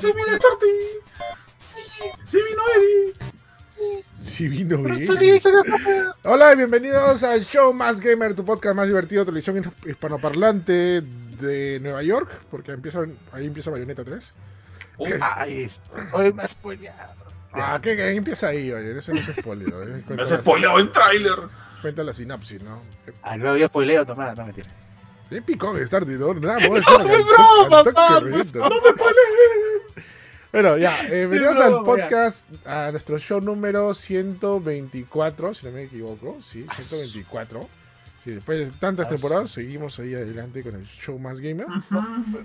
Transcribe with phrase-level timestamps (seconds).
[0.00, 0.66] ¡Se vino Starty!
[2.24, 3.14] ¡Se vino Eddie!
[4.20, 5.04] Sí vino Pero bien.
[5.04, 5.72] salí, se gastó.
[6.24, 11.78] Hola y bienvenidos al show Más Gamer, tu podcast más divertido de televisión hispanoparlante de
[11.80, 13.00] Nueva York, porque empieza,
[13.32, 14.32] ahí empieza Bayonetta 3.
[14.96, 16.08] Oh, Ahí está.
[16.12, 17.12] Hoy me has spoileado.
[17.52, 18.98] Ah, ¿qué, qué empieza ahí, oye?
[18.98, 19.68] Eso no es spoiler.
[19.68, 19.86] ¿eh?
[19.86, 21.38] me Cuenta has la- spoileado el tráiler.
[21.82, 22.82] Cuenta la sinapsis, ¿no?
[23.22, 24.68] Ah, no había spoileo, nomás, no mentira.
[25.30, 26.34] Bien picón Starty, ¿no?
[26.34, 28.58] Nada, me voy a decir al- es al broma, toque papá, reviento.
[28.60, 28.68] no
[30.54, 35.82] Bueno, ya, eh, bienvenidos broma, al podcast, a nuestro show número 124, si no me
[35.82, 37.68] equivoco, sí, 124.
[38.22, 41.66] Sí, después de tantas Ah, temporadas, seguimos ahí adelante con el show más gamer.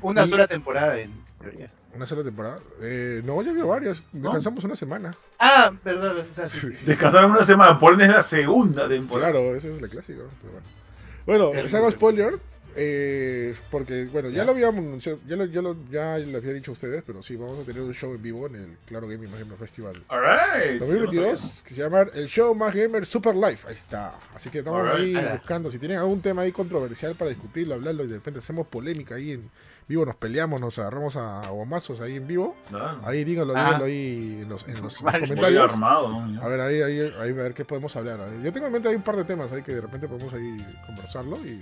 [0.02, 1.72] Una sola temporada en teoría.
[1.96, 2.58] Una sola temporada.
[2.82, 4.04] Eh, no, ya había varias.
[4.12, 5.16] Descansamos una semana.
[5.40, 6.86] Ah, perdón, o sea, sí, sí.
[6.86, 9.32] Descansaron una semana, por ende es la segunda temporada.
[9.34, 10.24] Claro, ese es el clásico.
[10.42, 12.34] Pero bueno, bueno El- les hago spoiler.
[12.76, 14.46] Eh, porque, bueno, ya Ya.
[14.46, 17.36] lo habíamos anunciado, ya, lo, ya, lo- ya les había dicho a ustedes, pero sí,
[17.36, 20.80] vamos a tener un show en vivo en el Claro Gaming Más Gamer Festival Alright.
[20.80, 23.60] 2022, que se llama el Show Más Gamer Super Live.
[23.68, 24.14] Ahí está.
[24.36, 25.72] Así que estamos ahí buscando.
[25.72, 29.32] Si tienen algún tema ahí controversial para discutirlo, hablarlo y de repente hacemos polémica ahí
[29.34, 29.50] en
[29.88, 32.56] vivo, nos peleamos, nos agarramos a gomazos ahí en vivo.
[33.04, 33.66] Ahí díganlo, Ah.
[33.66, 35.22] díganlo ahí en los, en los Vale.
[35.28, 35.72] comentarios.
[35.74, 36.42] Armado, ¿no?
[36.44, 38.20] A ver, ahí, ahí, ahí a ver qué podemos hablar.
[38.44, 40.64] Yo tengo en mente ahí un par de temas ahí que de repente podemos ahí
[40.86, 41.60] conversarlo y,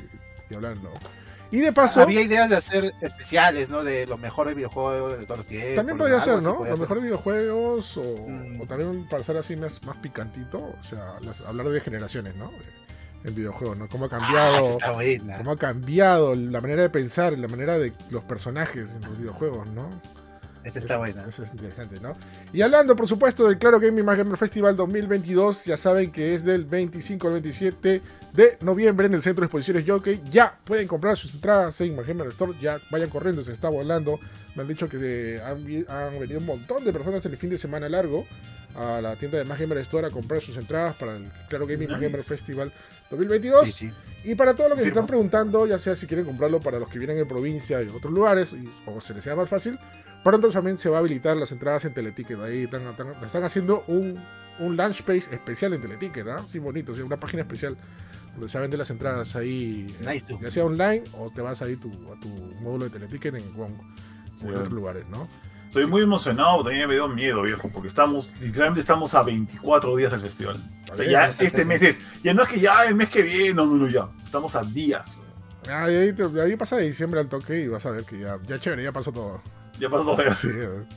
[0.55, 0.91] hablarlo.
[1.49, 3.81] Y de paso, Había ideas de hacer especiales, ¿no?
[3.83, 5.75] De los mejores videojuegos de todos los tiempos.
[5.75, 6.65] también podría ser, ¿no?
[6.65, 8.61] Los mejores videojuegos o, Mm.
[8.61, 12.51] o también para ser así más, más picantito, o sea, las- hablar de generaciones, ¿no?
[13.23, 13.87] En videojuegos, ¿no?
[13.87, 15.37] Cómo ha Ah, cambiado, buena.
[15.37, 19.67] cómo ha cambiado la manera de pensar, la manera de los personajes en los videojuegos,
[19.69, 19.89] ¿no?
[20.67, 21.25] Esa está buena.
[21.25, 22.13] Eso es interesante, ¿no?
[22.51, 26.43] Y hablando, por supuesto, del Claro Gaming Más Gamer Festival 2022, ya saben que es
[26.43, 28.01] del 25 al 27
[28.33, 30.21] de noviembre en el Centro de Exposiciones Jockey.
[30.29, 34.19] Ya pueden comprar sus entradas en Gamer Store, ya vayan corriendo, se está volando.
[34.55, 37.87] Me han dicho que han, venido un montón de personas en el fin de semana
[37.87, 38.27] largo
[38.75, 41.89] a la tienda de Más Gamer Store a comprar sus entradas para el Claro Gaming
[41.89, 42.09] Más Nice.
[42.09, 42.73] Gamer Festival
[43.09, 43.65] 2022.
[43.65, 43.91] Sí, sí.
[44.23, 46.89] Y para todos los que se están preguntando, ya sea si quieren comprarlo para los
[46.89, 49.79] que vienen en provincia y en otros lugares, y- o se les sea más fácil,
[50.23, 52.37] pronto también se va a habilitar las entradas en Teleticket.
[52.39, 54.19] Ahí están, están- están haciendo un,
[54.59, 56.45] un launch page especial en Teleticket, ¿ah?
[56.51, 57.77] Sí, bonito, sí, una página especial
[58.33, 61.75] donde se venden las entradas ahí, eh, Nice, ya sea online o te vas ahí
[61.77, 62.27] tu, a tu
[62.61, 65.27] módulo de Teleticket en Sí, o en otros lugares, ¿no?
[65.77, 70.11] Estoy muy emocionado, también me dio miedo, viejo, porque estamos, literalmente estamos a 24 días
[70.11, 70.57] del festival.
[70.91, 73.53] O sea, ya este mes es, ya no es que ya el mes que viene,
[73.53, 74.07] no, no, no, ya.
[74.25, 75.15] Estamos a días.
[75.69, 78.57] Ah, ahí, ahí pasa de diciembre al toque y vas a ver que ya, ya
[78.57, 79.39] chévere, ya pasó todo.
[79.79, 80.49] Ya pasó todo Sí,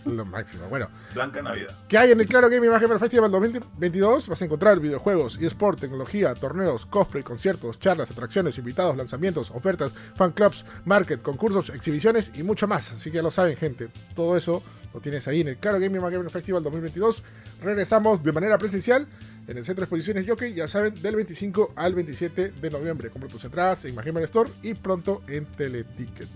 [0.06, 0.66] lo máximo.
[0.68, 0.88] Bueno.
[1.14, 1.76] Blanca Navidad.
[1.88, 4.28] ¿Qué hay en el Claro Gaming Más Gamer Festival 2022?
[4.28, 10.32] Vas a encontrar videojuegos, eSport, tecnología, torneos, cosplay, conciertos, charlas, atracciones, invitados, lanzamientos, ofertas, fan
[10.32, 12.92] clubs, market, concursos, exhibiciones y mucho más.
[12.92, 13.88] Así que ya lo saben, gente.
[14.14, 17.22] Todo eso lo tienes ahí en el Claro Más Gamer Festival 2022.
[17.62, 19.06] Regresamos de manera presencial
[19.46, 23.10] en el Centro de Exposiciones Jockey, ya saben, del 25 al 27 de noviembre.
[23.10, 26.28] Compra tus entradas en Más Gamer Store y pronto en Teleticket.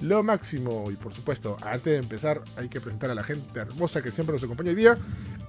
[0.00, 4.00] Lo máximo, y por supuesto, antes de empezar, hay que presentar a la gente hermosa
[4.00, 4.96] que siempre nos acompaña hoy día.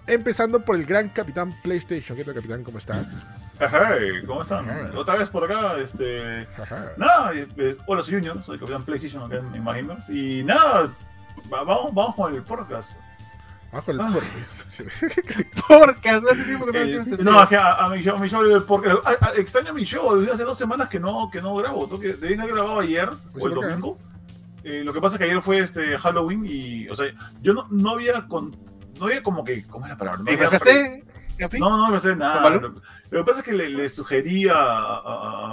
[0.08, 2.18] Empezando por el gran capitán PlayStation.
[2.18, 2.64] ¿Qué tal, capitán?
[2.64, 3.58] ¿Cómo estás?
[3.60, 4.68] Hey, ¿cómo están?
[4.68, 4.92] Ajá.
[4.98, 6.48] Otra vez por acá, este...
[6.60, 6.94] Ajá.
[6.98, 10.10] Nada, eh, eh, hola, soy Junior, soy capitán PlayStation acá en Imaginers.
[10.10, 10.92] Y nada,
[11.54, 12.98] va- vamos, vamos con el podcast.
[13.72, 14.10] Bajo el Ah.
[15.68, 18.28] Porque hace tiempo que no Eh, no, es que a, a mi show, a mi
[18.28, 19.06] show podcast.
[19.06, 21.86] a- a- extraño mi show, hace dos semanas que no, que no grabo.
[21.86, 23.60] Tengo que, haber grabado ayer Pues o el qué?
[24.64, 27.08] Eh, lo que pasa es que ayer fue este Halloween y, o sea,
[27.42, 28.52] yo no, no había con,
[29.00, 30.20] no había como que, ¿cómo es la palabra?
[30.20, 30.60] No, ¿Te había
[31.60, 32.42] no, no me pasé nada.
[32.44, 32.82] ¿Con Lo,
[33.12, 35.02] lo que pasa es que le, le sugerí a, a-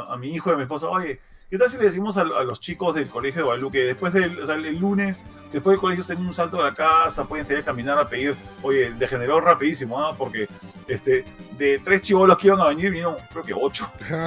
[0.08, 2.22] a- a mi hijo y a mi esposa, oye, ¿qué tal si le decimos a,
[2.22, 5.74] a los chicos del colegio de Guadalupe que después del, o sea, el lunes, después
[5.74, 8.90] del colegio, estén un salto de la casa, pueden salir a caminar a pedir, oye,
[8.98, 10.12] degeneró rapidísimo, ¿ah?
[10.18, 10.48] Porque
[10.88, 11.24] este,
[11.56, 13.88] de tres chivolos que iban a venir, vinieron creo que ocho.
[14.10, 14.26] Ah.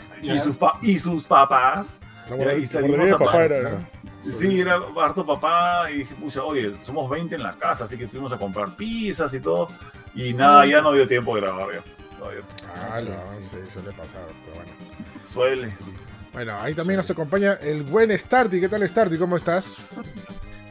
[0.22, 2.00] Y sus, pa- y sus papás.
[2.28, 3.70] La Y guardería- la salimos guardería de a papá era.
[3.70, 4.32] ¿no?
[4.32, 8.08] Sí, era harto papá y dije, pucha, oye, somos 20 en la casa, así que
[8.08, 9.68] fuimos a comprar pizzas y todo.
[10.14, 12.16] Y nada, ya no dio tiempo de grabar, ya.
[12.18, 12.40] Todavía.
[12.90, 13.42] Ah, no, sí,
[13.72, 14.72] suele pasar, pero bueno.
[15.30, 15.74] Suele.
[16.32, 18.60] Bueno, ahí también nos acompaña el buen Starty.
[18.60, 19.16] ¿Qué tal, Starty?
[19.16, 19.76] ¿Cómo estás?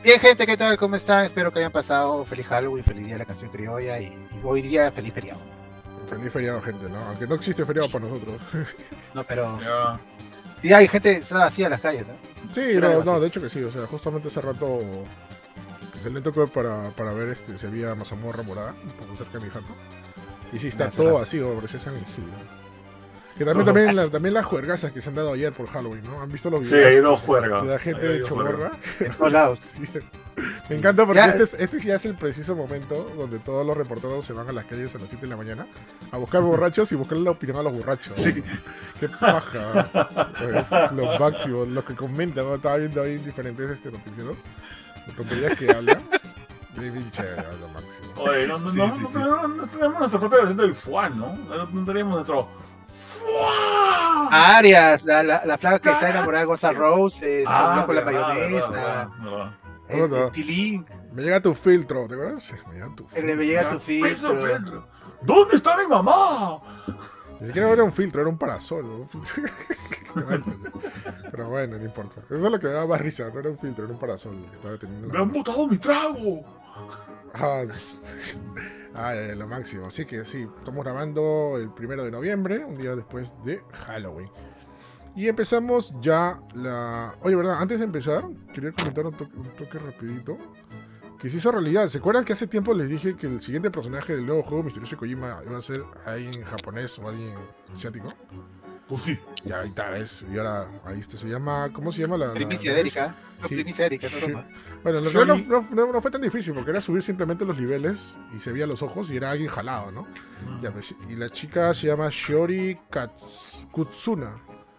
[0.04, 0.78] Bien, gente, ¿qué tal?
[0.78, 1.26] ¿Cómo están?
[1.26, 4.62] Espero que hayan pasado feliz Halloween, feliz día de la canción criolla y, y hoy
[4.62, 5.40] día feliz feriado.
[6.10, 6.98] Feliz feriado, gente, ¿no?
[7.08, 8.40] Aunque no existe feriado para nosotros.
[9.16, 10.00] No, pero Ya.
[10.68, 12.16] Sí hay gente está vacía en las calles, ¿eh?
[12.52, 13.62] Sí, no, no, de hecho que sí.
[13.64, 14.80] O sea, justamente hace rato
[16.04, 19.46] se le tocó para, para ver este, si había mazamorra morada, un poco cerca de
[19.46, 19.74] mi jato.
[20.54, 22.26] Y sí, está Hace todo vacío, San Gil.
[23.38, 26.22] Que también, también, la- también las juergazas que se han dado ayer por Halloween, ¿no?
[26.22, 26.90] ¿Han visto los Sí, videos?
[26.92, 27.66] hay dos juergas.
[27.66, 28.72] De la gente Hay de Chomorra.
[29.00, 29.60] En todos lados.
[29.64, 29.84] Sí.
[30.70, 34.26] Me encanta porque este, es- este ya es el preciso momento donde todos los reporteros
[34.26, 35.66] se van a las calles a las 7 de la mañana
[36.12, 38.18] a buscar borrachos y buscar la opinión a los borrachos.
[38.18, 38.44] Sí.
[39.00, 39.90] Qué paja.
[40.42, 41.66] Es lo máximo.
[41.66, 42.56] Los que comentan, ¿no?
[42.56, 44.40] estaba viendo ahí diferentes este, noticieros.
[45.16, 46.04] Tonterías que hablan.
[46.78, 48.08] Bien, bien chévere, lo máximo.
[48.18, 51.34] Oye, no, no, Sí, no, sí, no no tenemos nuestra propia versión del Fuan, ¿no?
[51.48, 52.50] No, no tenemos nuestro
[52.90, 54.28] Fuan.
[54.32, 57.96] Arias, la, la, la flaca que está enamorada de Gonzalo Rose, eh, se Ah, con
[57.96, 59.52] la verdad, mayonesa, verdad, verdad.
[59.90, 60.26] El, Verdad.
[60.26, 62.54] el tilín, Me llega tu filtro, ¿te acuerdas?
[62.68, 63.36] Me llega tu filtro.
[63.36, 64.40] me llega tu Pedro, filtro.
[64.40, 64.88] Pedro,
[65.22, 66.62] ¿Dónde está mi mamá?
[67.40, 68.86] Ni siquiera era un filtro, era un parasol.
[68.88, 69.10] ¿no?
[71.32, 72.22] Pero bueno, no importa.
[72.26, 74.46] Eso es lo que me daba más risa, no era un filtro, era un parasol
[74.50, 75.08] que estaba teniendo.
[75.08, 76.44] en Me han botado mi trago.
[77.34, 77.64] Ah,
[78.94, 79.88] ay, ay, lo máximo.
[79.88, 84.30] Así que sí, estamos grabando el primero de noviembre, un día después de Halloween.
[85.16, 87.16] Y empezamos ya la...
[87.22, 87.62] Oye, ¿verdad?
[87.62, 90.38] Antes de empezar, quería comentar un toque, un toque rapidito.
[91.20, 91.88] Que se hizo realidad.
[91.88, 94.98] ¿Se acuerdan que hace tiempo les dije que el siguiente personaje del nuevo juego Misterioso
[94.98, 97.34] Kojima iba a ser alguien japonés o alguien
[97.74, 98.10] asiático?
[98.90, 99.18] Pues sí.
[99.46, 101.72] Y ahorita ves, y ahora ahí este se llama...
[101.72, 102.28] ¿Cómo se llama la...?
[102.28, 103.16] la- Primicia de Erika.
[103.42, 103.56] No, Sí.
[103.56, 104.34] primicia de Erika, no Sí.
[104.84, 107.58] Bueno, en realidad no, no- no- no fue tan difícil porque era subir simplemente los
[107.58, 110.06] niveles y se veía los ojos y era alguien jalado, ¿no?
[110.62, 114.36] Ya, pues, y la chica se llama Shiori Kats- Kutsuna.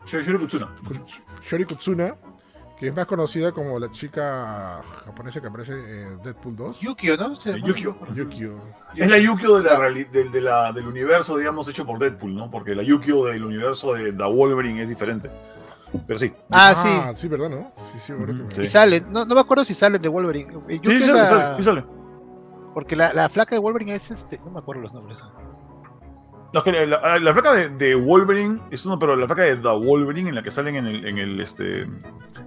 [0.06, 0.69] Shoshiro Kutsuna.
[0.85, 2.14] Kuts- Shiori Kutsuna,
[2.79, 6.81] que es más conocida como la chica japonesa que aparece en Deadpool 2.
[6.81, 7.32] Yukio, ¿no?
[7.32, 7.97] Eh, Yukio.
[8.14, 8.61] Yukio.
[8.94, 12.35] Es la Yukio de la, reali- del, de la- del universo, digamos, hecho por Deadpool,
[12.35, 12.50] ¿no?
[12.50, 15.31] Porque la Yukio del universo de The Wolverine es diferente.
[16.06, 16.32] Pero sí.
[16.50, 17.23] Ah, Ah, sí.
[17.23, 17.73] sí, ¿verdad, no?
[17.79, 18.62] Sí, sí, ahora que Ujú, me- sí.
[18.62, 20.53] Y salen, no, no me acuerdo si salen de Wolverine.
[20.69, 21.85] Eh, Yukio Sí, sale, la- sale, sí sale.
[22.75, 25.23] Porque la, la flaca de Wolverine es este, no me acuerdo los nombres.
[25.23, 25.32] No,
[26.52, 29.69] es que la, la placa de, de Wolverine es uno, pero la placa de The
[29.69, 32.00] Wolverine en la que salen en el, en el este en,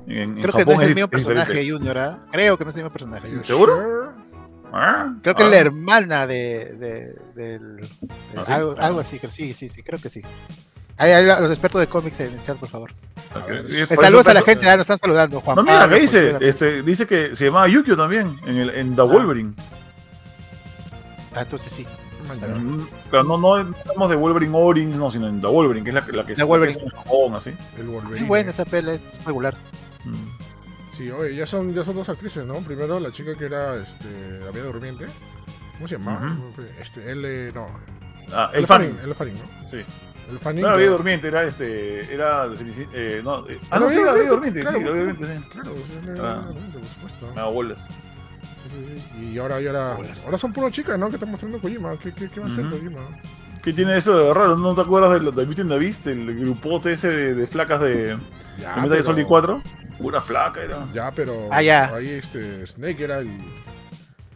[0.08, 1.72] en Creo que no es el mismo personaje diferente.
[1.72, 2.20] Junior, ¿ah?
[2.32, 3.30] Creo que no es el mismo personaje.
[3.32, 3.76] You ¿Seguro?
[3.76, 4.30] sure?
[4.72, 7.90] Ah, Creo que ah, es la hermana de, de- del, del-
[8.38, 8.52] ¿Ah, sí?
[8.52, 10.22] algo, algo así, sí, sí, sí, creo que sí.
[10.98, 12.92] Ahí, ahí los expertos de cómics en el chat, por favor.
[13.50, 16.02] Eh, por saludos a la gente, ah, nos están saludando, Juan No, mira, Pablo, ¿qué
[16.02, 16.36] dice?
[16.42, 19.06] Este, dice que se llamaba Yukio también en, el, en The Ah.
[19.06, 19.54] Wolverine.
[21.36, 21.86] Ah, entonces sí.
[23.10, 26.02] Pero no, no hablamos de Wolverine Origins, no, sino en The Wolverine, que es la,
[26.18, 26.82] la que The se Wolverine.
[26.84, 27.54] en Japón, así.
[27.78, 28.18] El Wolverine.
[28.22, 29.56] Es buena esa pela, es regular.
[30.06, 30.96] Mm.
[30.96, 32.56] Sí, oye, ya son, ya son dos actrices, ¿no?
[32.56, 35.06] Primero la chica que era este, la Bella Durmiente.
[35.78, 36.36] ¿Cómo se llamaba?
[36.82, 37.52] Este, L.
[37.54, 37.68] No.
[38.34, 38.60] Ah, L.
[38.60, 38.68] el.
[38.68, 38.98] Fanning,
[39.36, 39.70] ¿no?
[39.70, 39.78] Sí.
[40.30, 40.62] El Fanning.
[40.62, 42.14] No era que- Bella Durmiente, era este.
[42.14, 44.78] Era de eh, no, eh, ah, no, sí, era Bella Durmiente, claro.
[44.78, 45.50] sí, era Bella Durmiente, sí.
[45.60, 46.42] Claro, sí, era Ah.
[46.48, 47.28] Durmiente, por supuesto.
[47.30, 47.88] Me da bolas.
[49.22, 51.10] Y ahora, y ahora, ahora son puras chicas, ¿no?
[51.10, 51.92] Que están mostrando Kojima.
[52.02, 52.76] ¿Qué, qué, qué va a hacer Ujú.
[52.78, 53.02] Kojima?
[53.64, 54.56] ¿Qué tiene eso de raro?
[54.56, 56.08] ¿No te acuerdas de los de Beauty and the Beast?
[56.08, 58.18] El grupote ese de, de flacas de,
[58.60, 59.62] Ya, de Metal Gear Solid 4?
[59.98, 60.86] Pura flaca era.
[60.94, 61.50] Ya, pero.
[61.52, 61.94] Ah, ya.
[61.94, 63.28] Ahí este, Snake era el.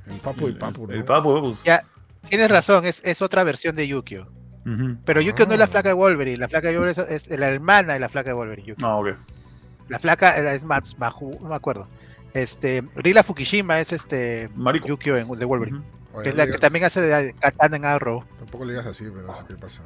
[0.08, 0.94] El papu del papu, ¿no?
[0.94, 1.56] El papu, papu.
[1.64, 1.82] Ya,
[2.28, 4.28] tienes razón, es, es otra versión de Yukio.
[5.06, 5.70] Pero Yukio no es la Ah.
[5.70, 8.34] flaca de Wolverine, la flaca de Wolverine es, es la hermana de la flaca de
[8.34, 8.68] Wolverine.
[8.70, 8.86] Yukio.
[8.88, 9.08] Ah, ok.
[9.90, 11.88] La flaca eh, es Mats, Mahu, no me acuerdo.
[12.34, 14.88] Este, Rila Fukushima es este Marico.
[14.88, 15.88] Yukio en, de Wolverine, Ujú.
[16.14, 18.24] Oye, que es la que también hace de Katana en Arrow.
[18.38, 19.82] Tampoco le digas así, pero no sé qué pasa.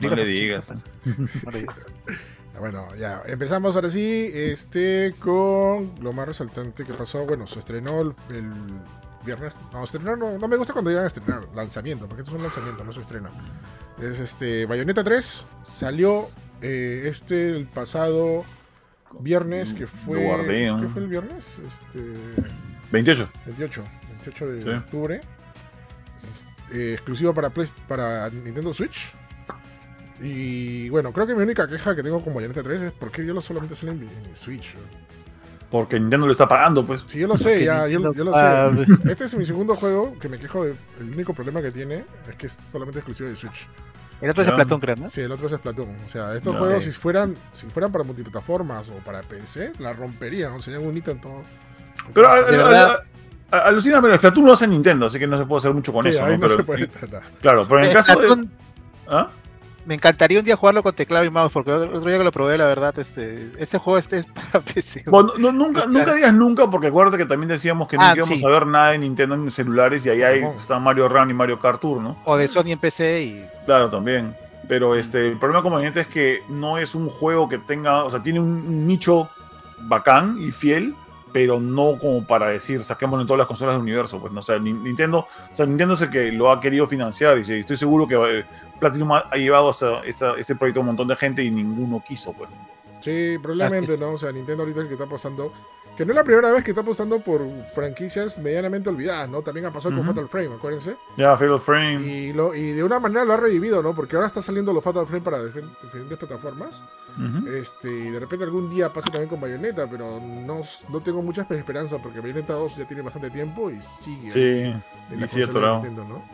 [0.00, 0.84] No le digas.
[1.44, 1.86] No le digas.
[2.52, 7.26] Ya, Bueno, ya empezamos ahora sí este con lo más resaltante que pasó.
[7.26, 8.52] Bueno, se estrenó el, el
[9.26, 9.54] viernes.
[9.72, 12.84] No, estrenó no, no me gusta cuando digan estrenar, lanzamiento, porque esto es un lanzamiento,
[12.84, 13.30] no se estrena.
[14.00, 16.28] Es este Bayonetta 3 salió
[16.62, 18.44] eh, este el pasado
[19.20, 20.80] viernes que fue Lo guardé, ¿no?
[20.80, 21.58] ¿Qué fue el viernes?
[21.66, 22.12] Este
[22.92, 23.28] 28.
[23.46, 23.84] 28,
[24.24, 24.68] 28 de Sí.
[24.70, 25.20] octubre.
[26.72, 29.12] Eh, exclusivo para, Play- para Nintendo Switch.
[30.20, 33.26] Y bueno, creo que mi única queja que tengo con Bayonetta 3 es por qué
[33.26, 34.74] yo solamente sale en, en Switch.
[35.70, 37.02] Porque Nintendo le está pagando, pues.
[37.08, 39.10] Sí, yo lo sé, ya, yo, yo lo Ah, sé.
[39.10, 40.74] Este es mi segundo juego que me quejo de.
[41.00, 43.66] El único problema que tiene es que es solamente exclusivo de Switch.
[44.20, 45.10] El otro es Platón, creo, ¿no?
[45.10, 45.96] Sí, el otro es Splatoon.
[46.06, 50.52] O sea, estos juegos, si fueran si fueran para multiplataformas o para PC, la romperían.
[50.52, 51.42] O sea, un hito en todo.
[52.12, 52.96] Pero a- De a- verdad.
[53.50, 55.92] a- a- alucina, pero Splatoon lo hace Nintendo, así que no se puede hacer mucho
[55.92, 56.24] con Sí, eso.
[56.24, 56.38] ahí ¿no?
[56.38, 57.22] no Pero- se puede tratar.
[57.40, 58.26] Claro, pero en el Eh, caso de.
[58.26, 58.50] Platón,
[59.08, 59.28] ¿Ah?
[59.86, 62.32] Me encantaría un día jugarlo con teclado y mouse, porque el otro día que lo
[62.32, 65.04] probé, la verdad, este, este juego este es para PC.
[65.06, 65.90] Bueno, no- nunca, Claro.
[65.92, 68.44] nunca digas nunca, porque acuérdate que también decíamos que no Ah, íbamos sí.
[68.44, 70.52] a ver nada de Nintendo en celulares y ahí hay, Ajá.
[70.58, 72.16] está Mario Run y Mario Kart Tour, ¿no?
[72.24, 74.34] O de Sony en PC y Claro, también.
[74.66, 78.22] Pero este, el problema conveniente es que no es un juego que tenga, o sea,
[78.22, 79.28] tiene un, un nicho
[79.80, 80.94] bacán y fiel,
[81.32, 84.18] pero no como para decir saquémoslo en todas las consolas del universo.
[84.20, 86.86] Pues, no, o sea, Ni- Nintendo, o sea, Nintendo es el que lo ha querido
[86.86, 88.44] financiar y estoy seguro que eh,
[88.88, 92.02] Platinum ha, ha llevado esa- esa- ese proyecto a un montón de gente y ninguno
[92.06, 92.50] quiso, pues.
[93.00, 93.96] Sí, probablemente.
[93.98, 94.12] ¿no?
[94.12, 95.52] O sea, Nintendo ahorita es el que está apostando.
[95.96, 97.40] Que no es la primera vez que está apostando por
[97.72, 99.42] franquicias medianamente olvidadas, ¿no?
[99.42, 100.04] También ha pasado con.
[100.04, 100.96] Fatal Frame, acuérdense.
[101.16, 102.00] Ya, Fatal Frame.
[102.04, 103.94] Y, lo, y de una manera lo ha revivido, ¿no?
[103.94, 106.82] Porque ahora está saliendo los Fatal Frame para difer- diferentes plataformas.
[107.46, 111.42] Este, y de repente algún día pasa también con Bayonetta, pero no, no tengo mucha
[111.48, 114.82] esperanza porque Bayonetta 2 ya tiene bastante tiempo y sigue Sí, en
[115.20, 115.76] la y atorado.
[115.76, 116.24] Nintendo, ¿no?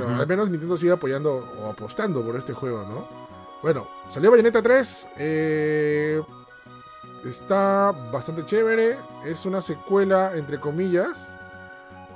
[0.00, 3.08] Bueno, al menos Nintendo sigue apoyando o apostando por este juego, ¿no?
[3.62, 5.08] Bueno, salió Bayonetta 3.
[5.18, 6.20] eh,
[7.24, 8.98] está bastante chévere.
[9.24, 11.34] Es una secuela, entre comillas.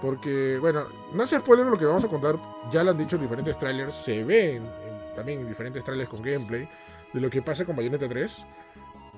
[0.00, 2.36] Porque, bueno, no se spoiler lo que vamos a contar.
[2.70, 3.94] Ya lo han dicho en diferentes trailers.
[3.94, 6.68] Se ve en- en- también en diferentes trailers con gameplay
[7.12, 8.44] de lo que pasa con Bayonetta 3.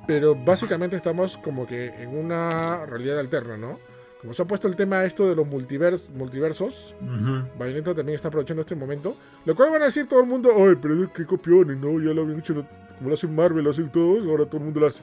[0.06, 3.78] Pero básicamente estamos como que en una realidad alterna, ¿no?
[4.20, 7.48] Como se ha puesto el tema esto de los multivers- multiversos, Ujú.
[7.58, 9.16] Bayonetta también está aprovechando este momento.
[9.46, 11.98] Lo cual van a decir todo el mundo, ay, pero qué copiones, ¿no?
[12.00, 12.54] Ya lo habían hecho,
[12.98, 15.02] como lo hacen Marvel, lo hacen todos, ahora todo el mundo lo hace.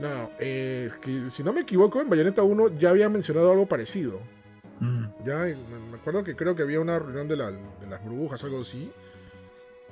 [0.00, 4.18] No, eh, que, si no me equivoco, en Bayonetta 1 ya había mencionado algo parecido.
[4.80, 5.04] Mm.
[5.24, 5.44] Ya,
[5.90, 8.90] me acuerdo que creo que había una reunión de, la- de las brujas, algo así.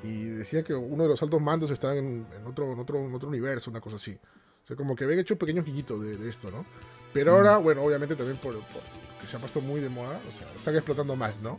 [0.03, 3.15] Y decía que uno de los altos mandos estaba en, en otro, en, otro, en
[3.15, 4.19] otro universo, una cosa así.
[4.65, 6.65] O sea, como que habían hecho pequeños guiñitos de, de esto, ¿no?
[7.13, 8.83] Pero ahora, bueno, obviamente también por, por-
[9.21, 11.59] que se ha puesto muy de moda, o sea, están explotando más, ¿no?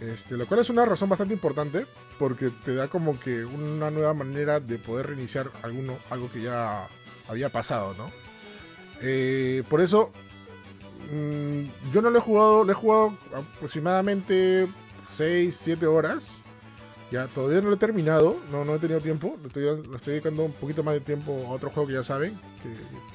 [0.00, 1.86] Este, lo cual es una razón bastante importante
[2.18, 6.88] porque te da como que una nueva manera de poder reiniciar alguno, algo que ya
[7.28, 8.10] había pasado, ¿no?
[9.00, 10.10] Eh, por eso,
[11.12, 14.68] mm, yo no lo he jugado, lo he jugado aproximadamente
[15.16, 16.38] 6, 7 horas.
[17.10, 19.36] Ya, todavía no lo he terminado, no, no he tenido tiempo.
[19.42, 22.02] Le estoy, le estoy dedicando un poquito más de tiempo a otro juego que ya
[22.04, 22.70] saben, que,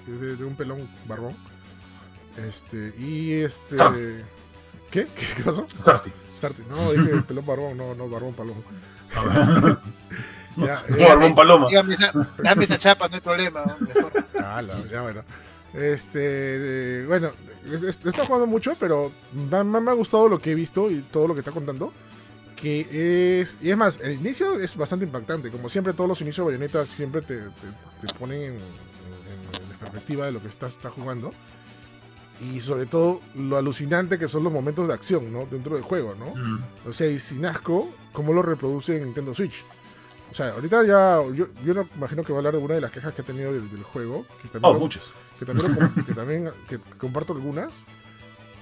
[0.05, 1.35] que es de, de un pelón barbón.
[2.47, 3.75] Este, y este.
[4.91, 5.05] ¿Qué?
[5.07, 5.67] ¿Qué, qué pasó?
[5.83, 6.11] Sarti.
[6.37, 6.63] Starty.
[6.69, 8.55] No, dije pelón barbón, no, no, barbón palón.
[10.55, 11.67] Ya, No, eh, Barbón Paloma.
[11.69, 12.11] Dígame esa,
[12.43, 13.63] dame esa chapa, no hay problema.
[13.79, 14.11] Mejor.
[14.39, 15.23] Ah, la- ya bueno.
[15.73, 17.31] Este, eh, bueno,
[17.65, 20.89] es- es- he estado jugando mucho, pero me- me ha gustado lo que he visto
[20.91, 21.93] y todo lo que está contando.
[22.61, 25.49] Que es, y es más, el inicio es bastante impactante.
[25.49, 29.69] Como siempre, todos los inicios de Bayonetta siempre te, te- te ponen en, en- en
[29.69, 31.33] la perspectiva de lo que estás, estás jugando.
[32.41, 35.45] Y sobre todo, lo alucinante que son los momentos de acción, ¿no?
[35.45, 36.33] Dentro del juego, ¿no?
[36.35, 36.63] Mm.
[36.89, 39.63] O sea, y sin asco, ¿cómo lo reproduce en Nintendo Switch?
[40.31, 42.81] O sea, ahorita ya, yo, yo no imagino que va a hablar de una de
[42.81, 45.11] las quejas que ha tenido del, del juego, que también, Oh, lo- muchos.
[45.37, 47.83] que también, lo que también que comparto algunas.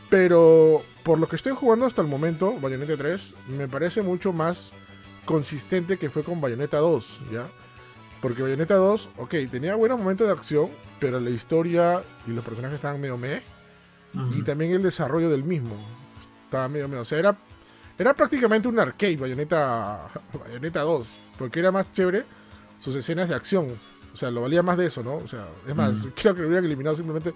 [0.09, 4.71] Pero por lo que estoy jugando hasta el momento, Bayonetta 3 me parece mucho más
[5.25, 7.47] consistente que fue con Bayonetta 2, ¿ya?
[8.21, 12.75] Porque Bayonetta 2, ok, tenía buenos momentos de acción, pero la historia y los personajes
[12.75, 13.41] estaban medio meh.
[14.35, 15.75] Y también el desarrollo del mismo
[16.47, 17.37] estaba medio medio o sea era
[17.99, 20.07] era prácticamente un arcade Bayonetta
[20.45, 22.23] Bayonetta 2 porque era más chévere
[22.79, 23.77] sus escenas de acción.
[24.13, 26.65] O sea lo valía más de eso no o sea es más creo que hubieran
[26.65, 27.33] eliminado simplemente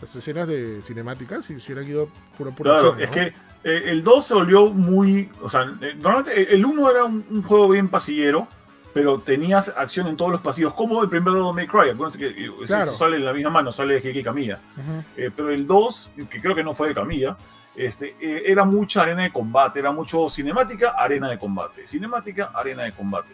[0.00, 3.14] las escenas de cinemáticas se hubieran ido pura pura Claro, acción, es ¿no?
[3.14, 5.30] que eh, el 2 se volvió muy.
[5.42, 8.46] O sea, eh, normalmente el 1 era un, un juego bien pasillero,
[8.94, 11.90] pero tenías acción en todos los pasillos, como el primer Devil May Cry.
[11.90, 12.92] Acuérdense que eh, eso Claro.
[12.92, 14.60] sale en la misma mano, sale de Camilla.
[14.76, 15.04] Ujú.
[15.16, 17.36] Eh, pero el 2, que creo que no fue de Camilla,
[17.74, 21.86] este, eh, era mucha arena de combate, era mucho cinemática, arena de combate.
[21.86, 23.30] Cinemática, arena de combate.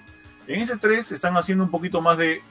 [0.46, 2.42] En ese 3 están haciendo un poquito más de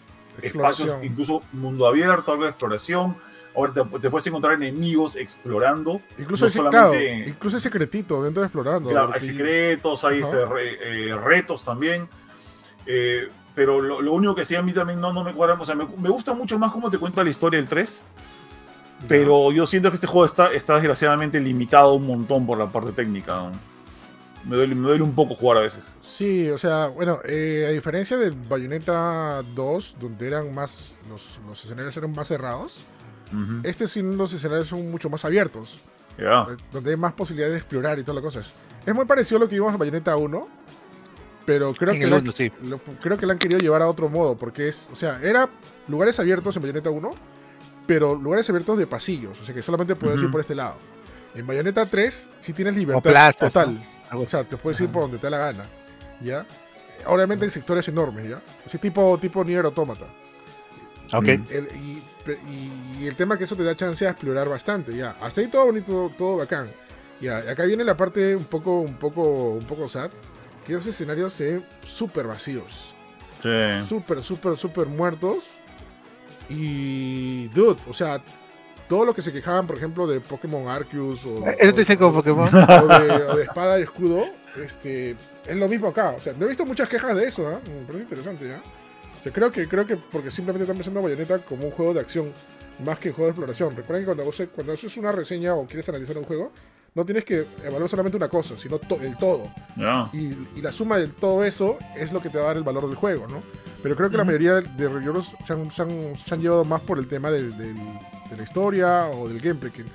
[0.42, 3.16] espacios, incluso mundo abierto, algo de exploración.
[3.56, 6.02] Ahora te, te puedes encontrar enemigos explorando.
[6.18, 10.46] incluso no claro, solamente- incluso ese secretito dentro de explorando Claro, hay secretos, hay este,
[10.46, 12.08] re- eh, retos también.
[12.86, 15.56] Eh, pero lo, lo único que sí a mí también no, no me cuadra.
[15.60, 18.04] O sea, me, me gusta mucho más cómo te cuenta la historia del 3.
[19.08, 22.92] Pero yo siento que este juego está, está desgraciadamente limitado un montón por la parte
[22.94, 23.36] técnica.
[23.36, 23.52] ¿no?
[24.46, 25.94] Me, duele, me duele un poco jugar a veces.
[26.02, 31.64] Sí, o sea, bueno, eh, a diferencia del Bayonetta 2, donde eran más, los, los
[31.64, 32.84] escenarios eran más cerrados,
[33.34, 33.62] Ujú.
[33.68, 35.80] este sí los escenarios son mucho más abiertos,
[36.18, 36.46] Ya.
[36.52, 38.54] eh, donde hay más posibilidades de explorar y todas las cosas.
[38.86, 40.48] Es muy parecido a lo que vimos en Bayonetta 1,
[41.46, 42.52] pero creo En que, el sí.
[42.64, 45.50] lo- creo que lo han querido llevar a otro modo, porque es, o sea, era
[45.88, 47.14] lugares abiertos en Bayonetta 1,
[47.88, 50.76] pero lugares abiertos de pasillos, o sea que solamente puedes ir por este lado.
[51.36, 53.78] En Bayonetta 3 sí tienes libertad plazas, total.
[54.12, 54.20] ¿no?
[54.22, 55.66] O sea, te puedes ir por donde te da la gana,
[56.22, 56.46] ¿ya?
[57.08, 58.42] Obviamente hay sectores enormes, ¿ya?
[58.66, 60.06] Así tipo, tipo Nier Automata.
[61.18, 61.28] Ok.
[61.28, 64.96] El- y, pe- y- y el tema que eso te da chance a explorar bastante,
[64.96, 65.16] ¿ya?
[65.22, 66.72] Hasta ahí todo bonito, todo bacán.
[67.22, 70.12] Ya, y acá viene la parte un poco, un poco, un poco sad,
[70.66, 72.94] que esos escenarios se ven súper vacíos.
[73.42, 73.50] Sí.
[73.88, 75.56] Súper, súper, súper muertos.
[76.50, 78.22] Y, dude, o sea,
[78.90, 81.98] todo lo que se quejaban, por ejemplo, de Pokémon Arceus o, Eso o- te dice
[81.98, 82.50] como Pokémon.
[82.54, 84.26] o de, o de espada y escudo,
[84.62, 85.12] este,
[85.46, 86.12] es lo mismo acá.
[86.12, 87.60] O sea, no he visto muchas quejas de eso, ¿ah?
[87.68, 88.62] Me parece interesante, ¿ya?
[89.24, 91.94] O sea, creo que, creo que porque simplemente están pensando a Bayonetta como un juego
[91.94, 92.34] de acción
[92.84, 93.74] más que juego de exploración.
[93.74, 96.52] Recuerden que cuando, vos, cuando haces una reseña o quieres analizar un juego,
[96.94, 99.50] no tienes que evaluar solamente una cosa, sino to- el todo.
[99.78, 100.10] Ya.
[100.12, 102.64] Y, y la suma de todo eso es lo que te va a dar el
[102.64, 103.42] valor del juego, ¿no?
[103.82, 106.82] Pero creo que la mayoría de reviewers se han, se han- se han llevado más
[106.82, 107.78] por el tema del- del-
[108.30, 109.86] de la historia o del gameplay, que,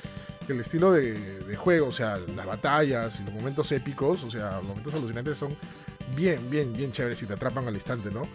[0.46, 4.30] que el estilo de, de juego, o sea, las batallas y los momentos épicos, o
[4.30, 5.54] sea, los momentos alucinantes son
[6.16, 8.26] bien, bien, bien chéveres y te atrapan al instante, ¿no?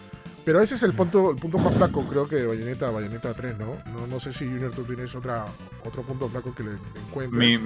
[0.45, 3.57] Pero ese es el punto, el punto más flaco, creo que de Bayonetta, Bayonetta 3,
[3.59, 3.77] ¿no?
[3.93, 5.45] No, no sé si Junior tú tienes otra,
[5.85, 6.71] otro punto flaco que le
[7.07, 7.39] encuentres.
[7.39, 7.57] Mi,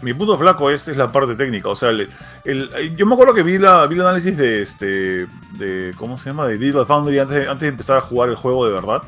[0.00, 1.68] mi punto flaco es, es la parte técnica.
[1.68, 2.08] O sea, el,
[2.46, 5.26] el- yo me acuerdo que vi, la, vi el análisis de este.
[5.58, 6.46] de ¿Cómo se llama?
[6.46, 9.02] De Digital Foundry antes de, antes de empezar a jugar el juego de verdad.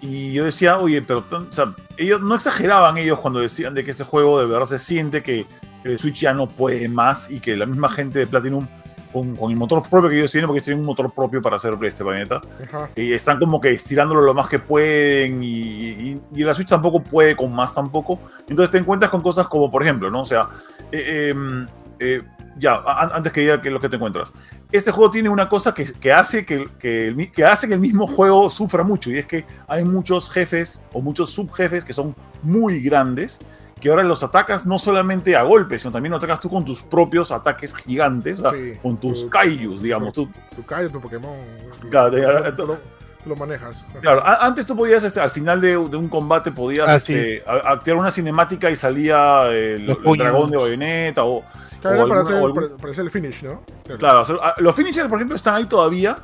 [0.00, 3.92] Y yo decía, oye, pero o sea, ellos no exageraban ellos cuando decían de que
[3.92, 5.46] ese juego de verdad se siente que
[5.84, 8.66] el Switch ya no puede más y que la misma gente de Platinum,
[9.14, 11.56] con, con el motor propio que ellos tienen, porque ellos tienen un motor propio para
[11.56, 12.90] hacer este Bayonetta, Ajá.
[12.96, 17.00] y están como que estirándolo lo más que pueden y, y, y la Switch tampoco
[17.00, 18.18] puede con más tampoco.
[18.48, 20.22] Entonces te encuentras con cosas como, por ejemplo, ¿no?
[20.22, 20.48] O sea,
[20.90, 21.66] eh, eh,
[22.00, 22.22] eh,
[22.58, 24.32] ya, antes que diga que lo que te encuentras.
[24.72, 27.80] Este juego tiene una cosa que, que hace que, que, el que hace que el
[27.80, 32.14] mismo juego sufra mucho y es que hay muchos jefes o muchos subjefes que son
[32.42, 33.38] muy grandes
[33.84, 36.80] que ahora los atacas no solamente a golpes, sino también los atacas tú con tus
[36.80, 38.78] propios ataques gigantes, o sea, Sí.
[38.82, 40.10] con tus Tu- kaijus, digamos.
[40.14, 40.26] Tú,
[40.56, 41.36] Tu Kai, tu Pokémon.
[41.90, 42.16] Claro,
[42.56, 42.78] lo,
[43.26, 43.86] lo manejas.
[44.00, 48.00] Claro, antes tú podías, este, al final de, de un combate, podías Ah, este, activar
[48.00, 49.86] una cinemática y salía el,
[50.16, 51.42] dragón de bayoneta o.
[51.82, 53.62] Claro, o era para, alguna- hacer, o algún- para, para hacer el finish, ¿no?
[53.98, 56.16] Claro, o sea, a- los finishers, por ejemplo, están ahí todavía,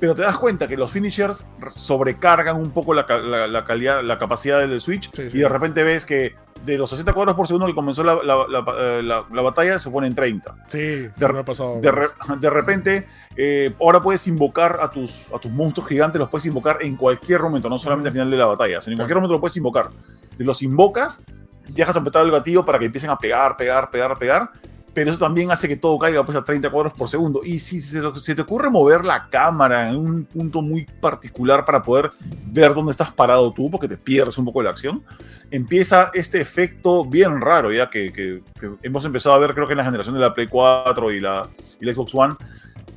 [0.00, 1.44] pero te das cuenta que los finishers
[1.76, 5.36] sobrecargan un poco la, ca- la- la calidad, la capacidad del Switch Sí, sí.
[5.36, 8.46] y de repente ves que de los 60 cuadros por segundo que comenzó la, la-
[8.48, 10.54] la- eh, la- la batalla se pone en 30.
[10.68, 10.78] Sí,
[11.16, 11.80] De- me ha pasado.
[11.80, 16.28] De, re- de repente, eh, ahora puedes invocar a tus, a tus monstruos gigantes, los
[16.28, 19.16] puedes invocar en cualquier momento, no solamente al final de la batalla, sino en cualquier
[19.16, 19.90] momento lo puedes invocar.
[20.38, 21.22] Los invocas,
[21.68, 24.50] dejas apretar el gatillo para que empiecen a pegar, pegar, pegar, pegar,
[24.94, 27.40] pero eso también hace que todo caiga pues, a 30 cuadros por segundo.
[27.44, 31.82] Y si se, se te ocurre mover la cámara en un punto muy particular para
[31.82, 32.10] poder
[32.46, 35.02] ver dónde estás parado tú, porque te pierdes un poco de la acción,
[35.50, 38.42] empieza este efecto bien raro, ya que,
[38.82, 41.48] hemos empezado a ver, creo que en la generación de la Play 4 y la,
[41.80, 42.34] y la Xbox One,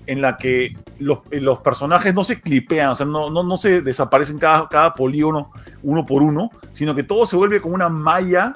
[0.07, 3.57] en la que los, eh, los personajes no se clipean, o sea, no, no, no
[3.57, 5.51] se desaparecen cada, cada polígono
[5.83, 8.53] uno por uno, sino que todo se vuelve como una malla,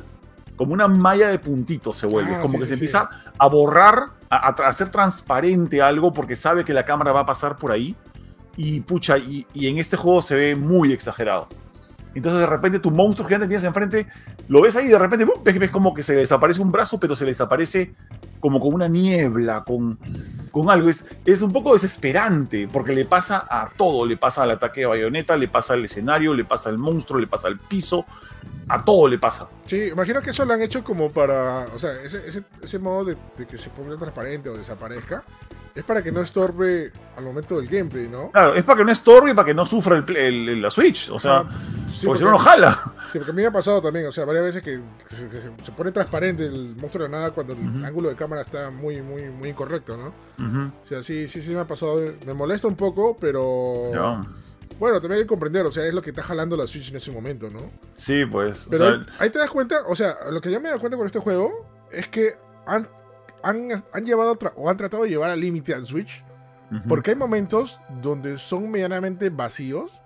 [0.59, 2.79] como una malla de puntitos se vuelve, Ah, como sí, que sí, se sí.
[2.81, 7.25] empieza a borrar, a, a hacer transparente algo porque sabe que la cámara va a
[7.25, 7.95] pasar por ahí
[8.57, 11.47] y pucha, y, y en este juego se ve muy exagerado.
[12.13, 14.07] Entonces de repente tu monstruo gigante que tienes enfrente,
[14.49, 15.41] lo ves ahí y de repente ¡pum!
[15.43, 17.93] ves, ves como que se le desaparece un brazo, pero se le desaparece
[18.41, 19.97] como con una niebla, con,
[20.51, 20.89] con algo.
[20.89, 24.05] Es, es un poco desesperante porque le pasa a todo.
[24.05, 27.27] Le pasa al ataque de bayoneta, le pasa al escenario, le pasa al monstruo, le
[27.27, 28.05] pasa al piso.
[28.69, 29.47] A todo le pasa.
[29.65, 31.67] Sí, imagino que eso lo han hecho como para.
[31.75, 35.23] O sea, ese, ese, ese modo de, de que se ponga transparente o desaparezca
[35.75, 38.31] es para que no estorbe al momento del gameplay, ¿no?
[38.31, 40.71] Claro, es para que no estorbe y para que no sufra el, el- el- la
[40.71, 41.09] Switch.
[41.09, 41.45] O sea, Ah,
[41.95, 42.79] sí, porque si no, no jala.
[43.11, 45.27] Sí, porque a mí me ha pasado también, o sea, varias veces que, que se,
[45.29, 47.85] que se pone transparente el monstruo de la nada cuando el Ujú.
[47.85, 50.07] ángulo de cámara está muy, muy, muy incorrecto, ¿no?
[50.45, 50.71] Ujú.
[50.83, 51.99] O sea, sí, sí, sí me ha pasado.
[52.25, 53.91] Me molesta un poco, pero.
[53.93, 54.21] Ya.
[54.77, 56.97] Bueno, también hay que comprender, o sea, es lo que está jalando la Switch en
[56.97, 57.71] ese momento, ¿no?
[57.97, 58.67] Sí, pues.
[58.67, 60.69] o Pero sea, ahí, ahí te das cuenta, o sea, lo que yo me he
[60.69, 62.87] dado cuenta con este juego es que han,
[63.43, 66.23] han, han llevado o han tratado de llevar al límite al Switch,
[66.87, 70.01] porque hay momentos donde son medianamente vacíos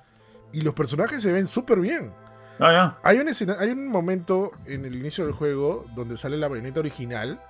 [0.54, 2.14] y los personajes se ven súper bien.
[2.58, 3.00] Ah, ya.
[3.04, 6.80] Hay un, escena- hay un momento en el inicio del juego donde sale la bayoneta
[6.80, 7.42] original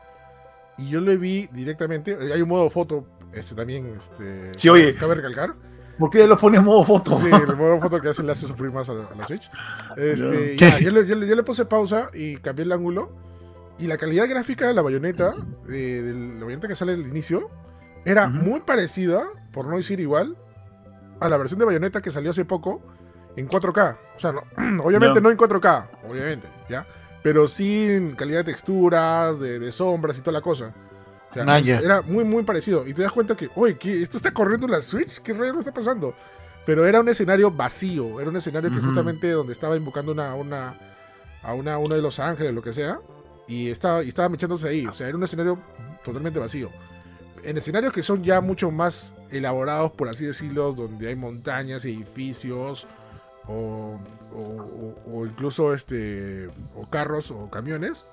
[0.79, 2.17] y yo lo vi directamente.
[2.33, 4.57] Hay un modo foto, este también, este.
[4.57, 4.95] Sí, oye.
[4.95, 5.53] Cabe recalcar.
[5.99, 7.17] ¿Por qué lo pone en modo foto?
[7.19, 9.49] Sí, el modo foto que hace le hace sufrir más a, a la Switch.
[9.95, 13.11] Este, ya, yo, le, yo le- yo le puse pausa y cambié el ángulo.
[13.79, 15.33] Y la calidad gráfica de la bayoneta,
[15.65, 17.49] de, de la bayoneta que sale al inicio,
[18.05, 20.37] era muy parecida, por no decir igual,
[21.19, 22.81] a la versión de bayoneta que salió hace poco
[23.35, 23.97] en 4K.
[24.15, 24.43] O sea, no-
[24.83, 26.85] obviamente no en 4K, obviamente, ¿ya?
[27.23, 30.73] Pero sí en calidad de texturas, de, de sombras y toda la cosa.
[31.41, 31.79] O sea.
[31.83, 32.85] Era muy, muy parecido.
[32.87, 34.01] Y te das cuenta que, oye, ¿qué?
[34.01, 35.19] ¿esto está corriendo en la Switch?
[35.19, 36.13] ¿Qué rayos está pasando?
[36.65, 38.19] Pero era un escenario vacío.
[38.19, 40.77] Era un escenario que justamente donde estaba invocando una, una,
[41.41, 42.99] a una, uno de los ángeles, lo que sea.
[43.47, 44.85] Y estaba, y estaba mechándose ahí.
[44.85, 45.59] O sea, era un escenario
[46.03, 46.69] totalmente vacío.
[47.43, 52.87] En escenarios que son ya mucho más elaborados, por así decirlo, donde hay montañas, edificios,
[53.47, 53.99] o,
[54.33, 58.05] o- o- o incluso este, o carros o camiones,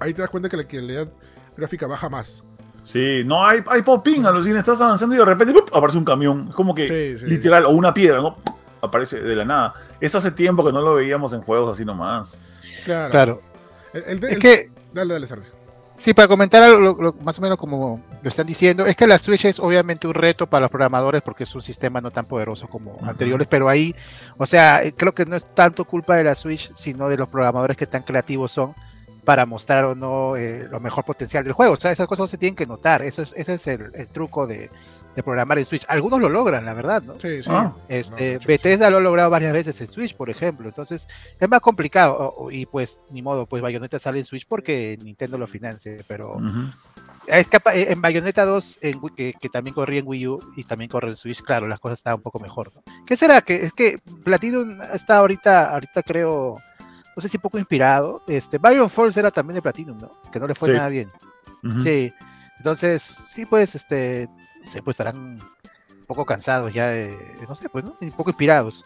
[0.00, 1.08] ahí te das cuenta que la calidad
[1.56, 2.42] gráfica baja más.
[2.86, 5.74] Sí, no hay, hay popping, alucina, estás avanzando y de repente ¡pup!
[5.74, 6.46] aparece un camión.
[6.50, 7.26] Es como que Sí, sí.
[7.26, 8.36] literal, o una piedra, ¿no?
[8.80, 9.74] aparece de la nada.
[10.00, 12.40] Eso hace tiempo que no lo veíamos en juegos así nomás.
[12.84, 13.10] Claro.
[13.10, 13.42] Claro.
[13.92, 15.52] El- el- Es el- que, Dale, dale, Sergio.
[15.96, 19.08] sí, para comentar algo, lo- lo- más o menos como lo están diciendo, es que
[19.08, 22.26] la Switch es obviamente un reto para los programadores porque es un sistema no tan
[22.26, 23.92] poderoso como anteriores, pero ahí,
[24.36, 27.26] o sea, eh, creo que no es tanto culpa de la Switch, sino de los
[27.28, 28.74] programadores que tan creativos son
[29.26, 31.74] para mostrar o no eh, lo mejor potencial del juego.
[31.74, 33.02] O sea, esas cosas no se tienen que notar.
[33.02, 34.70] Eso es, ese es el, el truco de,
[35.14, 35.84] de programar en Switch.
[35.88, 37.14] Algunos lo logran, la verdad, ¿no?
[37.20, 37.50] Sí, sí.
[37.52, 37.74] Ah.
[37.88, 38.38] Este.
[38.46, 40.68] Bethesda lo ha logrado varias veces en Switch, por ejemplo.
[40.68, 41.08] Entonces,
[41.40, 42.14] es más complicado.
[42.16, 45.92] o- o- y pues, ni modo, pues Bayonetta sale en Switch porque Nintendo lo financia.
[46.06, 46.38] Pero
[47.26, 50.38] es capa- eh, en Bayonetta 2, en Wii- que, que también corría en Wii U
[50.56, 52.70] y también corre en Switch, claro, las cosas estaban un poco mejor.
[52.74, 52.82] ¿no?
[53.04, 53.40] ¿Qué será?
[53.40, 56.60] Que es que Platinum está ahorita, ahorita creo,
[57.16, 58.22] no sé si poco inspirado.
[58.28, 60.12] Este, Byron Falls era también de Platinum, ¿no?
[60.30, 60.74] Que no le fue Sí.
[60.76, 61.10] nada bien.
[61.82, 62.12] Sí.
[62.58, 64.28] Entonces, sí, pues, este,
[64.62, 67.16] se pues estarán un poco cansados ya de,
[67.48, 67.96] no sé, pues, ¿no?
[68.00, 68.84] Un poco inspirados.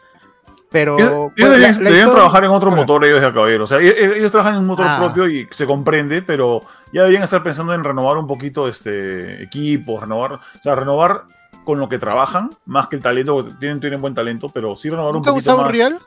[0.71, 2.83] Pero Ellos, pues, la- debían, la debían trabajar en otro Bueno.
[2.83, 3.65] motor ellos de caballero.
[3.65, 4.99] O sea, ellos, ellos trabajan en un motor Ah.
[5.01, 6.61] propio y se comprende, pero
[6.93, 11.25] ya deberían estar pensando en renovar un poquito este equipos, renovar, o sea, renovar
[11.65, 14.89] con lo que trabajan, más que el talento, porque tienen, tienen buen talento, pero sí
[14.91, 15.67] renovar un ¿Nunca poquito usado más.
[15.67, 15.99] Unreal?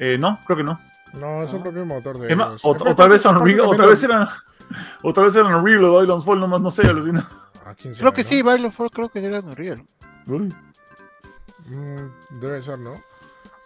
[0.00, 0.78] Eh, no, creo que no.
[1.20, 2.60] No, es el propio motor de ellos.
[2.64, 4.28] o, o tal vez también otra vez eran,
[5.02, 7.26] otra vez eran Unreal o Islands Fall, nomás no sé, alucina.
[7.64, 8.28] ¿A quién Creo sabe, que no?
[8.28, 9.82] sí, Byron Falls creo que era Unreal.
[10.26, 10.48] Mm,
[12.40, 12.94] debe ser, ¿no?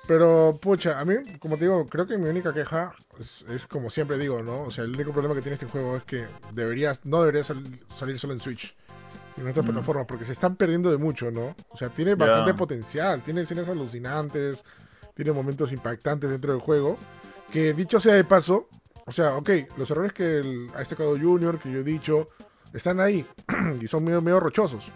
[0.07, 3.91] Pero, pucha, a mí, como te digo, creo que mi única queja es, es como
[3.91, 4.63] siempre digo, ¿no?
[4.63, 7.63] O sea, el único problema que tiene este juego es que deberías, no debería sal-
[7.95, 8.75] salir solo en Switch
[9.37, 9.71] y en otras Mm.
[9.71, 11.55] plataformas, porque se están perdiendo de mucho, ¿no?
[11.69, 14.65] O sea, tiene bastante potencial, tiene escenas alucinantes,
[15.15, 16.97] tiene momentos impactantes dentro del juego,
[17.53, 18.69] que dicho sea de paso,
[19.07, 22.29] o sea, ok, los errores que el, ha destacado Junior, que yo he dicho,
[22.73, 23.25] están ahí
[23.81, 24.91] y son medio, medio rochosos.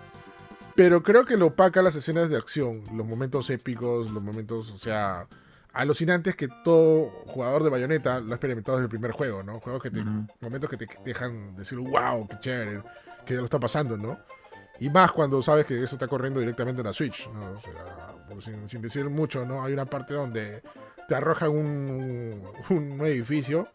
[0.74, 4.78] Pero creo que lo opaca las escenas de acción, los momentos épicos, los momentos, o
[4.78, 5.26] sea,
[5.72, 9.60] alucinantes que todo jugador de Bayonetta lo ha experimentado desde el primer juego, ¿no?
[9.60, 10.02] Juegos que te,
[10.40, 12.82] momentos que te dejan decir, wow, qué chévere,
[13.24, 14.18] que ya lo está pasando, ¿no?
[14.80, 17.52] Y más cuando sabes que eso está corriendo directamente en la Switch, ¿no?
[17.52, 19.62] O sea, sin, sin decir mucho, ¿no?
[19.62, 20.62] Hay una parte donde
[21.12, 23.68] te arrojan un, un edificio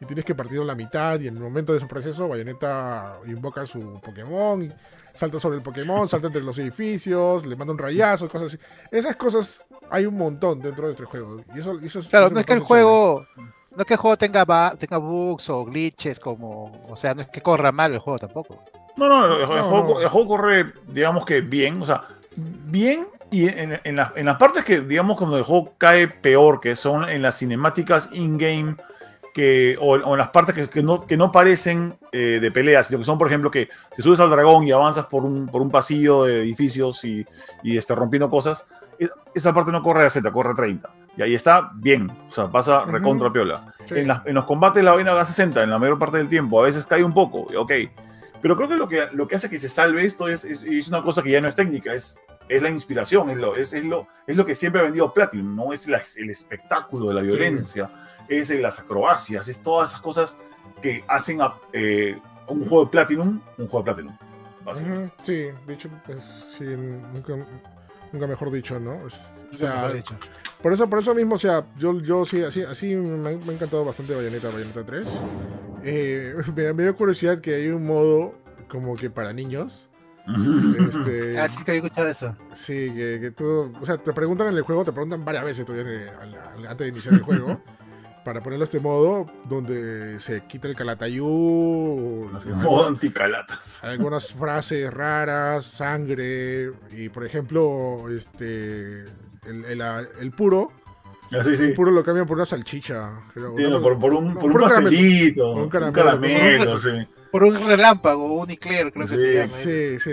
[0.00, 3.18] y tienes que partirlo a la mitad y en el momento de su proceso Bayonetta
[3.28, 4.72] invoca su Pokémon y
[5.14, 8.58] salta sobre el Pokémon, salta entre los edificios, le manda un rayazo, cosas así.
[8.90, 11.40] Esas cosas hay un montón dentro de este juego.
[11.54, 14.00] Y eso, eso es- Claro, eso no es que el juego, no es que el
[14.00, 17.92] juego tenga, ba- tenga bugs o glitches como, o sea, no es que corra mal
[17.92, 18.60] el juego tampoco.
[18.96, 20.00] No, no, el, el No, juego, no.
[20.00, 24.36] el juego corre, digamos que bien, o sea, bien y en, en las, en las
[24.36, 28.76] partes que, digamos, cuando el juego cae peor, que son en las cinemáticas in-game,
[29.34, 32.86] que, o, o en las partes que, que no, que no parecen eh, de peleas,
[32.86, 35.62] sino que son, por ejemplo, que te subes al dragón y avanzas por un, por
[35.62, 37.26] un pasillo de edificios y,
[37.62, 38.66] y este, rompiendo cosas,
[38.98, 40.90] e- esa parte no corre a Z, corre a 30.
[41.16, 43.74] Y ahí está bien, o sea, pasa recontra piola.
[43.86, 43.98] Sí.
[43.98, 46.60] En, en los combates la vaina va a 60 en la mayor parte del tiempo.
[46.60, 47.72] A veces cae un poco, ok.
[48.42, 50.88] Pero creo que lo que, lo que hace que se salve esto es, es, es
[50.88, 53.84] una cosa que ya no es técnica, es, es la inspiración, es lo, es, es
[53.84, 57.22] lo, es lo que siempre ha vendido Platinum, no es la- el espectáculo de la
[57.22, 57.90] violencia,
[58.28, 60.36] es eh, las acrobacias, es todas esas cosas
[60.80, 64.16] que hacen a, eh, un juego de Platinum un juego de Platinum.
[64.64, 65.14] básicamente.
[65.22, 66.24] Sí, de hecho, pues,
[66.56, 67.34] sí, nunca,
[68.12, 69.06] nunca mejor dicho, ¿no?
[69.06, 70.16] Es- o sea, dicho.
[70.62, 73.50] por eso, por eso mismo, o sea, yo, yo sí, así, así me, ha, me
[73.50, 75.08] ha encantado bastante Bayonetta, Bayonetta 3.
[75.84, 78.34] Eh, me, me dio curiosidad que hay un modo
[78.68, 79.88] como que para niños.
[80.88, 82.36] Este, Ah, sí que había escuchado eso.
[82.54, 85.66] Sí, que, que tú, o sea, te preguntan en el juego, te preguntan varias veces
[85.66, 87.60] todavía en el- al- al- antes de iniciar el juego,
[88.24, 93.82] para ponerlo a este modo donde se quita el calatayú, modo anticalatas.
[93.82, 99.00] algunas frases raras, sangre, y por ejemplo, este,
[99.44, 99.82] el, el-
[100.20, 100.70] el puro,
[101.32, 101.68] Así, el sí.
[101.68, 104.52] puro lo cambian por una salchicha, creo, Sí, una- no, por, por un, no, por
[104.52, 104.90] un caramelo.
[104.90, 105.92] pastelito, un un caramelo.
[106.04, 107.08] caramelo, sí.
[107.32, 109.46] Por un relámpago, un eclair, creo que Sí, se llama.
[109.48, 110.10] Sí, sí,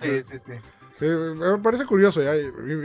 [0.00, 0.52] Sí, sí, sí.
[1.00, 2.32] Eh, me parece curioso ya,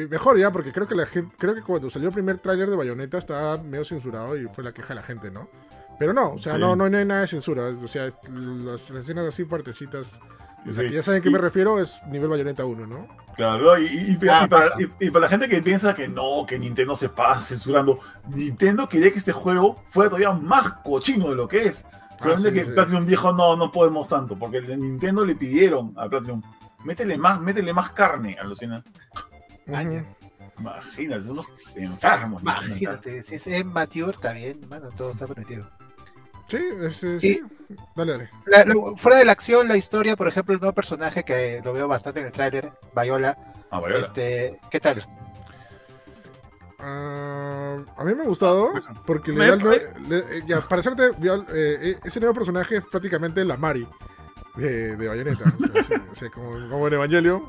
[0.09, 2.75] mejor ya, porque creo que la gente, creo que cuando salió el primer tráiler de
[2.75, 5.47] Bayonetta estaba medio censurado y fue la queja de la gente, ¿no?
[5.99, 6.59] Pero no, o sea, Sí.
[6.59, 10.07] no, no, hay nada de censura, o sea, las, las escenas así fuertecitas,
[10.71, 10.89] Sí.
[10.91, 13.07] ya saben a qué Y- me refiero, es nivel Bayonetta 1, ¿no?
[13.35, 16.57] Claro, y, y- Ah, para, y- y para la gente que piensa que no, que
[16.59, 21.47] Nintendo se pasa censurando, Nintendo quería que este juego fuera todavía más cochino de lo
[21.47, 21.85] que es.
[22.19, 22.71] Solamente sí, que sí.
[22.71, 26.41] Platinum dijo, no, no podemos tanto, porque Nintendo le pidieron a Platinum,
[26.83, 28.83] métele más, métele más carne, alucina.
[29.67, 30.03] Vaya.
[30.59, 32.41] Imagínate, unos enfermos.
[32.41, 35.65] Imagínate, si es mature, está bien, mano, todo está permitido.
[36.47, 37.41] Sí, este, sí.
[37.95, 38.29] Dale, dale.
[38.47, 41.71] La- lo- fuera de la acción, la historia, por ejemplo, el nuevo personaje que lo
[41.73, 43.37] veo bastante en el tráiler, Viola,
[43.69, 43.97] Ah, vaya.
[43.99, 45.05] este, ¿qué tal?
[46.81, 48.71] Ah, a mí me ha gustado
[49.05, 52.77] porque le Me- da el le- eh, ya, para hacerte vio- eh, ese nuevo personaje
[52.77, 53.85] es prácticamente la Mari
[54.55, 55.53] de, de Bayonetta.
[55.79, 57.43] O sea, o sea, como, como en Evangelion,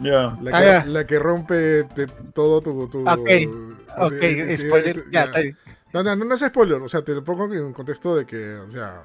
[0.00, 0.36] Ya.
[0.42, 0.86] la que, Ah, ya.
[0.86, 2.88] la que rompe de todo tu.
[2.88, 5.24] tu Ok, tu- spoiler, ya, ya.
[5.24, 5.56] está bien.
[5.92, 8.56] No, no, no, no es spoiler, o sea, te lo pongo en contexto de que,
[8.56, 9.04] o sea,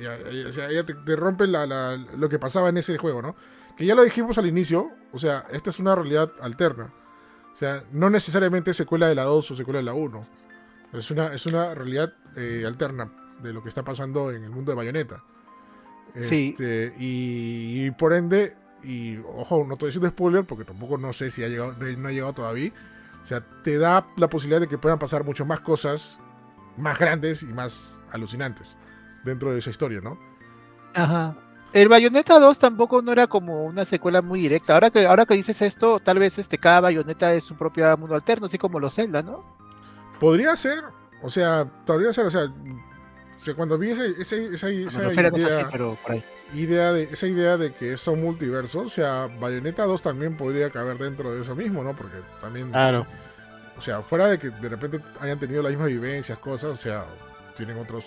[0.00, 2.96] ya, ya- o sea, ella te, te rompe la- la- lo que pasaba en ese
[2.96, 3.36] juego, ¿no?
[3.76, 6.92] Que ya lo dijimos al inicio, o sea, esta es una realidad alterna.
[7.54, 10.26] O sea, no necesariamente secuela de la 2 o secuela de la 1.
[10.92, 13.10] Es una, es una realidad eh, alterna
[13.42, 15.22] de lo que está pasando en el mundo de Bayonetta.
[16.16, 16.50] Sí.
[16.50, 21.30] Este, y, y por ende, y ojo, no estoy diciendo spoiler porque tampoco no sé
[21.30, 22.72] si ha llegado, no ha llegado todavía.
[23.22, 26.20] O sea, te da la posibilidad de que puedan pasar mucho más cosas
[26.76, 28.76] más grandes y más alucinantes
[29.24, 30.18] dentro de esa historia, ¿no?
[30.94, 31.36] Ajá.
[31.74, 34.74] El Bayonetta 2 tampoco no era como una secuela muy directa.
[34.74, 38.14] Ahora que, ahora que dices esto, tal vez este, cada Bayonetta es su propio mundo
[38.14, 39.44] alterno, así como los Zelda, ¿no?
[40.20, 40.84] Podría ser,
[41.20, 42.46] o sea, podría ser, o sea,
[43.56, 46.12] cuando vi ese- ese- esa, Bueno, esa los Zelda no es así, idea, pero por
[46.12, 46.24] ahí.
[46.54, 50.96] idea de, esa idea de que son multiversos, o sea, Bayonetta 2 también podría caber
[50.98, 51.96] dentro de eso mismo, ¿no?
[51.96, 53.04] Porque también, Claro.
[53.76, 57.04] o sea, fuera de que de repente hayan tenido las mismas vivencias, cosas, o sea,
[57.56, 58.04] tienen otros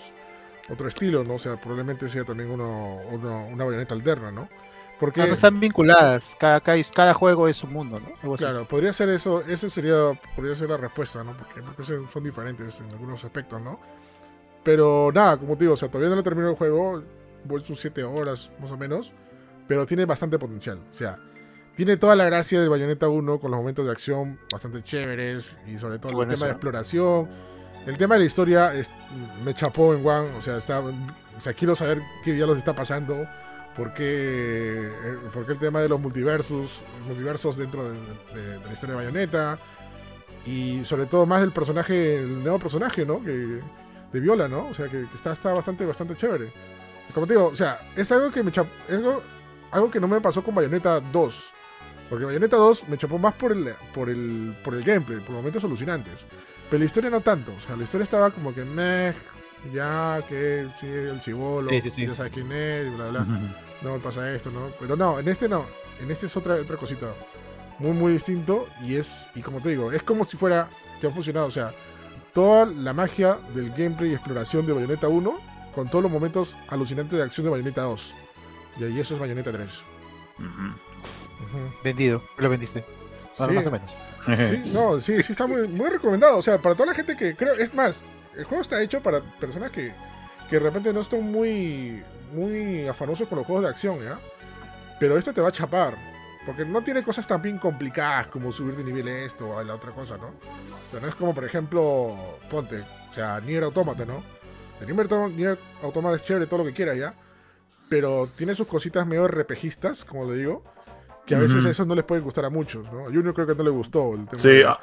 [0.68, 1.34] otro estilo, ¿no?
[1.34, 4.48] O sea, probablemente sea también uno, uno- una bayoneta alterna, ¿no?
[5.00, 6.36] Porque, no están vinculadas.
[6.40, 8.08] Cada, cada, cada juego es un mundo, ¿no?
[8.22, 8.44] Algo así.
[8.44, 9.94] claro, podría ser eso, esa sería,
[10.34, 11.36] podría ser la respuesta, ¿no?
[11.36, 13.78] Porque, porque son- diferentes en algunos aspectos, ¿no?
[14.64, 17.02] Pero nada, como te digo, o sea, todavía no lo termino el juego,
[17.44, 19.12] voy sus 7 horas más o menos,
[19.68, 21.16] pero tiene bastante potencial, o sea,
[21.76, 25.78] tiene toda la gracia del Bayonetta 1 con los momentos de acción bastante chéveres y
[25.78, 26.46] sobre todo Qué el tema de eso.
[26.46, 27.28] exploración.
[27.86, 28.90] El tema de la historia es-
[29.44, 30.92] me chapó en One, o sea, está, o
[31.40, 33.26] sea, quiero saber qué diablos está pasando,
[33.76, 34.04] por qué,
[34.88, 37.98] eh, por qué el tema de los multiversos, multiversos dentro de,
[38.34, 39.58] de- de la historia de Bayonetta
[40.44, 43.22] y sobre todo más del personaje, el nuevo personaje, ¿no?
[43.22, 43.60] Que,
[44.12, 44.66] de Viola, ¿no?
[44.68, 46.50] O sea, que, que está, está bastante, bastante chévere.
[47.14, 49.22] Como te digo, o sea, es algo que me chapó, algo,
[49.70, 51.52] algo que no me pasó con Bayonetta 2.
[52.10, 55.62] Porque Bayonetta 2 me chapó más por el, por el, por el gameplay, por momentos
[55.64, 56.14] alucinantes.
[56.70, 57.52] Pero la historia no tanto.
[57.56, 59.14] O sea, la historia estaba como que meh,
[59.72, 62.06] ya que sí, el chivolo, Sí, sí, sí.
[62.06, 63.26] ya sabes quién es, y bla, bla.
[63.82, 64.70] No me pasa esto, ¿no?
[64.80, 65.66] Pero no, en este no.
[66.00, 67.14] En este es otra, otra cosita.
[67.78, 68.66] Muy, muy distinto.
[68.84, 70.68] Y es, y como te digo, es como si fuera
[71.00, 71.46] que ha funcionado.
[71.46, 71.72] O sea,
[72.34, 75.40] toda la magia del gameplay y exploración de Bayonetta 1
[75.74, 78.14] con todos los momentos alucinantes de acción de Bayonetta 2.
[78.80, 79.68] Y ahí eso es Bayonetta 3.
[80.38, 80.46] Ujú.
[80.46, 81.72] Ujú.
[81.84, 82.22] Vendido.
[82.38, 82.84] Lo vendiste.
[83.38, 83.56] Bueno, Sí.
[83.56, 84.02] Más o menos.
[84.48, 86.38] Sí, no, sí, sí está muy, muy recomendado.
[86.38, 88.02] O sea, para toda la gente que creo, es más,
[88.36, 89.92] el juego está hecho para personas que,
[90.50, 94.18] que de repente no están muy, muy afanosos con los juegos de acción, ¿ya?
[95.00, 95.96] Pero esto te va a chapar.
[96.46, 99.90] Porque no tiene cosas tan bien complicadas como subir de nivel esto o la otra
[99.92, 100.28] cosa, ¿no?
[100.28, 102.16] O sea, no es como, por ejemplo,
[102.48, 104.22] ponte, o sea, Nier Automata, ¿no?
[104.80, 107.14] El Nier, Auto- Nier Automata es chévere, todo lo que quieras, ¿ya?
[107.90, 110.64] Pero tiene sus cositas medio RPGistas, como le digo,
[111.28, 111.68] que a veces Ujú.
[111.68, 113.00] eso no les puede gustar a muchos, ¿no?
[113.02, 114.78] A Junior creo que no le gustó el tema Sí, de- a-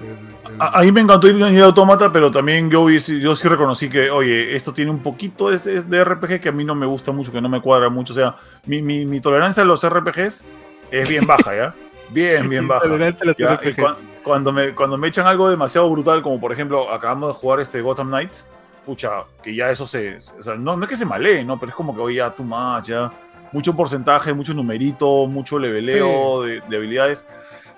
[0.00, 3.48] del- del- a- ahí me encantó ir a Automata, pero también yo, vi- yo sí
[3.48, 6.86] reconocí que, oye, esto tiene un poquito de, de RPG que a mí no me
[6.86, 8.12] gusta mucho, que no me cuadra mucho.
[8.12, 10.44] O sea, mi, mi, mi tolerancia a los RPGs
[10.90, 11.74] es bien baja, ¿ya?
[12.10, 12.84] Bien, bien baja.
[12.86, 13.78] A Ya, y RPGs.
[13.78, 17.60] cua- cuando, me, cuando me echan algo demasiado brutal, como por ejemplo, acabamos de jugar
[17.60, 18.46] este Gotham Knights,
[18.84, 20.18] pucha, que ya eso se.
[20.38, 21.58] O sea, no, no es que se malee, ¿no?
[21.58, 23.10] Pero es como que, oye, ya, too much, ya.
[23.52, 27.26] Mucho porcentaje, mucho numerito, mucho leveleo de, de habilidades.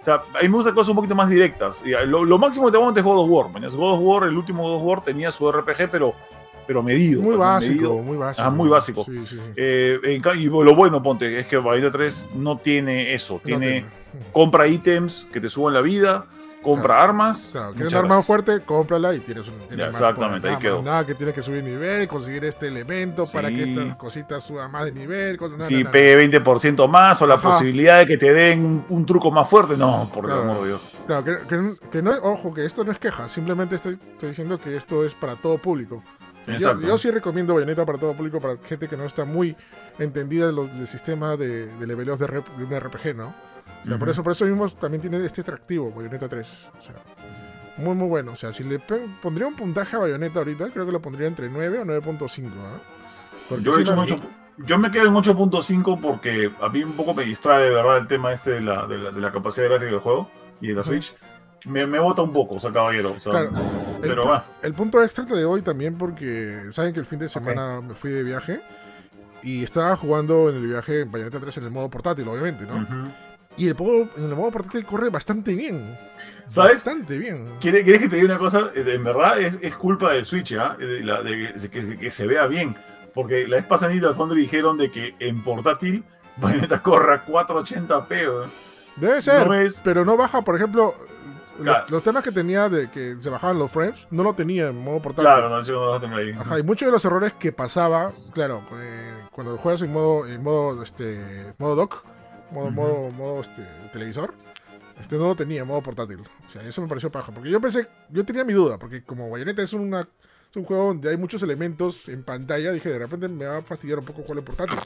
[0.01, 1.83] O sea, a mí me gustan cosas un poquito más directas.
[1.85, 3.51] Y lo, lo máximo que tengo es God of War.
[3.51, 3.73] mañas.
[3.77, 6.15] God of War, el último God of War tenía su RPG, pero,
[6.67, 7.21] pero medido.
[7.21, 7.39] muy ¿no?
[7.39, 7.95] básico, Medido.
[7.99, 8.47] muy básico.
[8.47, 9.05] Ah, muy básico.
[9.05, 9.41] Sí, sí, sí.
[9.57, 13.35] Eh, en y lo bueno, ponte, es que Bayonetta 3 no tiene eso.
[13.35, 13.87] No Tiene tiene.
[14.33, 16.27] compra ítems que te suban la vida,
[16.63, 17.49] compra armas.
[17.53, 19.55] Claro, quieres una arma fuerte, cómprala y tienes un.
[19.69, 20.83] tienes Ya, más exactamente, ahí Nada quedó.
[20.83, 23.73] Nada que tienes que subir nivel, conseguir este elemento para que Sí.
[23.73, 25.39] esta cosita suba más de nivel.
[25.41, 27.51] nada, Si nada, pegue 20% más o la Ajá.
[27.51, 29.77] posibilidad de que te den un, un truco más fuerte.
[29.77, 30.43] No, por el Claro.
[30.51, 30.89] amor de Dios.
[31.07, 34.59] Claro, que, que- que no ojo, que esto no es queja, simplemente estoy, estoy diciendo
[34.59, 36.03] que esto es para todo público.
[36.59, 39.55] Yo, sí recomiendo Bayonetta para todo público, para gente que no está muy
[39.99, 43.33] entendida de del sistema de, de leveleos de, rep- de un RPG, ¿no?
[43.83, 44.13] O sea, por, Ujú.
[44.13, 46.69] eso, por eso mismo también tiene este atractivo, Bayonetta 3.
[46.79, 46.95] O sea,
[47.79, 48.33] muy, muy bueno.
[48.33, 48.79] O sea, si le
[49.23, 52.51] pondría un puntaje a Bayonetta ahorita, creo que lo pondría entre 9 o 9.5.
[52.59, 52.81] ¿ah?
[53.49, 54.17] Porque Yo, he hecho
[54.67, 58.07] yo me quedo en 8.5 porque a mí un poco me distrae de verdad el
[58.07, 60.31] tema este de la, de la, de la capacidad gráfica del juego
[60.61, 60.85] y de la.
[60.85, 61.15] Switch.
[61.65, 63.11] Me, me bota un poco, o sea, caballero.
[63.13, 63.51] o sea, Claro,
[64.01, 64.45] pero el, va.
[64.63, 68.11] el punto extra te doy también porque saben que el fin de semana me fui
[68.11, 68.61] de viaje
[69.43, 72.77] y estaba jugando en el viaje en Bayonetta 3 en el modo portátil, obviamente, ¿no?
[72.77, 73.11] Ujú.
[73.57, 75.97] Y el, modo- en el modo portátil corre bastante bien.
[76.49, 76.75] ¿Sabes?
[76.75, 77.57] Bastante bien.
[77.61, 78.71] ¿Quieres, quieres que te diga una cosa?
[78.75, 80.77] Eh, En verdad es, es culpa del Switch, ¿ah?
[80.79, 82.77] De, la- de que, se vea bien.
[83.15, 86.05] Porque la vez pasada al fondo dijeron de que en portátil
[86.37, 88.09] Bayonetta corra 480p.
[88.11, 88.51] weón.
[88.97, 90.95] Debe ser, No es- pero no baja, por ejemplo,
[91.59, 91.85] los- Claro.
[91.91, 95.01] los, temas que tenía de que se bajaban los frames, no lo tenía en modo
[95.03, 95.25] portátil.
[95.25, 96.31] Claro, no, no lo vas a tener ahí.
[96.39, 100.43] Ajá, y muchos de los errores que pasaba, claro, eh, cuando juegas en modo, en
[100.43, 102.05] modo, este, modo dock,
[102.53, 104.35] modo, modo, modo, este, televisor,
[105.01, 106.21] este no lo tenía en modo portátil.
[106.47, 109.31] O sea, eso me pareció paja, porque yo pensé, yo tenía mi duda, porque como
[109.31, 110.09] Bayonetta es una
[110.51, 113.63] es un juego donde hay muchos elementos en pantalla, dije, de repente me va a
[113.63, 114.79] fastidiar un poco jugar en portátil.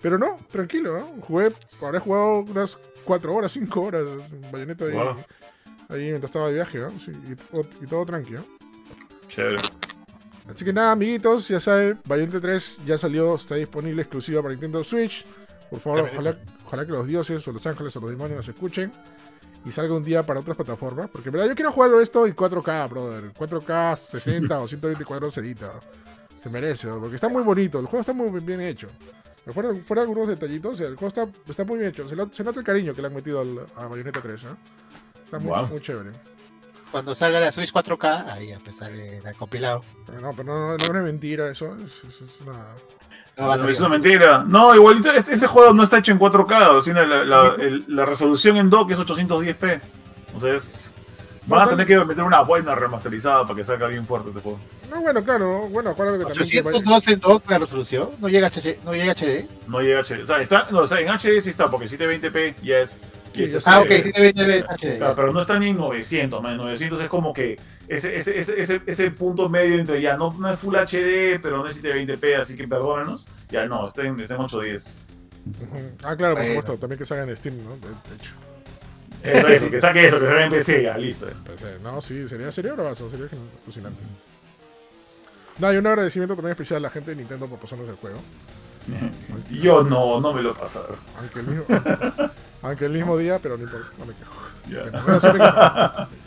[0.00, 1.22] Pero no, tranquilo, ¿no?
[1.22, 5.16] Jugué, habré jugado unas 4 horas, 5 horas en Bayonetta ahí, Wow.
[5.88, 6.90] ahí mientras estaba de viaje, ¿no?
[7.00, 8.44] Sí, y, todo, y todo tranquilo.
[9.28, 9.62] Chévere.
[10.48, 14.84] Así que nada, amiguitos, ya saben, Bayonetta 3 ya salió, está disponible exclusiva para Nintendo
[14.84, 15.24] Switch.
[15.68, 16.36] Por favor, ojalá,
[16.72, 18.90] ojalá que los dioses o los ángeles o los demonios nos escuchen
[19.64, 21.10] y salga un día para otras plataformas.
[21.10, 23.32] Porque en verdad yo quiero jugarlo esto en 4K, brother.
[23.34, 25.74] 4K 60 o 120 cuadros edita.
[26.42, 26.98] Se merece, ¿no?
[26.98, 28.88] porque está muy bonito, el juego está muy bien hecho.
[29.52, 32.08] Fueron algunos detallitos, el juego está, está muy bien hecho.
[32.08, 34.56] Se, lo- se nota el cariño que le han metido al- a Bayonetta 3, ¿no?
[35.24, 35.66] Está muy, Wow.
[35.68, 36.10] muy chévere.
[36.90, 39.82] Cuando salga la Switch 4K, ahí ya pues sale el compilado.
[40.06, 41.76] Pero no, pero no, no, no es mentira eso.
[41.76, 42.66] Es, es- es una...
[43.36, 44.44] No va a es una mentira.
[44.46, 48.04] No, igualito, este, este juego no está hecho en 4K, sino la, la- el- la
[48.04, 49.80] resolución en dock es 810p.
[50.36, 50.84] O sea, es.
[51.46, 54.60] Van a tener que meter una buena remasterizada para que salga bien fuerte este juego.
[54.88, 56.48] No, bueno, claro, bueno, acuérdate que también...
[56.50, 59.46] que Bay- 812 en dock la resolución, no llega HD, no llega HD.
[59.66, 60.22] No llega HD.
[60.22, 63.00] O sea, está, no, o sea, en HD sí está, porque 720p ya es.
[63.34, 64.98] Sí, ya es ya Ah, ok, sí debe, debe HD.
[64.98, 66.56] Claro, pero no está ni en 900, man.
[66.58, 67.58] 900 es como que
[67.94, 71.58] ese, ese, ese, ese, ese punto medio entre ya no, no es Full HD, pero
[71.58, 73.28] no es 720p, así que perdónenos.
[73.50, 74.98] Ya no, está en, está en 810.
[75.44, 75.78] Ujú.
[76.04, 77.76] Ah, claro, por supuesto, también que salga en Steam, ¿no?
[77.76, 78.34] De, de hecho.
[79.22, 81.26] Eso, eso, que saque eso, que salga en PC, ya, listo.
[81.26, 81.78] PC.
[81.82, 83.26] No, sí, sería, sería bravazo, sería
[83.64, 84.00] alucinante.
[85.58, 88.18] No, y un agradecimiento también especial a la gente de Nintendo por pasarnos el juego.
[89.50, 90.96] Yo no, no me lo pasaron.
[91.18, 91.64] Aunque el mismo,
[92.62, 94.32] aunque el mismo día, pero no importa, no me quejo.
[94.70, 96.08] Ya.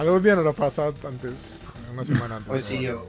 [0.00, 1.60] Algún día nos lo pasa antes,
[1.92, 2.48] una semana antes.
[2.48, 2.82] Pues sí, ¿no?
[2.82, 3.06] yo.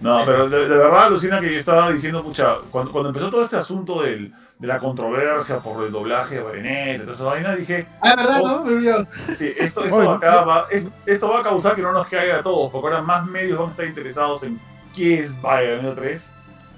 [0.00, 0.22] No, Sí.
[0.26, 3.56] pero de, de verdad alucina que yo estaba diciendo, pucha, cuando, cuando empezó todo este
[3.56, 8.14] asunto del, de la controversia por el doblaje de Bayonetta, toda esa vaina, dije, Ah,
[8.16, 8.40] ¿verdad?
[8.42, 8.48] Oh.
[8.48, 9.06] No, me olvidó.
[9.34, 12.38] sí, esto, esto, Oye, acá va, es- esto va a causar que no nos caiga
[12.38, 14.60] a todos, porque ahora más medios van a estar interesados en
[14.94, 16.32] qué es Bayonetta 3,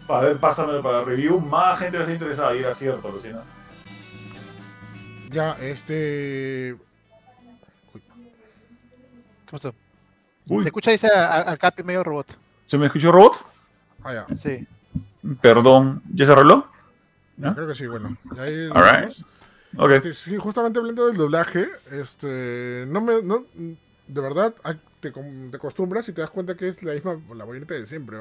[0.07, 3.43] para ver, pásamelo para review, más gente va a estar interesada, y era cierto, alucina.
[5.31, 6.77] Ya, este.
[9.49, 9.75] ¿Qué pasó?
[10.47, 12.37] Uy, Se escucha dice al Capi medio robot.
[12.67, 13.33] ¿se me escuchó robot?
[14.05, 14.35] Ah, ya.
[14.35, 14.67] Sí.
[15.41, 16.69] Perdón, ¿ya se arregló?
[17.39, 17.55] ¿No?
[17.55, 18.17] Creo que sí, bueno.
[18.39, 19.01] Ahí Alright.
[19.01, 19.25] vamos.
[19.77, 19.91] Ok.
[19.93, 23.45] Este, sí, justamente hablando del doblaje, este, no me, no,
[24.07, 24.55] de verdad,
[25.01, 28.19] te, te acostumbras y te das cuenta que es la misma, la bayoneta de siempre.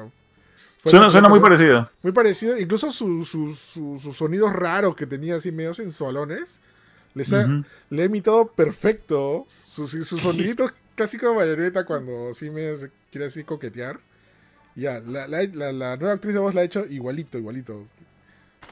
[0.84, 1.90] Suena, suena muy parecido.
[2.02, 6.60] Muy parecido, incluso su- su- su- sus sonidos raros que tenía así medio sensualones,
[7.14, 7.46] les ha-
[7.90, 9.46] le he imitado perfecto.
[9.64, 12.74] Sus, sus soniditos casi como bayoneta cuando sí me
[13.10, 13.98] quiere así coquetear.
[14.74, 17.86] Ya, la, la- la- la nueva actriz de voz la ha hecho igualito, igualito.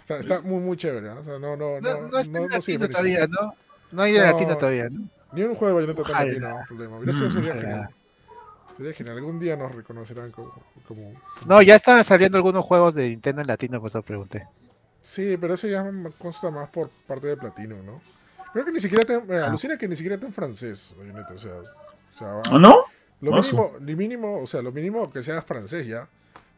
[0.01, 1.07] Está, está muy, muy chévere.
[1.09, 1.21] ¿no?
[1.21, 3.55] O sea, no, no, No, no, no no- no sigue todavía, ¿no?
[3.93, 5.09] No hay latino todavía, ¿no?
[5.33, 6.99] Ni un juego de bayoneta tan latino, problema.
[7.01, 7.89] Mira, eso sería genial.
[8.77, 9.17] Sería genial.
[9.17, 10.53] Algún día nos reconocerán como,
[10.87, 11.13] como-
[11.49, 14.47] No, ya estaban saliendo algunos juegos de Nintendo en latino, por eso pregunté.
[15.03, 15.85] Sí, pero eso ya
[16.19, 18.01] consta más por parte de Platino, ¿no?
[18.53, 19.47] Creo que ni siquiera te, me Ah.
[19.47, 21.53] alucina que ni siquiera está en francés, Bayonetta, o sea,
[22.17, 22.83] sea, va- ¿O no?
[23.21, 26.09] lo mínimo, lo mínimo, o sea, lo mínimo que sea francés ya,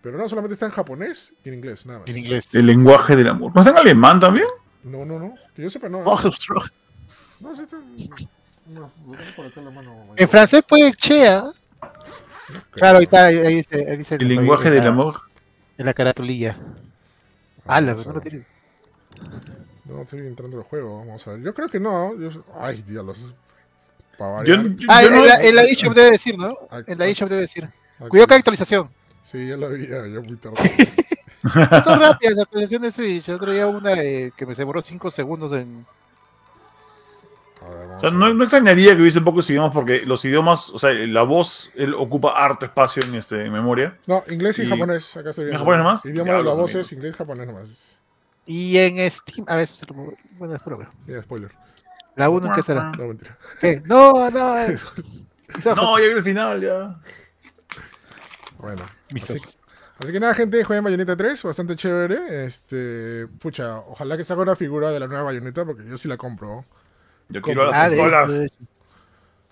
[0.03, 2.09] pero no solamente está en japonés y en inglés, nada más.
[2.09, 2.55] En inglés.
[2.55, 3.53] El lenguaje del amor.
[3.55, 4.47] ¿No está en alemán también?
[4.85, 5.99] No, no, no, que yo sepa no.
[6.01, 6.73] Oh, ostras.
[7.41, 8.09] No, sí está en-
[8.75, 10.07] no, lo tengo por acá en la mano.
[10.17, 11.51] en francés puede chea.
[12.73, 15.21] Claro, ahí está, ahí ahí dice, ahí dice El lenguaje en del la- amor.
[15.79, 16.57] En la caratulilla.
[17.67, 18.47] Ah, Ala, vamos no lo tiene.
[19.85, 21.41] No, estoy entrando al juego, vamos a ver.
[21.43, 22.15] Yo creo que no.
[22.19, 22.45] Yo...
[22.59, 23.35] Ay, diablos.
[24.19, 26.59] Para Yo, yo- Ah, yo en, no- la, en la eShop debe decir, ¿no?
[26.71, 27.65] Ah, En la eShop debe decir.
[27.65, 28.09] Aquí.
[28.09, 28.91] Cuidado que hay actualización.
[29.25, 30.57] Sí, ya lo vi, ya, yo muy tarde.
[31.85, 33.29] Son rápidas las actualizaciones de Switch.
[33.29, 35.87] El otro día una eh, que me demoró 5 segundos en.
[37.61, 40.25] A ver, vamos o sea, a no, no extrañaría que hubiese pocos idiomas porque los
[40.25, 43.97] idiomas, o sea, la voz él ocupa harto espacio en, este, en memoria.
[44.07, 45.59] No, inglés y, Y- japonés, acá viendo.
[45.59, 46.05] japonés nomás?
[46.07, 47.99] Idioma Ya, de la voz es inglés y japonés nomás.
[48.47, 49.45] Y en Steam.
[49.49, 50.91] A ver, eso se lo- bueno, después lo veo.
[51.07, 51.51] Mira, spoiler.
[52.19, 52.93] La 1 qué será.
[52.99, 53.39] No, mentira.
[53.61, 53.83] ¿Qué?
[53.87, 54.59] No, no.
[54.63, 54.77] eh.
[55.77, 56.99] No, ya vi el final, ya.
[58.59, 58.85] Bueno.
[59.11, 59.59] Mis Así, ojos.
[59.99, 62.45] así que nada, gente, jueguen Bayonetta 3, bastante chévere.
[62.45, 66.17] Este, pucha, ojalá que salga una figura de la nueva Bayonetta, porque yo sí la
[66.17, 66.65] compro.
[67.29, 68.31] Yo quiero las Ah, pistolas.
[68.31, 68.51] de.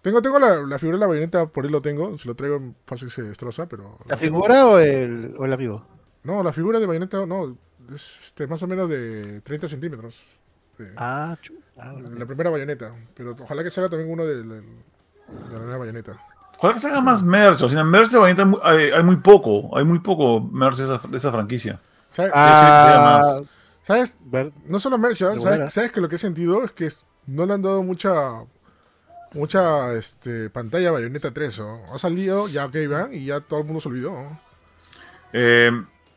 [0.03, 2.17] Tengo, tengo la, la figura de la bayoneta, por ahí lo tengo.
[2.17, 3.99] Si lo traigo, fácil se destroza, pero.
[4.07, 5.85] ¿La figura o el, o el amigo?
[6.25, 7.57] No, la figura de bayoneta, no.
[7.95, 10.41] Es este, más o menos de 30 centímetros.
[10.79, 11.55] De- Ah, chu.
[11.79, 12.93] ah, la primera bayoneta.
[13.15, 14.63] Pero ojalá que salga también uno de, la- de
[15.53, 16.17] la nueva bayoneta.
[16.59, 17.63] Ojalá que se haga más merch.
[17.63, 19.77] O sea, en merch de Bayonetta hay, mu- hay, hay muy poco.
[19.77, 21.81] Hay muy poco merch de esa, de esa franquicia.
[22.11, 22.33] ¿Sabes?
[22.35, 23.43] Ah, más.
[23.83, 24.19] ¿Sabes?
[24.65, 25.35] No solo merch, ¿sabes?
[25.45, 25.71] Regular.
[25.71, 26.91] ¿Sabes que lo que he sentido es que
[27.27, 28.43] no le han dado mucha
[29.35, 31.93] mucha este, pantalla a Bayonetta 3, ¿no?
[31.93, 34.15] Ha salido, ya que van, y ya todo el mundo se olvidó.
[35.33, 35.71] Eh,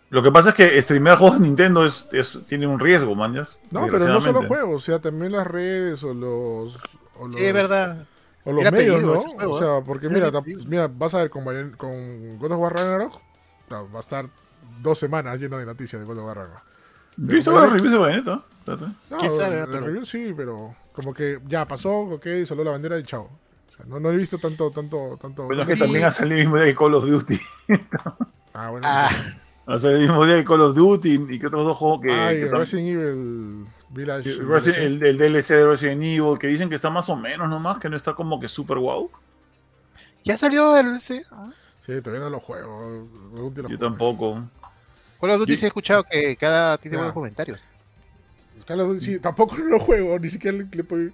[0.10, 3.60] lo que pasa es que streamear juegos de Nintendo es, es- tiene un riesgo, mañas.
[3.72, 6.76] No, pero no solo juegos, o sea, también las redes o los...
[7.18, 8.06] o los- Sí, es verdad.
[8.46, 9.20] O los Era medios, pedido ¿no?
[9.20, 10.32] juego, o sea, porque Era mira,
[10.68, 11.44] mira, vas a ver con,
[11.78, 13.20] con God of War Ragnarok,
[13.68, 14.26] ta- va a estar
[14.82, 16.64] dos semanas lleno de noticias de God of War Ragnarok.
[17.18, 18.44] Yo he visto las reviews de Bayonetta.
[19.10, 22.98] No, ¿Quién sabe, la review sí, pero como que ya pasó, ok, salió la bandera
[23.00, 23.24] y chao.
[23.24, 25.46] O sea, no, no he visto tanto, tanto, tanto...
[25.46, 25.80] Bueno, es que Sí.
[25.80, 27.40] también ha salido el mismo día que Call of Duty.
[28.54, 28.88] Ah, bueno.
[28.90, 29.10] Ah,
[29.70, 32.12] Ha salido el mismo día que Call of Duty y que otros dos juegos que.
[32.12, 34.30] Ay, que Resident Evil Village.
[34.84, 37.88] el, el DLC de Resident Evil, que dicen que está más o menos nomás, que
[37.88, 39.12] no está como que super wow.
[40.24, 40.88] ya salió el.
[41.32, 41.52] Ah.
[41.86, 43.04] Sí, todavía no lo juego.
[43.36, 43.78] Yo juego.
[43.78, 44.44] tampoco.
[45.22, 47.66] Call of Duty sí he escuchado que cada tiene buenos comentarios.
[48.66, 51.10] Call of Duty, sí, tampoco lo juego, ni siquiera le, le puedo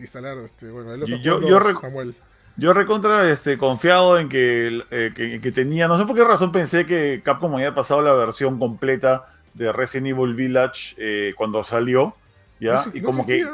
[0.00, 0.36] instalar.
[0.38, 2.14] Este, bueno, el otro Yo- juego, yo rec- Samuel.
[2.58, 6.52] Yo recontra este, confiado en que, eh, que, que tenía, no sé por qué razón
[6.52, 12.14] pensé que Capcom había pasado la versión completa de Resident Evil Village eh, cuando salió,
[12.58, 12.84] ¿ya?
[12.86, 13.44] No y no como que,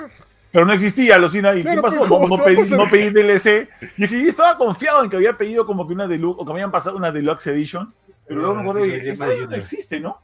[0.53, 2.01] pero no existía, Lucina, ¿y Claro, qué pasó?
[2.01, 3.69] No, ¿cómo no pedí, no pedí DLC.
[3.97, 6.45] Y es que yo estaba confiado en que había pedido como que una deluxe, o
[6.45, 7.93] que me habían pasado una deluxe edition,
[8.27, 10.21] pero luego me acuerdo el que esa no existe, ¿no?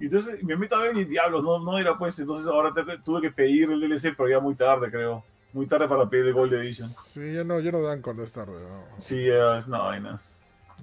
[0.00, 2.72] Y entonces me meto a ver y diablos, no, no era pues, entonces ahora
[3.04, 5.24] tuve que pedir el DLC, pero ya muy tarde, creo.
[5.52, 6.88] Muy tarde para pedir el Gold Edition.
[6.88, 8.52] Sí, ya no, ya no dan cuando es tarde.
[8.52, 8.84] No.
[8.98, 10.20] Sí, ya es una vaina.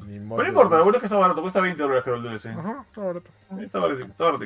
[0.05, 0.38] Ni modo.
[0.38, 2.47] Pero no importa, lo bueno es que está barato, cuesta 20 dólares creo el DLC.
[2.47, 3.32] Ajá, está barato.
[3.61, 4.45] Está barato, está barato.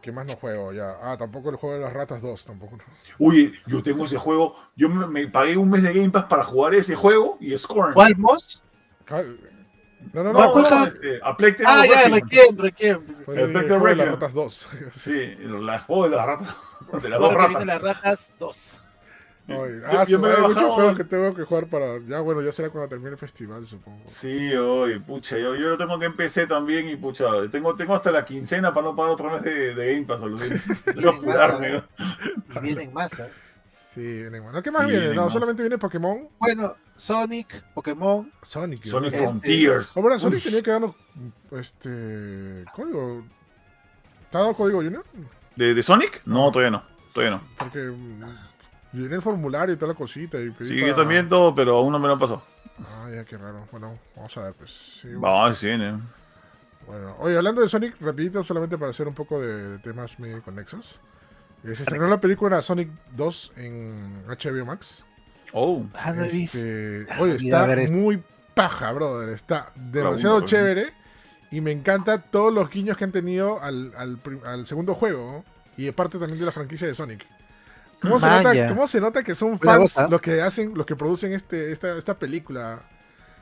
[0.00, 0.72] ¿Qué más no juego?
[0.72, 0.96] Ya.
[1.00, 2.76] Ah, tampoco el juego de las ratas 2, tampoco.
[2.76, 2.82] no.
[3.26, 6.44] Oye, yo tengo ese juego, yo me, me pagué un mes de Game Pass para
[6.44, 7.94] jugar ese juego y Scorn.
[7.94, 8.62] ¿Cuál Moss?
[9.04, 9.38] Cal-
[10.12, 10.52] No, no, No, no.
[10.52, 12.56] ¿Cuál no, este, a Plague Tale Ah, ya, Requiem.
[12.58, 14.08] Requiem, el el, juego de las Requiem.
[14.08, 14.68] ratas 2.
[14.92, 16.56] Sí, el juego de las ratas.
[17.02, 17.66] De las dos ratas.
[17.66, 18.82] las ratas 2.
[19.48, 19.58] Ay, Yo-
[19.98, 21.98] ah, yo me hay muchos juegos que tengo que jugar para.
[22.06, 24.02] Ya, bueno, ya será cuando termine el festival, supongo.
[24.06, 27.92] Sí, oye, pucha, yo, yo lo tengo que en PC también y pucha, tengo, tengo
[27.94, 30.20] hasta la quincena para no pagar otra vez de, de Game Pass,
[31.00, 31.84] que apurarme, ¿no?
[32.54, 33.18] Y vienen más.
[33.18, 33.28] ¿eh?
[33.68, 34.52] Sí, vienen más.
[34.54, 35.00] No, ¿qué más Sí, viene?
[35.00, 35.32] vienen No, más.
[35.32, 38.32] solamente viene Pokémon, Bueno, Sonic, Pokémon.
[38.44, 38.84] Sonic.
[38.84, 39.18] Sonic ¿no?
[39.26, 39.96] Frontiers.
[39.96, 40.94] Oh, bueno, Sonic Uy, tenía que darnos.
[41.50, 42.64] Este.
[42.76, 43.24] Código.
[44.30, 45.04] ¿Te ha dado código Junior?
[45.56, 46.22] ¿De, de Sonic?
[46.24, 46.82] No, todavía no,
[47.12, 47.42] todavía no.
[47.58, 47.78] Porque.
[47.78, 48.22] mm,
[48.94, 50.38] Llené el formulario y toda la cosita.
[50.38, 52.42] Y pedí Sí, para- yo también todo, pero aún no me lo han pasado.
[52.80, 53.66] Ah, ya, qué raro.
[53.72, 54.70] Bueno, vamos a ver, pues.
[55.00, 56.02] Sí, Ah, sí, ¿no?
[56.86, 60.42] Bueno, oye, hablando de Sonic, rapidito, solamente para hacer un poco de, de temas medio
[60.42, 61.00] conexos.
[61.64, 65.06] Eh, se estrenó la película Sonic 2 en HBO Max.
[65.54, 66.24] Oh, Ah, no.
[66.24, 67.46] Este, Ah, oye, olvidé
[67.82, 68.22] está muy
[68.54, 69.30] paja, brother.
[69.30, 70.92] Está demasiado chévere.
[71.52, 75.30] Y me encanta todos los guiños que han tenido al, al segundo juego.
[75.30, 75.44] ¿no?
[75.76, 77.24] Y aparte también de la franquicia de Sonic.
[78.00, 81.32] ¿Cómo se, nota, cómo se nota que son fans los que hacen, los que producen
[81.32, 82.82] este, esta, esta película?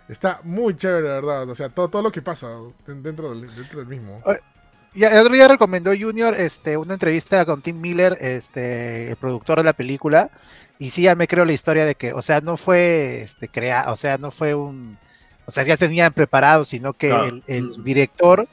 [0.07, 1.49] Está muy chévere, la verdad.
[1.49, 2.49] O sea, todo, todo lo que pasa
[2.87, 4.23] den- dentro del, dentro del mismo.
[4.93, 9.59] Ya, el otro día recomendó Junior este, una entrevista con Tim Miller, este, el productor
[9.59, 10.31] de la película,
[10.81, 13.85] y sí ya me creo la historia de que, o sea, no fue este crea,
[13.93, 14.99] o sea, no fue un,
[15.51, 17.25] o sea, ya tenían preparado, sino que Claro.
[17.27, 18.49] el, el director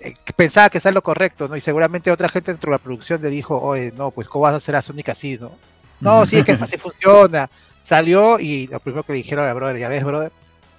[0.00, 1.56] eh, pensaba que está en lo correcto, ¿no?
[1.56, 4.52] Y seguramente otra gente dentro de la producción le dijo, oye, no, pues cómo vas
[4.54, 5.52] a hacer a Sonic así, ¿no?
[6.00, 7.48] No, sí, es que así funciona.
[7.80, 10.30] Salió y lo primero que le dijeron a brother, ya ves, brother.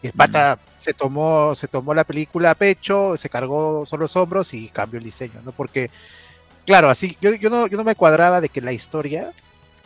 [0.03, 4.15] Y el pata se tomó, se tomó la película a pecho, se cargó solo los
[4.15, 5.51] hombros y cambió el diseño, ¿no?
[5.51, 5.89] Porque,
[6.67, 9.31] claro, así, yo, yo, no, yo no me cuadraba de que la historia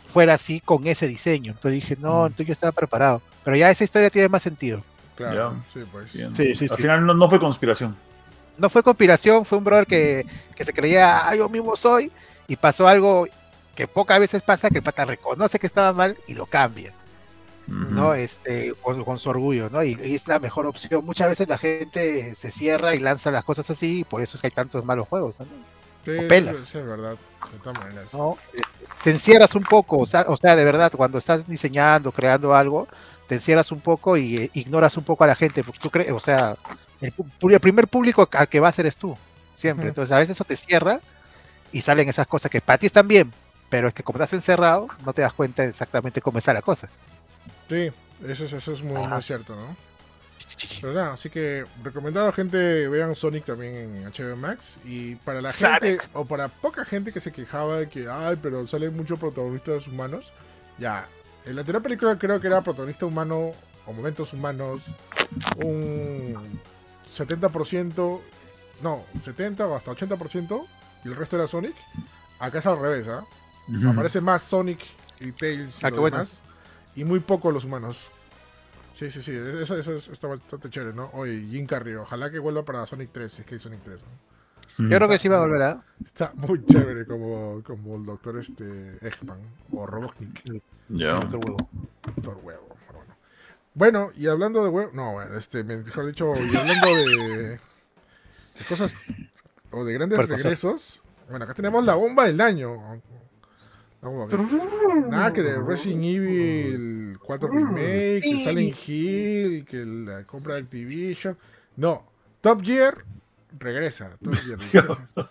[0.06, 1.52] fuera así con ese diseño.
[1.52, 2.26] Entonces dije, no, Mm.
[2.26, 3.22] entonces yo estaba preparado.
[3.44, 4.84] Pero ya esa historia tiene más sentido.
[5.30, 5.72] Claro, Ya.
[5.72, 6.12] sí, pues.
[6.12, 6.34] bien.
[6.34, 6.82] Sí, sí, Al sí.
[6.82, 7.96] final no, no fue conspiración.
[8.58, 12.12] No fue conspiración, fue un brother que, que se creía, ah, yo mismo soy,
[12.48, 13.26] y pasó algo
[13.74, 16.92] que pocas veces pasa, que el pata reconoce que estaba mal y lo cambia.
[17.68, 18.12] ¿no?
[18.12, 19.82] Este, con, con su orgullo, ¿no?
[19.82, 21.04] Y, y es la mejor opción.
[21.06, 24.40] Muchas veces la gente se cierra y lanza las cosas así, y por eso es
[24.42, 25.46] que hay tantos malos juegos, ¿no?
[26.04, 26.58] Sí, o pelas.
[26.58, 27.16] sí, es verdad.
[27.52, 28.12] De todas maneras.
[28.12, 28.36] ¿no?
[28.52, 28.68] Este,
[29.00, 32.88] Se encierras un poco, o sea, o sea, de verdad, cuando estás diseñando, creando algo,
[33.32, 36.12] te encierras un poco y eh, ignoras un poco a la gente, porque tú crees,
[36.12, 36.54] o sea,
[37.00, 37.12] el,
[37.60, 39.16] primer público al que vas eres tú,
[39.54, 39.88] siempre.
[39.88, 41.00] Entonces, a veces eso te cierra
[41.72, 43.32] y salen esas cosas que para ti están bien,
[43.70, 46.90] Pero es que como estás encerrado, no te das cuenta exactamente cómo está la cosa.
[47.70, 47.90] Sí,
[48.22, 49.74] eso es, eso es muy, cierto, ¿no?
[50.82, 55.48] Pero nada, así que recomendado gente vean Sonic también en HBO Max y para la
[55.48, 55.80] Sonic.
[55.80, 59.86] gente o para poca gente que se quejaba de que ay, pero salen muchos protagonistas
[59.86, 60.30] humanos,
[60.78, 61.08] ya,
[61.46, 63.52] en la anterior película creo que era protagonista humano
[63.86, 64.82] o momentos humanos
[65.56, 66.60] un
[67.12, 68.20] 70%,
[68.82, 70.66] no, 70 o hasta 80%
[71.04, 71.74] y el resto era Sonic.
[72.38, 73.24] Acá es al revés, ¿ah?
[73.90, 74.80] Aparece más Sonic
[75.20, 76.42] y Tails y Ah, lo demás,
[76.96, 78.00] y muy poco los humanos.
[78.94, 81.10] Sí, sí, sí, eso, eso es- está bastante chévere, ¿no?
[81.14, 84.00] Oye, Jim Carrey, ojalá que vuelva para Sonic 3, si es que hay Sonic 3.
[84.00, 84.31] ¿no?
[84.78, 85.84] Yo creo que sí va a volver a.
[86.04, 89.38] Está muy chévere como, como el doctor este Eggman
[89.72, 90.42] o Robotnik,
[90.88, 91.14] Ya.
[91.14, 91.68] Otro huevo.
[92.06, 92.68] doctor huevo.
[92.92, 93.16] Bueno.
[93.74, 97.60] Bueno, y hablando de huevo, no, bueno, este, mejor dicho, y hablando de, de
[98.68, 98.94] cosas
[99.70, 103.00] o de grandes regresos, bueno, acá tenemos la bomba del año.
[104.02, 110.24] La bomba que- Nada que de Resident Evil 4 Remake, que Silent Hill, que la
[110.24, 111.36] compra de Activision.
[111.76, 112.10] No,
[112.40, 112.94] Top Gear
[113.58, 114.16] regresa.
[114.22, 115.28] Top Gear, el, clásico,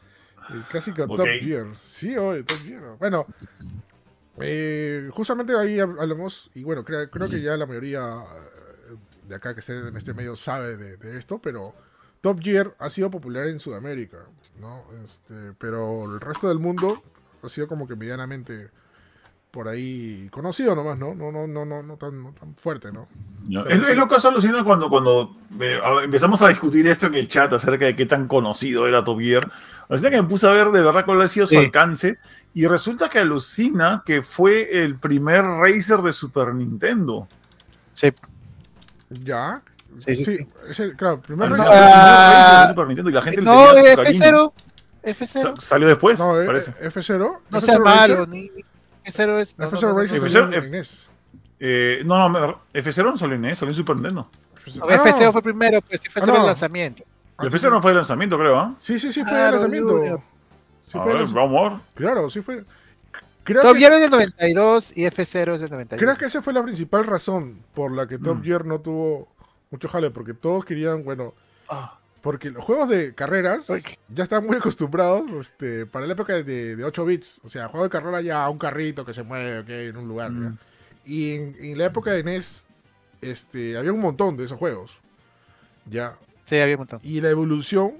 [0.53, 1.15] el clásico Ok.
[1.17, 1.75] Top Gear.
[1.75, 2.97] Sí, oye, Top Gear.
[2.99, 3.25] Bueno,
[4.39, 8.95] eh, justamente ahí hab- hablamos, y bueno, creo, creo que ya la mayoría eh,
[9.27, 11.75] de acá que esté en este medio sabe de, de esto, pero
[12.21, 14.17] Top Gear ha sido popular en Sudamérica,
[14.59, 14.85] ¿no?
[15.03, 17.03] Este, pero el resto del mundo
[17.43, 18.69] ha sido como que medianamente
[19.51, 21.13] por ahí conocido nomás, ¿no?
[21.13, 23.07] No, no, no, no, no tan, no tan fuerte, ¿no?
[23.49, 23.59] Ya.
[23.61, 27.51] Es, es lo que alucina cuando, cuando eh, empezamos a discutir esto en el chat
[27.51, 29.51] acerca de qué tan conocido era Top Gear.
[29.89, 31.57] Alucina que me puse a ver de verdad cuál ha sido su Sí.
[31.57, 32.17] alcance
[32.53, 37.27] y resulta que alucina que fue el primer racer de Super Nintendo.
[37.91, 38.09] Sí.
[39.09, 39.61] Ya.
[39.97, 40.47] Sí, sí, sí.
[40.69, 43.41] es el- claro, primer racer- el primer Ah, racer de Super Nintendo y la gente
[43.41, 44.23] le No, tenía eh, su cariño.
[44.23, 44.53] F0.
[45.03, 45.55] F0.
[45.57, 46.71] Sa- Salió después, no, eh, parece.
[46.79, 47.17] F0.
[47.49, 48.49] No F0 sea malo, ni-
[49.05, 49.57] F0 es.
[49.57, 51.09] no, no, F0 no, no, Racer F0 salió en NES.
[51.59, 54.29] Eh, no, no, me- F0 no salió en NES, salió en Super Nintendo.
[54.65, 54.85] F0 no.
[54.85, 55.31] Ah, F0 no.
[55.33, 56.37] fue primero, pues F0 Ah, no.
[56.37, 57.03] el lanzamiento.
[57.37, 58.75] Ah, El sí, F0 no fue el lanzamiento, creo, ¿ah?
[58.79, 60.23] Sí, sí, sí, fue Claro, el lanzamiento.
[60.85, 61.81] Sí, a fue el ver, vamos.
[61.95, 62.63] Claro, sí fue.
[63.43, 65.97] Creo Top que, Gear es del 92 y F0 es del 91.
[65.99, 68.43] creo que esa fue la principal razón por la que Top Mm.
[68.43, 69.27] Gear no tuvo
[69.71, 71.33] mucho jale, porque todos querían, bueno,
[71.69, 73.67] Ah, porque los juegos de carreras
[74.07, 77.41] ya están muy acostumbrados este, para la época de, de 8 bits.
[77.43, 80.31] O sea, juego de carrera ya un carrito que se mueve en un lugar.
[80.31, 80.57] Mm.
[81.05, 82.65] Y en, en la época de NES
[83.21, 84.99] este, había un montón de esos juegos.
[85.85, 86.17] Ya.
[86.43, 86.99] Sí, había un montón.
[87.03, 87.93] Y la evolución,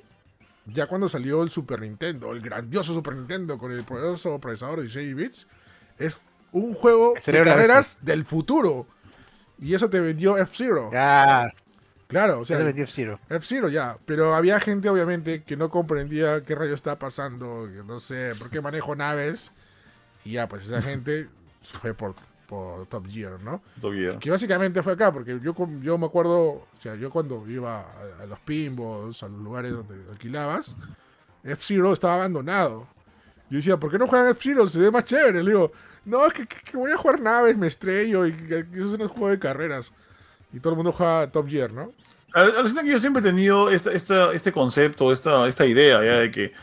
[0.66, 4.84] ya cuando salió el Super Nintendo, el grandioso Super Nintendo con el poderoso procesador de
[4.84, 5.48] 16 bits,
[5.98, 6.20] es
[6.52, 8.88] un juego de carreras del futuro.
[9.60, 10.90] Y eso te vendió F-Zero.
[10.92, 11.54] Ya,
[12.12, 13.20] Claro, o ya sea, le vendió F-Zero.
[13.30, 13.98] F-Zero ya.
[14.06, 18.50] Pero había gente, obviamente, que no comprendía qué rayo está pasando, que no sé, por
[18.50, 19.52] qué manejo naves.
[20.24, 21.28] Y ya, pues esa gente
[21.62, 22.14] se fue por,
[22.48, 23.62] por Top Gear, ¿no?
[23.82, 24.20] Top Gear.
[24.20, 28.24] Que básicamente fue acá, porque yo, yo me acuerdo, o sea, yo cuando iba a,
[28.24, 30.76] a los pinballs, a los lugares donde alquilabas,
[31.44, 32.88] F-Zero estaba abandonado.
[33.50, 34.68] Yo decía, ¿por qué no juegan F-Zero?
[34.68, 35.44] Se ve más chévere.
[35.44, 35.72] Le digo,
[36.06, 38.94] no, es que, que- que voy a jugar naves, me estrello, y que, que eso
[38.96, 39.94] es un juego de carreras.
[40.54, 41.92] Y todo el mundo juega Top Gear, ¿no?
[42.34, 46.20] Al- Alucina que yo siempre he tenido esta, esta- este concepto, esta, esta idea ya
[46.20, 46.54] de que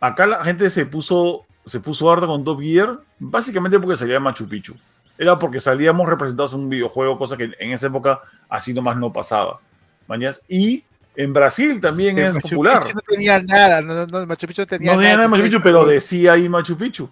[0.00, 4.48] acá la gente se puso, se puso harta con Top Gear, básicamente porque salía Machu
[4.48, 4.74] Picchu.
[5.18, 9.12] Era porque salíamos representados en un videojuego, cosa que en esa época así nomás no
[9.12, 9.60] pasaba.
[10.06, 10.40] ¿Mañas?
[10.48, 10.84] Y
[11.16, 12.82] en Brasil también Sí, es Machu popular.
[12.84, 15.42] Picchu no tenía nada, no, no, Machu Picchu no tenía No tenía nada de Machu
[15.42, 17.10] Picchu, pero decía ahí Machu Picchu.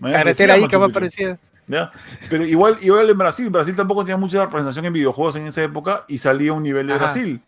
[0.00, 0.94] Carretera ahí Machu que más Picchu.
[0.94, 1.38] parecía.
[1.68, 1.90] ¿Ya?
[2.28, 6.04] Pero igual, igual en Brasil, Brasil tampoco tenía mucha representación en videojuegos en esa época
[6.08, 7.04] y salía un nivel de Ajá.
[7.04, 7.40] Brasil.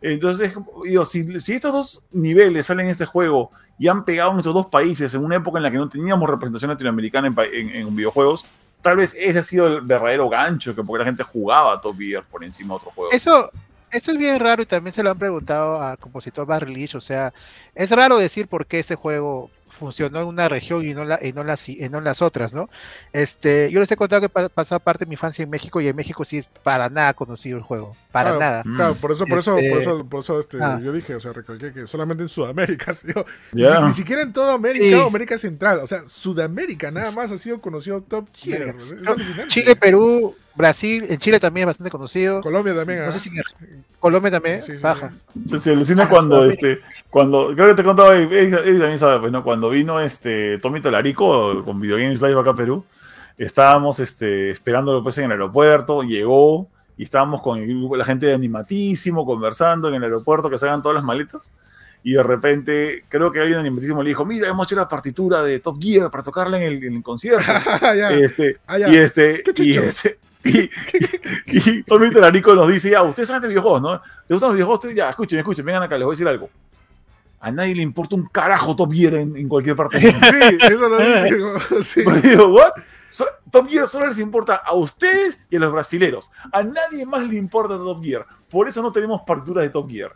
[0.00, 0.52] Entonces,
[0.84, 4.54] digo, si, si estos dos niveles salen en este juego y han pegado en estos
[4.54, 7.96] dos países en una época en la que no teníamos representación latinoamericana en, en- en
[7.96, 8.44] videojuegos,
[8.82, 11.96] tal vez ese ha sido el verdadero gancho, que porque la gente jugaba a Top
[11.98, 13.14] Gear por encima de otros juegos.
[13.14, 13.50] Eso,
[13.90, 16.94] eso es bien raro y también se lo han preguntado al compositor Barry Leach.
[16.96, 17.32] O sea,
[17.74, 21.32] es raro decir por qué ese juego funcionó en una región y no, la, y
[21.32, 22.68] no, las, y no en las otras, ¿no?
[23.12, 25.88] Este, yo les he contado que pa- pasaba parte de mi infancia en México y
[25.88, 27.96] en México sí es para nada conocido el juego.
[28.12, 28.62] Para Claro, nada.
[28.76, 30.80] Claro, por eso, por eso, Este- por eso, por eso este, Ah.
[30.82, 32.94] yo dije, o sea, recalqué que solamente en Sudamérica,
[33.52, 33.80] Ya.
[33.80, 34.94] ni, ni siquiera en toda América Sí.
[34.94, 38.74] o América Central, o sea, Sudamérica nada más ha sido conocido Top Gear.
[39.38, 39.48] Es.
[39.48, 42.40] Chile, Perú, Brasil, en Chile también es bastante conocido.
[42.40, 43.12] Colombia también, No ¿ah?
[43.12, 43.42] sé si en
[43.98, 45.12] Colombia también, Sí, sí, baja.
[45.48, 46.78] Se, se alucina Ah, cuando, este,
[47.10, 49.42] cuando, creo que te contaba, Eddie también sabe, pues, ¿no?
[49.42, 52.84] Cuando vino este Tommy Talarico con Video Games Live acá a Perú,
[53.38, 58.26] estábamos este, esperándolo pues en el aeropuerto, llegó y estábamos con el grupo- la gente
[58.26, 61.50] de Animatísimo conversando en el aeropuerto que se hagan todas las maletas.
[62.06, 65.58] y de repente creo que alguien animatísimo le dijo, mira, hemos hecho la partitura de
[65.60, 67.42] Top Gear para tocarla en el, en el concierto.
[67.96, 68.10] Ya.
[68.12, 70.68] este, Ah, y este, y este, y, y,
[71.78, 74.02] y Tommy Telarico nos dice, ya, ustedes saben de videojuegos, ¿no?
[74.26, 74.94] ¿Te gustan los videojuegos?
[74.94, 76.50] Ya, escuchen, escuchen, vengan acá, les voy a decir algo.
[77.44, 80.26] A nadie le importa un carajo Top Gear en, en cualquier parte del mundo.
[80.50, 81.48] Sí, eso lo digo.
[81.82, 82.02] Sí.
[82.04, 82.72] Pero digo, ¿what?
[83.10, 86.30] So- Top Gear solo les importa a ustedes y a los brasileros.
[86.52, 88.26] A nadie más le importa Top Gear.
[88.50, 90.12] Por eso no tenemos partituras de Top Gear.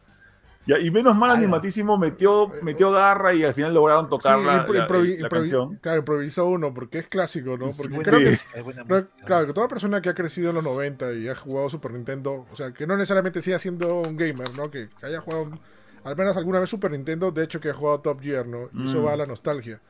[0.66, 4.66] Ya, y menos mal animatísimo metió, metió garra y al final lograron tocar Sí, la,
[4.66, 5.76] impro- la- improvi- la improvi- canción.
[5.76, 7.68] Claro, improvisó uno, porque es clásico, ¿no?
[7.74, 8.00] Porque sí.
[8.02, 11.70] creo que claro, que toda persona que ha crecido en los 90 y ha jugado
[11.70, 14.70] Super Nintendo, o sea, que no necesariamente siga siendo un gamer, ¿no?
[14.70, 15.52] Que haya jugado
[16.08, 18.68] al menos alguna vez Super Nintendo, de hecho que ha jugado Top Gear, ¿no?
[18.74, 19.04] Y eso Mm.
[19.06, 19.80] va a la nostalgia.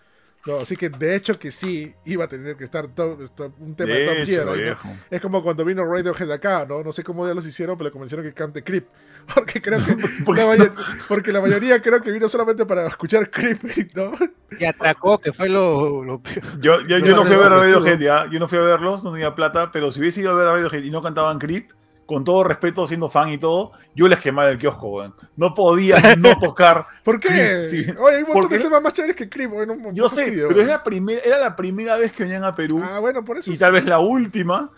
[0.47, 3.75] No, así que de hecho que sí iba a tener que estar top- top- un
[3.75, 4.79] tema de, De Top hecho, Gear.
[4.85, 4.91] ¿no?
[5.11, 6.83] Es como cuando vino Radiohead acá, ¿no?
[6.83, 8.87] No sé cómo ya los hicieron, pero le convencieron que cante Creep.
[9.35, 10.75] Porque creo que Porque la,
[11.07, 13.61] porque la mayoría creo que vino solamente para escuchar Creep,
[13.95, 14.13] ¿no?
[14.59, 16.41] Y atracó, que fue lo, lo peor.
[16.61, 19.05] Yo, yo, yo No, fui a ver a Radiohead ya, yo no fui a verlos,
[19.05, 21.73] no tenía plata, pero si hubiese ido a ver a Radiohead y no cantaban Creep,
[22.09, 25.15] con todo respeto, siendo fan y todo, yo les quemaba el kiosco, weón.
[25.37, 26.87] No podía no tocar.
[27.05, 27.67] ¿Por qué?
[27.67, 27.91] Sí, sí.
[28.01, 29.51] Oye, hay un montón Porque- de temas más chéveres que Creep.
[29.51, 30.49] Bueno, un- Yo sé, fastidio.
[30.49, 33.37] pero es la primera, era la primera vez que venían a Perú Ah, bueno, por
[33.37, 33.61] eso y sí.
[33.61, 34.71] tal vez la última.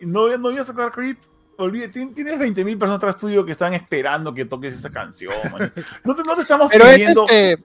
[0.00, 1.18] No, no voy a sacar Creep.
[1.56, 5.72] Olvídate, tien- tienes 20.000 personas atrás tuyo que están esperando que toques esa canción, man.
[6.02, 7.26] No te, no te estamos Pero es pidiendo.
[7.30, 7.64] este,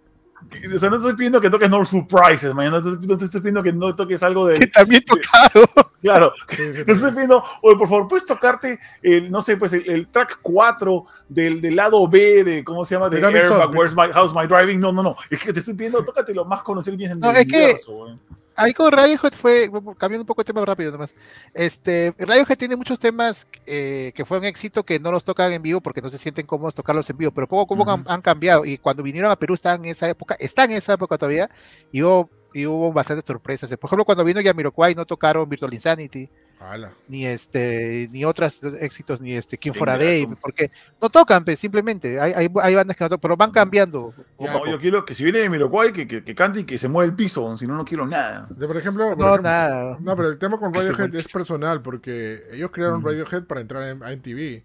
[0.75, 2.71] o sea, no te estoy pidiendo que toques No Surprises, man.
[2.71, 4.59] No te, no te estoy pidiendo que no toques algo de.
[4.59, 5.65] que también tocaron.
[6.01, 9.57] Claro, Sí, sí, no te estoy pidiendo, oye, por favor, puedes tocarte el, no sé,
[9.57, 13.09] pues el, el track 4 del, del lado B de, ¿cómo se llama?
[13.09, 13.75] De Airbag.
[13.75, 14.79] Where's My House, My Driving.
[14.79, 15.17] No, no, no.
[15.29, 17.45] Es que te estoy pidiendo, tócate lo más conocido que tienes en No, el es
[17.47, 18.19] que- universo, weón.
[18.61, 21.15] Ahí con Radiohead fue, cambiando un poco de tema rápido nomás.
[21.53, 25.79] Este, Radiohead tiene muchos temas eh, que fueron éxito que no los tocan en vivo
[25.79, 28.09] porque no se sienten cómodos tocarlos en vivo, pero poco a poco han, Ujú.
[28.11, 31.17] han cambiado y cuando vinieron a Perú estaban en esa época, están en esa época
[31.17, 31.49] todavía
[31.89, 33.69] y hubo, y hubo bastantes sorpresas.
[33.77, 36.29] Por ejemplo, cuando vino Yamiroquai no tocaron Virtual Insanity,
[36.59, 36.91] Ala.
[37.07, 40.71] ni este, ni otros éxitos, ni este King for a Day, porque
[41.01, 42.19] no tocan, pues, simplemente.
[42.19, 44.13] Hay, hay, hay bandas que no tocan, pero van cambiando.
[44.39, 46.77] Ya, No, yo quiero que si viene de Miroquai, que, que, que cante y que
[46.77, 48.47] se mueva el piso, si no, no quiero nada.
[48.57, 49.97] Yo, por ejemplo, por No, ejemplo- nada.
[50.01, 53.05] no, pero el tema con Ese Radiohead es personal porque ellos crearon Mm.
[53.05, 54.63] Radiohead para entrar en, a MTV.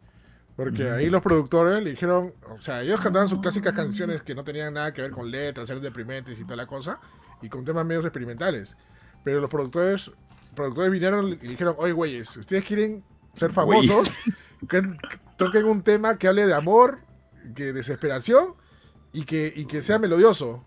[0.57, 4.45] Porque ahí los productores le dijeron, o sea, ellos cantaban sus clásicas canciones que no
[4.45, 7.01] tenían nada que ver con letras, eran deprimentes y toda la cosa,
[7.43, 8.76] y con temas medios experimentales.
[9.24, 10.11] Pero los productores,
[10.55, 13.03] productores vinieron y dijeron, oye, güeyes, ustedes quieren
[13.35, 14.16] ser famosos,
[14.68, 14.80] que,
[15.11, 16.99] que toquen un tema que hable de amor,
[17.55, 18.55] que desesperación
[19.12, 20.64] y que, y que sea melodioso.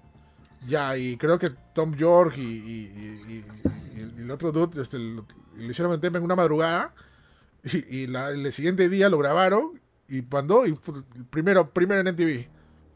[0.68, 3.45] Ya, y creo que Tom York y, y- y-
[3.95, 5.24] y el otro dude este, le
[5.70, 6.93] hicieron el tema en una madrugada
[7.63, 12.07] y, y la- el siguiente día lo grabaron y mandó y el primero, primero en
[12.13, 12.47] MTV.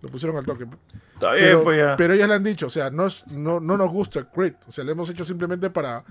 [0.01, 0.65] Lo pusieron al toque.
[1.13, 1.95] Está bien, Pero, pues ya.
[1.95, 4.55] pero ellos le han dicho, o sea, no, es- no, no nos gusta Creed.
[4.67, 6.03] O sea, lo hemos hecho simplemente para,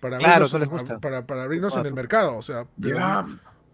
[0.00, 0.94] para Claro, abrirnos, no les gusta.
[0.96, 2.36] a- para, para abrirnos en el mercado.
[2.36, 2.98] O sea, pero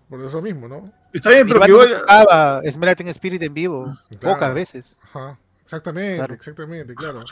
[0.09, 0.85] por eso mismo, ¿no?
[1.12, 3.85] Está bien, pero que Igual tocaba Esmeralda Spirit en vivo,
[4.20, 4.35] Claro.
[4.37, 4.99] pocas veces.
[5.12, 5.39] Aja.
[5.64, 6.35] Exactamente, Claro.
[6.35, 7.25] exactamente, claro.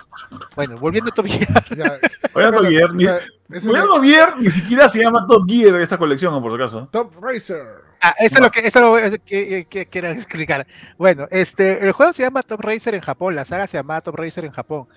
[0.56, 1.98] Bueno, volviendo a Top Gear, Ya,
[2.34, 3.18] Oye, Top Gear, ni, ya,
[3.50, 6.56] ese Oye, es Top Gear ni siquiera se llama Top Gear esta colección, por si
[6.56, 6.88] acaso.
[6.90, 7.81] Top Racer.
[8.04, 10.66] Ah, eso es lo que eso es lo que, que- que explicar.
[10.98, 14.16] Bueno, este, el juego se llama Top Racer en Japón, la saga se llama Top
[14.16, 14.88] Racer en Japón.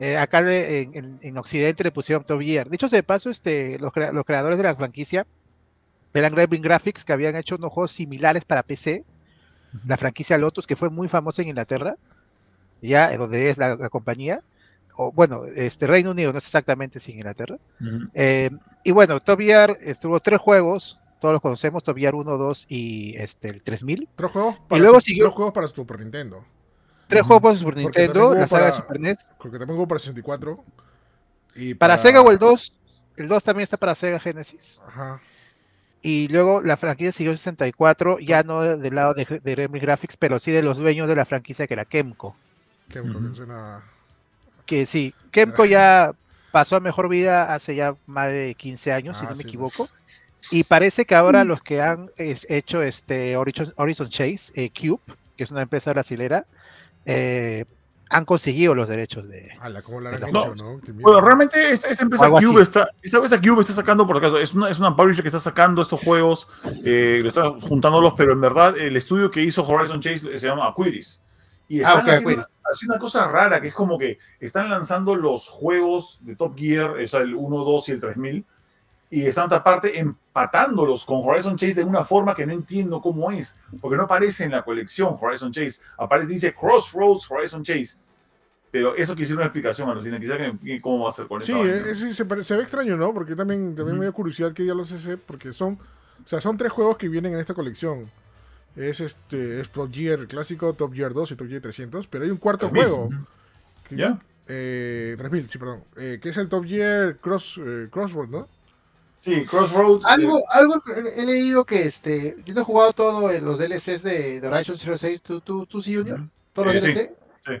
[0.00, 2.70] Eh, acá de- en, en- en Occidente le pusieron Top Gear.
[2.70, 5.26] Dicho sea de paso, este, los, crea- los creadores de la franquicia
[6.14, 9.04] eran Gremlin Graphics, que habían hecho unos juegos similares para PC.
[9.86, 11.96] La franquicia Lotus, que fue muy famosa en Inglaterra,
[12.82, 14.42] ya, eh, donde es la, la compañía.
[14.96, 17.56] O, bueno, este Reino Unido, no es exactamente si en Inglaterra.
[17.80, 18.08] Ujú.
[18.14, 18.50] Eh,
[18.84, 23.14] y bueno, Top Gear estuvo tres juegos, todos los conocemos, Top Gear 1, 2 y
[23.16, 24.10] este, el 3000.
[24.14, 26.44] Tres juegos Y luego su- siguió- tres juegos para Super Nintendo.
[27.06, 27.28] Tres Ujú.
[27.28, 29.30] juegos para Super Porque Nintendo, la saga de para- Super NES.
[29.38, 30.62] Porque también hubo para 64.
[31.54, 32.74] Y Para Sega o el 2,
[33.16, 34.82] el 2 también está para Sega Genesis.
[34.86, 35.18] Ajá.
[36.02, 40.18] Y luego la franquicia siguió en 64, ya no de- del lado de, de Graphics,
[40.18, 42.36] pero sí de los dueños de la franquicia que era Kemco.
[42.90, 43.30] Que Ujú.
[43.30, 43.82] que suena-
[44.66, 46.12] Que sí, Kemco ya
[46.52, 49.48] pasó a mejor vida hace ya más de 15 años, si Ah, no me sí,
[49.48, 49.88] equivoco.
[49.88, 49.90] pues.
[50.50, 55.00] Y parece que ahora los que han es- hecho este Horizon, Horizon Chase, eh, Cube,
[55.36, 56.46] que es una empresa brasilera,
[57.06, 57.64] eh,
[58.10, 59.50] han conseguido los derechos de.
[59.60, 60.26] Ala, ¿cómo lo han No.
[60.28, 60.80] hecho, no?
[61.00, 62.28] Bueno, realmente esta, esta empresa.
[62.30, 65.28] Cube está, esta empresa Cube está sacando, por acaso, es una, es una publisher que
[65.28, 66.46] está sacando estos juegos,
[66.84, 71.20] eh, está juntándolos, pero en verdad el estudio que hizo Horizon Chase se llama Aquiris.
[71.66, 72.46] Y Ah, están ok, haciendo, Aquiris.
[72.72, 76.90] haciendo una cosa rara, que es como que están lanzando los juegos de Top Gear,
[76.90, 78.44] o sea, el 1, 2 y el 3000,
[79.10, 83.54] y están aparte empatándolos con Horizon Chase de una forma que no entiendo cómo es,
[83.80, 87.96] porque no aparece en la colección Horizon Chase, aparece, dice Crossroads Horizon Chase.
[88.70, 90.18] Pero eso quisiera una explicación, Alucina.
[90.18, 92.96] Quisiera que, cómo va a ser con Sí, eh, sí, se, pare- se ve extraño,
[92.96, 93.14] ¿no?
[93.14, 95.74] Porque también, también me da curiosidad que ya los ese, porque son,
[96.24, 98.10] o sea, son tres juegos que vienen en esta colección.
[98.74, 102.30] Es este, es Top Gear clásico, Top Gear 2 y Top Gear 300, pero hay
[102.30, 103.10] un cuarto 3000, juego.
[103.88, 104.18] que- ¿Ya?
[104.48, 105.84] Eh, 3000, sí, perdón.
[105.96, 108.48] Eh, que es el Top Gear Cross, eh, Crossroad, ¿no?
[109.24, 110.04] Sí, Crossroads.
[110.04, 110.82] Algo, eh, algo
[111.16, 114.48] he he leído que este, yo no he jugado todo en los DLCs de, de
[114.48, 116.20] Horizon Zero Six, ¿tú, tú, tú sí, Junior?
[116.52, 117.10] ¿Todos los Eh, sí, DLC?
[117.46, 117.52] sí.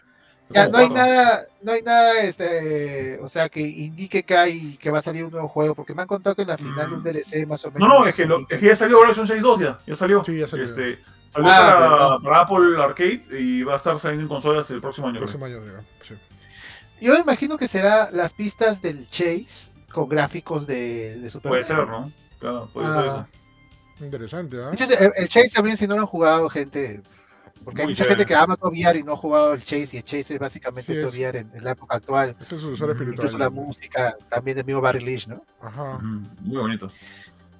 [0.50, 4.90] Ya, no hay nada, no hay nada, este, o sea, que indique que hay, que
[4.90, 6.96] va a salir un nuevo juego, porque me han contado que en la final de
[6.96, 7.88] un DLC más o menos.
[7.88, 10.22] No, no, es que, lo- es que ya salió Horizon 6.2 ya, ya salió.
[10.22, 10.64] Sí, ya salió.
[10.66, 11.02] Este,
[11.32, 15.06] salió Ah, para, para Apple Arcade y va a estar saliendo en consolas el próximo
[15.08, 15.16] año.
[15.16, 15.26] creo.
[15.26, 16.14] Próximo año, ya, sí.
[17.00, 21.76] Yo imagino que será las pistas del Chase con gráficos de, de Super Puede Mario.
[21.76, 22.12] ser, ¿no?
[22.40, 22.94] Claro, puede Ah.
[22.94, 23.28] ser eso.
[24.04, 24.70] Interesante, ¿ah?
[24.72, 27.00] Hecho, el, el Chase también, si no lo han jugado, gente.
[27.64, 28.16] Porque hay mucha chévere.
[28.16, 30.38] gente que ama Top Gear y no ha jugado el Chase, y el Chase es
[30.40, 32.36] básicamente Sí, Gear en, en la época actual.
[32.40, 33.14] Ese es su usuario espiritual.
[33.26, 35.42] Incluso la música también del mismo Barry Leach, ¿no?
[35.62, 35.98] Ajá.
[36.00, 36.90] Muy bonito.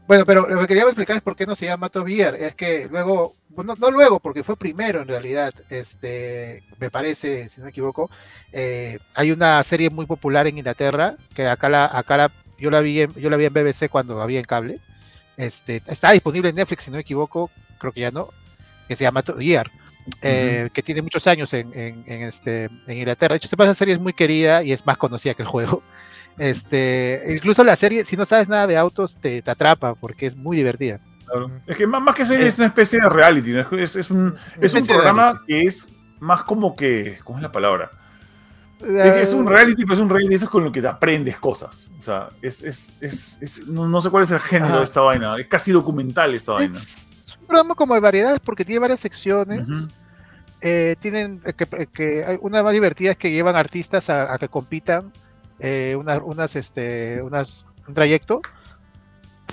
[0.07, 2.35] Bueno, pero lo que quería explicar es por qué no se llama Top Gear.
[2.35, 7.61] Es que luego, bueno, no luego, porque fue primero en realidad, este, me parece, si
[7.61, 8.11] no me equivoco,
[8.52, 12.80] eh, hay una serie muy popular en Inglaterra, que acá la, acá la, yo la
[12.80, 14.80] vi en, yo la vi en BBC cuando había en cable.
[15.36, 18.28] Este, está disponible en Netflix, si no me equivoco, creo que ya no,
[18.88, 19.70] que se llama Gear.
[20.22, 23.34] eh, que tiene muchos años en, en- en este, en Inglaterra.
[23.34, 25.84] De hecho, esa serie es muy querida y es más conocida que el juego.
[26.36, 30.36] Este, incluso la serie, si no sabes nada de autos, te, te atrapa porque es
[30.36, 31.00] muy divertida.
[31.26, 31.50] Claro.
[31.66, 33.60] Es que más, más que serie es una especie de reality, ¿no?
[33.78, 35.88] es, es un, es un programa que es
[36.20, 37.90] más como que, ¿cómo es la palabra?
[38.80, 41.38] Es, es un reality, pero es un reality, eso es con lo que te aprendes
[41.38, 41.90] cosas.
[41.98, 45.00] O sea, es, es, es, es- no, no sé cuál es el género de esta
[45.00, 46.70] vaina, es casi documental esta vaina.
[47.26, 49.66] Es un programa como de variedades porque tiene varias secciones.
[50.60, 54.48] Eh, tienen eh, que, que una más divertida es que llevan artistas a, a que
[54.48, 55.12] compitan
[55.60, 58.40] eh, una- unas, este, unas, un trayecto.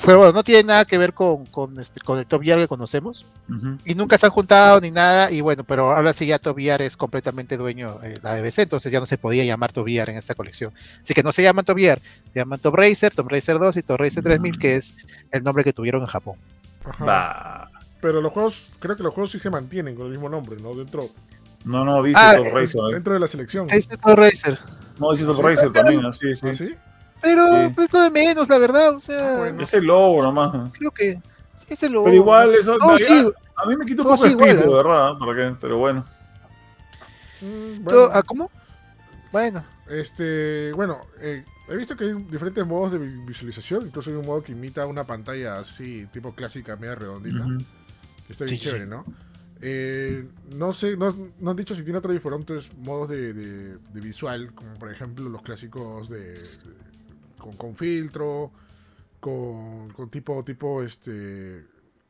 [0.03, 2.67] Pero bueno, no tiene nada que ver con, con, este, con el Top Gear que
[2.67, 3.25] conocemos.
[3.85, 5.29] Y nunca se han juntado ni nada.
[5.29, 8.59] Y bueno, pero ahora sí ya Top Gear es completamente dueño de la BBC.
[8.59, 10.73] Entonces ya no se podía llamar Top Gear en esta colección.
[11.01, 12.01] Así que no se llaman Top Gear.
[12.33, 14.95] Se llaman Top Racer, Top Racer 2 y Top Racer 3000, que es
[15.29, 16.35] el nombre que tuvieron en Japón.
[16.83, 17.69] Ajá.
[18.01, 20.73] Pero los juegos, creo que los juegos sí se mantienen con el mismo nombre, ¿no?
[20.73, 21.09] Dentro,
[21.63, 22.81] No, no, dice Ah, Top eh, Racer.
[22.89, 22.93] ¿eh?
[22.93, 23.69] dentro de la selección.
[23.69, 24.57] Se dice Top Racer.
[24.97, 25.39] No, dice Top.
[25.43, 26.47] Racer también, así, sí.
[26.47, 26.75] ¿Ah, sí?
[27.21, 27.73] Pero Sí.
[27.75, 28.95] pues lo de menos, la verdad.
[28.95, 29.61] O sea, Ah, bueno.
[29.61, 30.53] Es el logo nomás.
[30.55, 30.71] ¿eh?
[30.73, 31.21] creo que
[31.53, 32.05] sí es el logo.
[32.05, 32.77] Pero igual, eso.
[32.77, 35.15] No, a- sí, A mí me quita un poco el espíritu, igual, de verdad, ¿eh?
[35.19, 35.55] ¿para qué?
[35.61, 36.05] Pero bueno.
[37.41, 38.51] Mm, todo- bueno, ah, ¿Cómo?
[39.31, 43.85] Bueno, este, bueno, eh, he visto que hay diferentes modos de vi- visualización.
[43.87, 47.45] Incluso hay un modo que imita una pantalla así, tipo clásica, media redondita.
[48.27, 48.89] Que está bien Sí, chévere, sí.
[48.89, 49.03] ¿no?
[49.61, 54.01] Eh, no sé, no, no han dicho si tiene otros diferentes modos de, de- de
[54.01, 56.90] visual, como por ejemplo los clásicos de, de-
[57.41, 58.51] con, con filtro,
[59.19, 61.65] con, con tipo, tipo este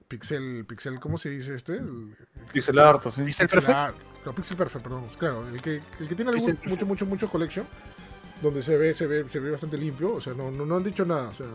[0.08, 1.78] pixel, pixel, ¿cómo se dice este?
[1.78, 2.16] El,
[2.52, 3.22] Pixel art, así.
[3.24, 3.78] Pixel pixel perfect.
[3.78, 7.30] art, no, pixel perfect, perdón, claro, el que, el que tiene algún- mucho, mucho, mucho
[7.30, 7.66] collection,
[8.42, 10.84] donde se ve, se ve, se ve bastante limpio, o sea, no, no, no han
[10.84, 11.48] dicho nada, o sea,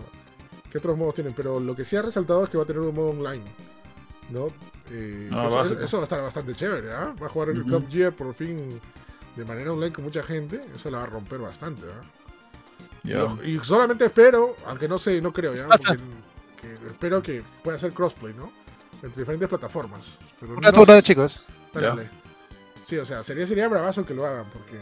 [0.70, 2.80] qué otros modos tienen, pero lo que sí ha resaltado es que va a tener
[2.80, 3.44] un modo online,
[4.30, 4.46] ¿no?
[4.90, 7.14] Eh, Ah, que eso, eso va a estar bastante chévere, ¿ah?
[7.20, 7.70] Va a jugar el Ujú.
[7.70, 8.80] Top Gear por fin
[9.36, 12.04] de manera online con mucha gente, eso la va a romper bastante, ¿ah?
[13.06, 16.02] Y, y solamente espero, aunque no sé, no creo ya, porque-
[16.60, 18.50] que espero que pueda hacer crossplay, ¿no?
[19.02, 20.18] Entre diferentes plataformas.
[20.40, 21.44] Pero un no rato, chicos.
[21.72, 22.08] Dale.
[22.82, 24.78] Sí, o sea, sería, sería bravazo que lo hagan, porque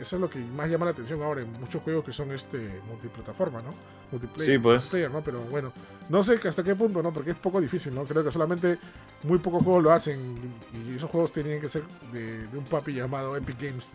[0.00, 2.80] eso es lo que más llama la atención ahora en muchos juegos que son este
[2.88, 3.74] multiplataforma, ¿no?
[4.10, 4.76] Multiplayer, Sí, pues.
[4.76, 5.20] multiplayer, ¿no?
[5.22, 5.72] Pero bueno,
[6.08, 7.12] no sé que hasta qué punto, ¿no?
[7.12, 8.04] Porque es poco difícil, ¿no?
[8.04, 8.78] Creo que solamente
[9.24, 10.40] muy pocos juegos lo hacen
[10.72, 11.82] y esos juegos tenían que ser
[12.12, 13.90] de, de un papi llamado Epic Games.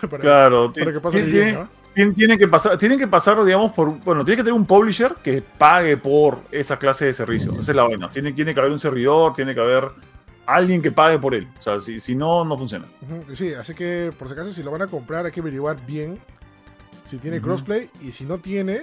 [0.00, 1.68] para, Claro, para que pase bien, ¿no?
[1.94, 5.14] Tien- Tienen que pasar, tienen que pasar, digamos, por, bueno, tiene que tener un publisher
[5.22, 7.52] que pague por esa clase de servicio.
[7.60, 8.10] Esa es la vaina.
[8.10, 9.90] Tiene, tiene que haber un servidor, tiene que haber
[10.46, 11.46] alguien que pague por él.
[11.58, 12.86] O sea, si, si no, no funciona.
[13.34, 16.18] Sí, así que por si acaso si lo van a comprar hay que averiguar bien
[17.04, 18.82] si tiene crossplay y si no tiene,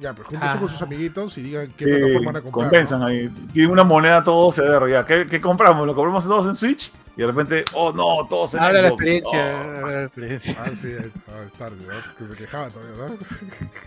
[0.00, 0.58] ya, pues júntense Ah.
[0.60, 2.64] con sus amiguitos y digan qué Sí, plataforma van a comprar.
[2.70, 3.06] convenzan ¿no?
[3.06, 3.28] ahí.
[3.52, 5.04] Tienen una moneda todos, a ver, ya.
[5.04, 5.86] ¿Qué, qué compramos?
[5.86, 6.90] ¿Lo compramos todos en Switch?
[7.18, 9.02] Y de repente, oh no, todos en Habla la Xbox.
[9.02, 9.40] experiencia.
[9.40, 9.78] Oh.
[9.80, 10.56] habla la experiencia.
[10.60, 10.92] Ah, sí,
[11.28, 12.14] ah, es tarde, ¿no?
[12.16, 13.08] Que se quejaba todavía, ¿no?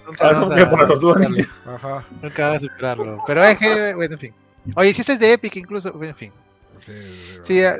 [0.05, 1.27] Nunca Ah, a por la tortuga.
[1.65, 2.03] Ajá.
[2.21, 3.23] Nunca vas a superarlo.
[3.25, 4.33] Pero es que, bueno, en fin.
[4.75, 6.31] Oye, si ese es de Epic incluso, bueno, en fin.
[6.77, 7.75] Sí, sí, Sí, ah,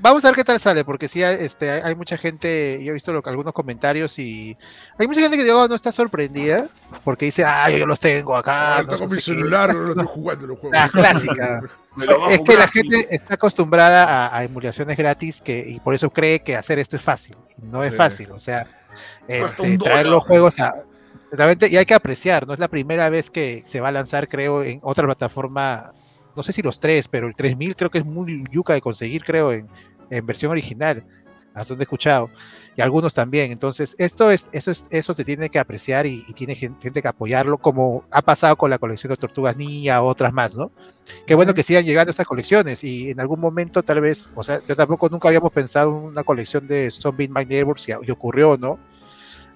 [0.00, 2.94] vamos a ver qué tal sale, porque sí, este, hay, hay mucha gente, yo he
[2.94, 4.56] visto lo, algunos comentarios y
[4.96, 6.68] hay mucha gente que digo, no está sorprendida,
[7.02, 8.76] porque dice, ah, yo los tengo acá.
[8.78, 9.20] Ah, no mi qué".
[9.22, 10.78] celular, no lo estoy jugando los juegos.
[10.78, 11.62] La clásica.
[11.98, 12.72] Me lo bajo es que la gratis.
[12.72, 16.96] gente está acostumbrada a, a emulaciones gratis que, y por eso cree que hacer esto
[16.96, 17.36] es fácil.
[17.56, 17.96] No es Sí.
[17.96, 18.66] fácil, o sea,
[19.26, 20.72] este, traer los juegos a...
[21.30, 24.28] Realmente, y hay que apreciar, no es la primera vez que se va a lanzar,
[24.28, 25.92] creo, en otra plataforma,
[26.34, 29.24] no sé si los tres, pero el 3000 creo que es muy yuca de conseguir,
[29.24, 29.68] creo, en,
[30.10, 31.04] en versión original,
[31.54, 32.30] hasta donde he escuchado,
[32.76, 33.50] y algunos también.
[33.50, 37.02] Entonces, esto es, eso es, eso se tiene que apreciar y, y tiene gente, gente
[37.02, 40.70] que apoyarlo, como ha pasado con la colección de Tortugas Ninja, otras más, ¿no?
[41.26, 44.60] Qué bueno que sigan llegando estas colecciones y en algún momento tal vez, o sea,
[44.66, 48.56] yo tampoco nunca habíamos pensado en una colección de Zombie My Neighbors y, y ocurrió,
[48.56, 48.78] ¿no?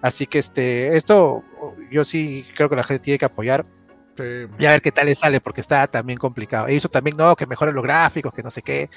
[0.01, 1.45] Así que este, esto
[1.91, 3.65] yo sí creo que la gente tiene que apoyar
[4.17, 4.25] Sí.
[4.59, 6.67] y a ver qué tal le sale, porque está también complicado.
[6.69, 8.91] E hizo también, no, que mejoren los gráficos, que no sé qué.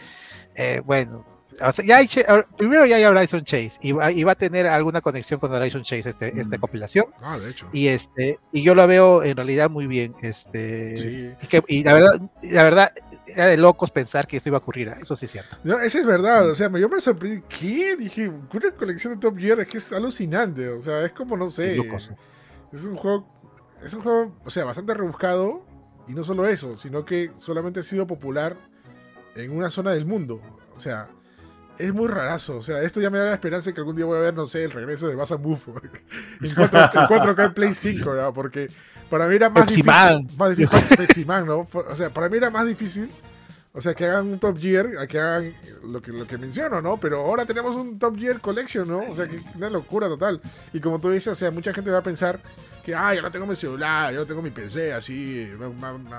[0.58, 1.26] Eh, bueno,
[1.62, 4.32] o sea, ya hay, Ch- ahora- primero ya hay Horizon Chase y va, y va
[4.34, 6.60] a tener alguna conexión con Horizon Chase este, esta Mm.
[6.62, 7.06] compilación.
[7.22, 7.68] Ah, de hecho.
[7.74, 10.16] Y este, y yo lo veo en realidad muy bien.
[10.22, 11.32] Este, Sí.
[11.42, 12.92] y, que- y la verdad, la verdad,
[13.28, 14.88] era de locos pensar que esto iba a ocurrir.
[14.90, 14.96] ¿eh?
[15.02, 15.58] Eso sí es cierto.
[15.64, 17.42] No, eso es verdad, o sea, yo me sorprendí.
[17.50, 17.96] ¿Qué?
[17.98, 21.50] Dije, una colección de Top Gear es que es alucinante, o sea, es como, no
[21.50, 21.76] sé,
[22.72, 23.28] es un juego,
[23.84, 25.66] es un juego, o sea, bastante rebuscado,
[26.08, 28.56] y no solo eso, sino que solamente ha sido popular
[29.36, 30.42] en una zona del mundo,
[30.76, 31.08] o sea,
[31.78, 34.06] es muy rarazo, o sea, esto ya me da la esperanza de que algún día
[34.06, 35.60] voy a ver, no sé, el regreso de Bass Move
[36.42, 38.34] en 4, en 4K en Play 5, ¿no?
[38.34, 38.70] porque
[39.10, 40.30] para mí era más Pepsi difícil, Man.
[40.38, 41.68] más difícil, Man, ¿no?
[41.72, 43.12] O sea, para mí era más difícil
[43.76, 45.54] o sea, que hagan un Top Gear, que hagan
[45.84, 46.98] lo que, lo que menciono, ¿no?
[47.00, 49.00] Pero ahora tenemos un Top Gear Collection, ¿no?
[49.10, 50.42] O sea, que una locura total.
[50.74, 52.40] Y como tú dices, o sea, mucha gente va a pensar
[52.84, 55.98] que, ah, yo no tengo mi celular, yo no tengo mi PC, así, me, me-
[55.98, 56.10] me-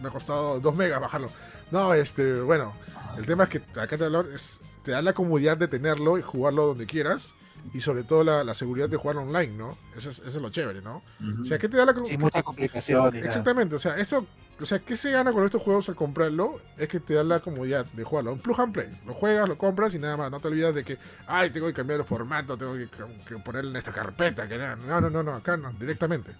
[0.00, 1.30] me ha costado 2 megas bajarlo.
[1.70, 2.74] No, este, bueno,
[3.18, 6.66] el tema es que acá te, es- te da la comodidad de tenerlo y jugarlo
[6.68, 7.32] donde quieras.
[7.74, 9.76] Y sobre todo la, la seguridad de jugar online, ¿no?
[9.94, 11.02] Eso es, eso es lo chévere, ¿no?
[11.42, 13.00] O sea, ¿qué te da la com- Sin mucha complicación.
[13.28, 14.26] Exactamente, o sea, eso,
[14.60, 16.60] o sea, ¿qué se gana con estos juegos al comprarlo?
[16.76, 18.32] Es que te da la comodidad de jugarlo.
[18.32, 18.88] Un plug and play.
[19.06, 20.30] Lo juegas, lo compras y nada más.
[20.30, 22.88] No te olvidas de que, ay, tengo que cambiar el formato, tengo que,
[23.26, 24.48] que ponerlo en esta carpeta.
[24.48, 24.76] Que nada.
[24.76, 26.32] no, no, no, no, acá no, directamente.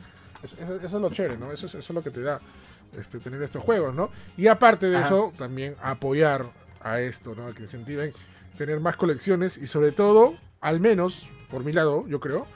[0.43, 1.53] Eso, eso- eso es lo chévere, ¿no?
[1.53, 2.41] Eso, es- eso es lo que te da
[2.99, 4.11] este, tener estos juegos, ¿no?
[4.37, 5.07] Y aparte de Ajá.
[5.07, 6.45] eso, también apoyar
[6.83, 7.53] a esto, ¿no?
[7.55, 8.13] Que incentiven
[8.57, 12.47] tener más colecciones y sobre todo, al menos, por mi lado, yo creo,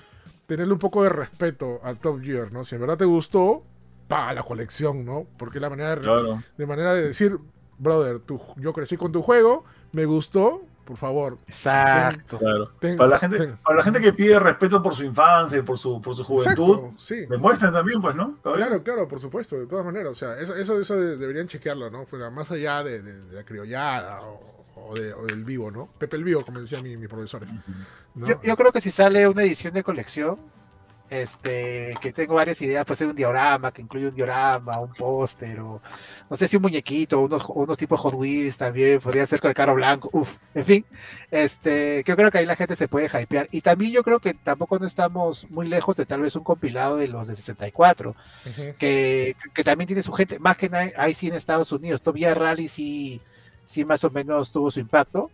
[0.47, 2.65] tenerle un poco de respeto a Top Gear, ¿no?
[2.65, 3.63] Si en verdad te gustó,
[4.09, 5.27] pa la colección, ¿no?
[5.39, 6.43] Porque la manera de, Claro.
[6.57, 7.39] de manera de decir,
[7.79, 11.39] brother, tú, yo crecí con tu juego, me gustó, por favor.
[11.47, 12.39] Exacto.
[12.39, 12.71] Claro.
[12.79, 15.63] ten- Para la gente, ten- para la gente que pide respeto por su infancia y
[15.63, 17.25] por su, por su juventud, Exacto, sí.
[17.27, 18.37] demuestren también, pues, ¿no?
[18.43, 20.13] Claro, claro, por supuesto, de todas maneras.
[20.13, 22.05] O sea, eso, eso, eso de- deberían chequearlo, ¿no?
[22.05, 25.89] Fuera más allá de, de- de la criollada o, o de- o del vivo, ¿no?
[25.99, 27.49] Pepe el vivo, como decían mi- mis profesores.
[28.15, 28.27] ¿no?
[28.29, 30.39] Yo, yo creo que si sale una edición de colección,
[31.11, 35.61] este, que tengo varias ideas, puede ser un diorama, que incluye un diorama, un póster,
[35.61, 35.81] o
[36.31, 39.55] no sé si un muñequito, unos, unos tipos Hot Wheels también, podría ser con el
[39.55, 40.87] carro blanco, uff, en fin,
[41.31, 43.49] este, yo creo que ahí la gente se puede hypear.
[43.53, 46.97] Y también yo creo que tampoco no estamos muy lejos de tal vez un compilado
[46.97, 48.75] de los de 64, Ujú.
[48.79, 52.35] que, que también tiene su gente, más que nada, ahí sí en Estados Unidos, todavía
[52.35, 53.21] Rally sí,
[53.65, 55.31] sí más o menos tuvo su impacto.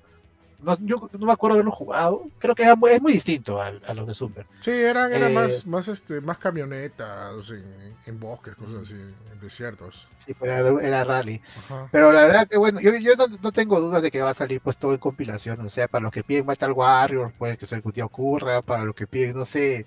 [0.62, 3.94] No, yo no me acuerdo haberlo jugado, creo que muy- es muy distinto a, a
[3.94, 4.46] los de Super.
[4.60, 9.40] Sí, eran, eran Eh, más, más, este, más camionetas en, en bosques, cosas así, en
[9.40, 10.06] desiertos.
[10.18, 11.40] Sí, pero era, era Rally.
[11.54, 11.90] Ajá.
[11.90, 14.34] Pero la verdad que bueno, yo, yo no, no tengo dudas de que va a
[14.34, 17.66] salir pues todo en compilación, o sea, para los que piden Metal Warrior, puede que
[17.74, 19.86] algún día ocurra, para los que piden, no sé,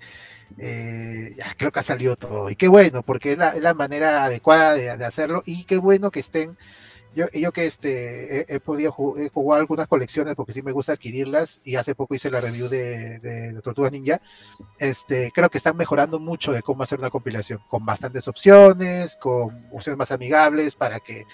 [0.58, 2.50] eh, ya, creo que ha salido todo.
[2.50, 5.78] Y qué bueno, porque es la, es la manera adecuada de, de hacerlo, y qué
[5.78, 6.58] bueno que estén,
[7.14, 10.72] yo, yo que este, he, he podido ju- he jugado algunas colecciones porque sí me
[10.72, 14.20] gusta adquirirlas, y hace poco hice la review de, de, de Tortugas Ninja,
[14.78, 19.66] este, creo que están mejorando mucho de cómo hacer una compilación, con bastantes opciones, con
[19.72, 21.24] opciones más amigables, para que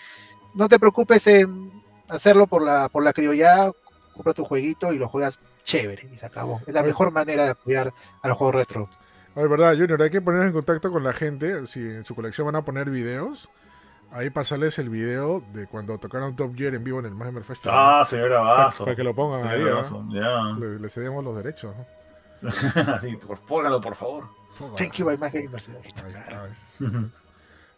[0.55, 1.71] no te preocupes en
[2.09, 3.73] hacerlo por la, por la criollada,
[4.15, 6.61] compra tu jueguito y lo juegas chévere y se acabó.
[6.67, 8.91] Es la mejor manera de apoyar a los juegos retro.
[9.37, 11.67] Ay, verdad, Junior, hay que ponernos en contacto con la gente.
[11.67, 13.49] Si en su colección van a poner videos,
[14.13, 17.77] ahí pasarles el video de cuando tocaron Top Gear en vivo en el Magmer Festival.
[17.79, 18.85] Ah, se ve para, bravazo.
[18.85, 19.65] para que lo pongan ahí.
[20.59, 21.75] Le, le cedemos los derechos.
[21.77, 21.87] ¿no?
[22.95, 24.29] Así, póngalo, por favor.
[24.77, 25.69] Thank you, by my gamers.
[25.69, 26.45] Ahí está,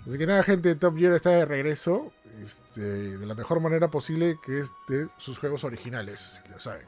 [0.07, 2.13] Así que nada, gente, Top Gear está de regreso
[2.43, 6.87] este, de la mejor manera posible, que es de sus juegos originales, que ya saben.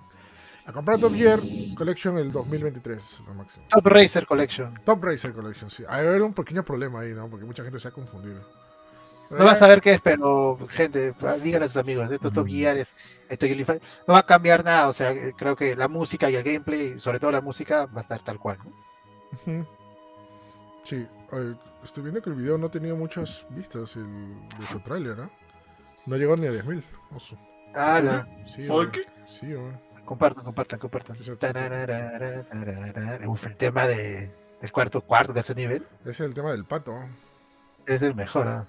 [0.66, 1.38] A comprar Top Gear
[1.76, 3.66] Collection el 2023, lo máximo.
[3.68, 4.74] Top Racer Collection.
[4.84, 5.84] Top Racer Collection, sí.
[5.88, 7.28] Hay haber un pequeño problema ahí, ¿no?
[7.28, 8.40] Porque mucha gente se ha confundido.
[9.30, 12.50] No vas a ver qué es, pero gente, díganle a sus amigos, estos Top Mm.
[12.50, 12.94] Gear es,
[13.28, 16.36] esto Fight, no va a cambiar nada, o sea, eh, creo que la música y
[16.36, 18.58] el gameplay, sobre todo la música, va a estar tal cual.
[19.46, 19.66] ¿no?
[20.84, 21.06] Sí,
[21.82, 25.30] estoy viendo que el video no tenía muchas vistas el, de su tráiler, ¿no?
[26.06, 26.82] No llegó ni a 10.000.
[27.14, 27.38] oso.
[27.74, 29.00] Ah, la- Sí, ¿Por oye.
[29.00, 29.00] qué?
[29.26, 29.76] Sí, oye.
[30.04, 31.16] compartan, compartan, compartan.
[31.16, 31.38] El
[33.56, 36.94] tema de, del cuarto cuarto de ese nivel Ese es el tema del pato.
[37.86, 38.66] Es el mejor.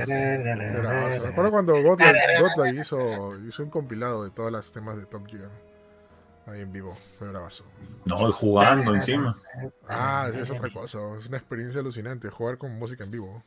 [0.00, 5.48] Me acuerdo cuando Godlike hizo, hizo un compilado de todos los temas de Top Gear.
[6.46, 6.96] Ahí en vivo.
[7.18, 7.64] Fue bravazo.
[8.06, 9.34] No, y jugando encima.
[9.88, 10.98] Ah, es otra cosa.
[11.18, 13.42] Es una experiencia alucinante jugar con música en vivo.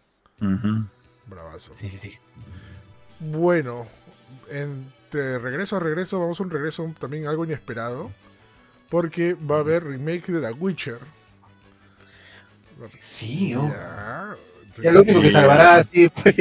[1.27, 1.73] Bravazo.
[1.73, 2.17] Sí, sí, sí.
[3.19, 3.87] Bueno,
[4.49, 8.11] en- de regreso a regreso, vamos a un regreso también algo inesperado.
[8.93, 10.99] Porque va a haber remake de The Witcher.
[12.95, 13.67] Sí, ¿no?
[13.67, 14.35] Ya.
[14.83, 16.09] Y el único que salvará así.
[16.09, 16.35] pues,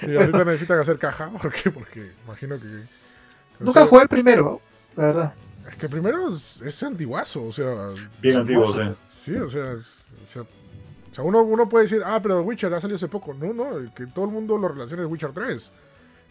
[0.00, 1.30] Sí, ahorita necesitan hacer caja.
[1.30, 1.70] ¿Por qué?
[1.70, 2.66] Porque imagino que.
[3.60, 4.60] Nunca sea, jugué el primero,
[4.96, 5.34] la verdad.
[5.70, 7.72] Es que primero es, es antiguazo, o sea.
[8.20, 8.80] Bien antiguo, sí.
[9.08, 9.74] Sí, o sea.
[9.74, 12.96] es- o sea, o sea, uno, uno puede decir, ah, pero The Witcher ha salido
[12.96, 13.34] hace poco.
[13.34, 15.70] No, no, que todo el mundo lo relaciona de Witcher 3.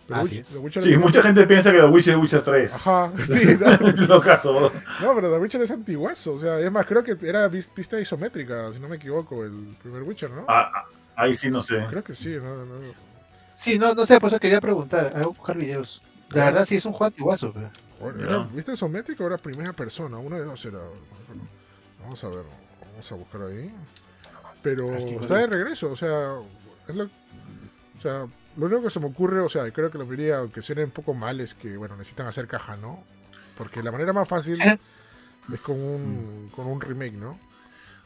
[0.09, 0.55] Así es.
[0.57, 2.73] Witcher Sí, mucha gente piensa que The Witcher es Witcher 3.
[2.75, 4.71] Ajá, sí, no, es lo caso.
[5.01, 6.33] no, pero The Witcher es antiguazo.
[6.33, 9.75] O sea, es más, creo que era vis- pista isométrica, si no me equivoco, el
[9.81, 10.45] primer Witcher, ¿no?
[10.47, 10.85] Ah, ah,
[11.15, 11.85] ahí sí no sé.
[11.89, 13.07] Creo que sí, no, no.
[13.53, 15.11] Sí, no, no sé, por eso quería preguntar.
[15.13, 16.01] Voy a buscar videos.
[16.29, 17.51] La verdad, sí es un juego antiguazo.
[17.53, 17.69] Pero...
[17.99, 20.77] Bueno, era vista isométrica o era primera persona, una de dos era.
[22.03, 22.43] Vamos a ver,
[22.91, 23.73] vamos a buscar ahí.
[24.61, 26.35] Pero está de regreso, o sea,
[26.87, 28.25] es lo, o sea,
[28.57, 30.83] lo único que se me ocurre, o sea, y creo que lo diría, aunque suene
[30.83, 33.03] un poco mal, es que, bueno, necesitan hacer caja, ¿no?
[33.57, 34.77] Porque la manera más fácil Eh.
[35.53, 37.37] es con un, con un remake, ¿no?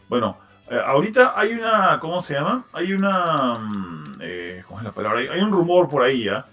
[0.09, 0.37] Bueno,
[0.69, 2.65] eh, ahorita hay una, ¿cómo se llama?
[2.73, 5.19] Hay una, mm, eh, ¿cómo es la palabra?
[5.19, 6.45] Hay, hay un rumor por ahí, ¿ya?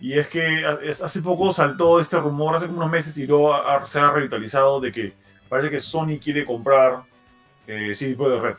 [0.00, 4.10] Y es que hace poco saltó este rumor, hace unos meses, y luego se ha
[4.10, 5.12] revitalizado de que
[5.48, 7.02] parece que Sony quiere comprar
[7.66, 8.54] eh, CD Projekt Red.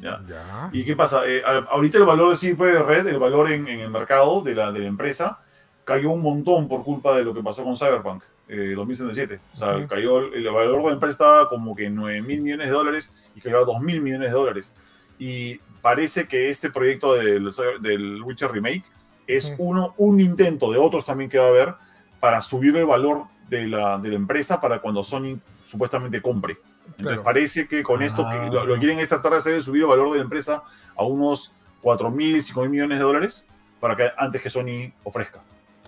[0.00, 0.20] ¿Ya?
[0.28, 0.70] Ya.
[0.72, 1.22] ¿Y qué pasa?
[1.26, 4.54] Eh, ahorita el valor de CD Projekt Red, el valor en, en el mercado de
[4.54, 5.40] la, de la empresa,
[5.84, 9.40] cayó un montón por culpa de lo que pasó con Cyberpunk eh, 2077.
[9.52, 9.86] O sea, Ujú.
[9.86, 13.40] cayó, el valor de la empresa estaba como que 9 mil millones de dólares y
[13.40, 14.72] cayó a 2 mil millones de dólares.
[15.18, 18.84] Y parece que este proyecto del, del Witcher Remake
[19.26, 19.62] es Ujú.
[19.70, 21.74] uno, un intento de otros también que va a haber
[22.20, 26.56] para subir el valor de la, de la empresa para cuando Sony supuestamente compre.
[26.86, 27.22] Entonces Claro.
[27.24, 28.30] parece que con esto Ah.
[28.48, 30.62] que lo, lo quieren es tratar de hacer es subir el valor de la empresa
[30.96, 33.44] a unos 4 mil, 5 mil millones de dólares
[33.80, 35.40] para que antes que Sony ofrezca.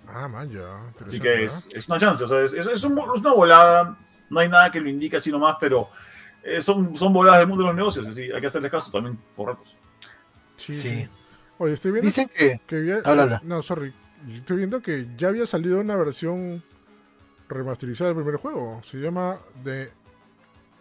[0.08, 0.92] Ah, man, ya.
[1.04, 3.96] Así que es, es una chance, o sea, es, es- es un- es una volada,
[4.30, 5.88] no hay nada que lo indique así nomás, pero
[6.42, 9.18] eh, son, son voladas del mundo de los negocios, así hay que hacerles caso también
[9.34, 9.74] por ratos.
[10.56, 11.08] Sí, Sí.
[11.58, 12.60] Oye, estoy viendo Dicen que.
[12.66, 13.40] que había- Habla, habla.
[13.44, 13.92] No, sorry.
[14.30, 16.62] Estoy viendo que ya había salido una versión
[17.48, 18.80] remasterizada del primer juego.
[18.84, 19.90] Se llama The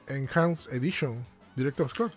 [0.07, 1.25] Enhanced Edition,
[1.55, 2.13] Director's Scott.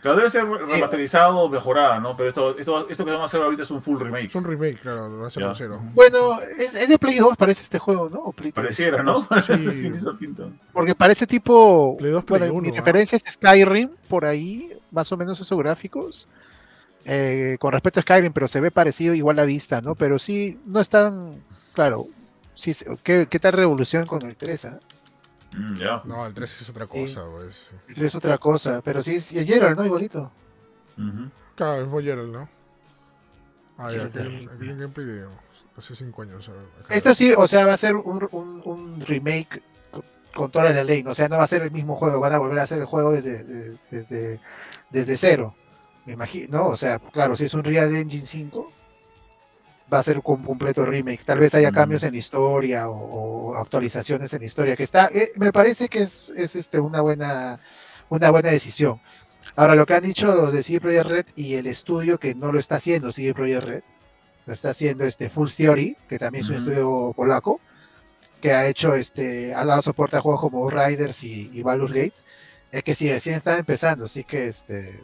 [0.00, 2.16] Claro, debe ser remasterizado, mejorada, ¿no?
[2.16, 4.26] Pero esto, esto, esto que van a hacer ahorita es un full remake.
[4.28, 5.82] Es un remake, claro, lo cero.
[5.92, 8.20] Bueno, es, es de Play 2, parece este juego, ¿no?
[8.20, 8.64] O Play 3.
[8.64, 9.16] Pareciera, ¿no?
[9.42, 9.90] Sí.
[10.72, 11.96] Porque parece tipo.
[11.98, 12.80] Play 2, Play bueno, 1, mi ¿ah?
[12.80, 16.28] referencia es Skyrim, por ahí, más o menos esos gráficos.
[17.04, 19.96] eh, con respecto a Skyrim, pero se ve parecido igual a vista, ¿no?
[19.96, 21.42] Pero sí, no es tan.
[21.72, 22.06] Claro.
[22.54, 24.64] Sí, ¿qué, qué tal revolución con el 3?
[24.66, 24.80] ah?
[25.56, 26.02] Mm, ya.
[26.04, 27.70] No, el 3 es otra cosa, pues.
[27.88, 29.84] El 3 es otra cosa, pero sí es y el Geralt, ¿no?
[29.86, 30.30] Igualito.
[30.98, 31.30] Ujú.
[31.54, 32.48] Claro, es muy Geralt, ¿no?
[33.78, 34.50] Ah, ya, aquí hay un- terrible.
[34.54, 35.26] aquí un gameplay de
[35.76, 36.48] hace 5 años.
[36.48, 36.94] a ver, acá.
[36.94, 39.62] Esto sí, o sea, va a ser un, un- un remake
[40.34, 42.38] con, toda la ley, o sea, no va a ser el mismo juego, van a
[42.38, 44.40] volver a hacer el juego desde, de- desde,
[44.90, 45.54] desde cero,
[46.06, 46.66] me imagino, ¿no?
[46.68, 48.70] O sea, claro, si es un Real Engine 5,
[49.92, 51.74] va a ser un com- completo remake, tal vez haya Mm.
[51.74, 56.30] cambios en historia o, o actualizaciones en historia, que está, eh, me parece que es,
[56.30, 57.60] es, este, una, buena,
[58.08, 59.00] una buena decisión.
[59.56, 62.52] Ahora, lo que han dicho los de CD Projekt Red y el estudio que no
[62.52, 63.82] lo está haciendo CD Projekt Red,
[64.46, 67.60] lo está haciendo este Full Theory, que también es un estudio polaco,
[68.40, 72.14] que ha hecho este, ha dado soporte a juegos como Riders y, y Baldur's Gate,
[72.70, 75.00] es que sí, recién están empezando, así que este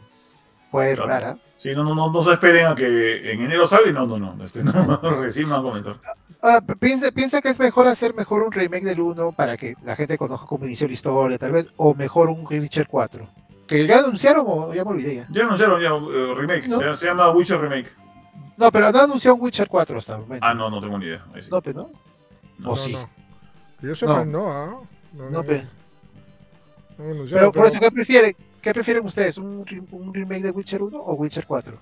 [0.75, 1.25] puede Claro.
[1.27, 1.37] durar.
[1.57, 3.91] Sí, no, no, no, no se esperen a que en enero salga.
[3.91, 4.43] No, no, no.
[4.43, 5.95] Este, no recién va a comenzar.
[6.41, 9.95] Ahora, piensa, piensa que es mejor hacer mejor un remake del 1 para que la
[9.95, 13.27] gente conozca cómo inició la historia, tal vez, o mejor un Witcher 4.
[13.67, 15.27] Que ya anunciaron o ya me olvidé ya.
[15.31, 16.67] Ya anunciaron ya eh, remake.
[16.67, 16.79] No.
[16.79, 17.89] Se, se llama Witcher Remake.
[18.57, 20.45] No, pero no anunció un Witcher 4 hasta el momento.
[20.45, 21.25] Ah, no, no tengo ni idea.
[21.33, 21.49] Ahí sí.
[21.51, 21.89] No, pero no.
[22.59, 22.67] No.
[22.67, 22.93] o No, sí.
[22.93, 23.09] no.
[23.81, 24.85] Que yo sepa, no.
[25.13, 25.63] No, No, pe.
[26.99, 28.35] no Pero por eso, ¿qué prefiere?
[28.65, 29.37] ¿Qué prefieren ustedes?
[29.37, 31.77] ¿Un, re- un remake de Witcher 1 o Witcher 4?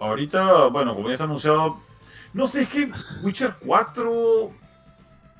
[0.00, 1.76] Ahorita, bueno, como ya está anunciado,
[2.32, 2.90] no sé, es que
[3.22, 4.50] Witcher 4.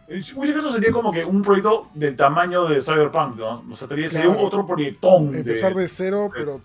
[0.07, 3.65] eh, Witcher 4 sería como que un proyecto del tamaño de Cyberpunk, ¿no?
[3.69, 4.47] O sea, sería, sería Claro.
[4.47, 5.33] otro proyectón.
[5.33, 6.61] de- Empezar de cero, pero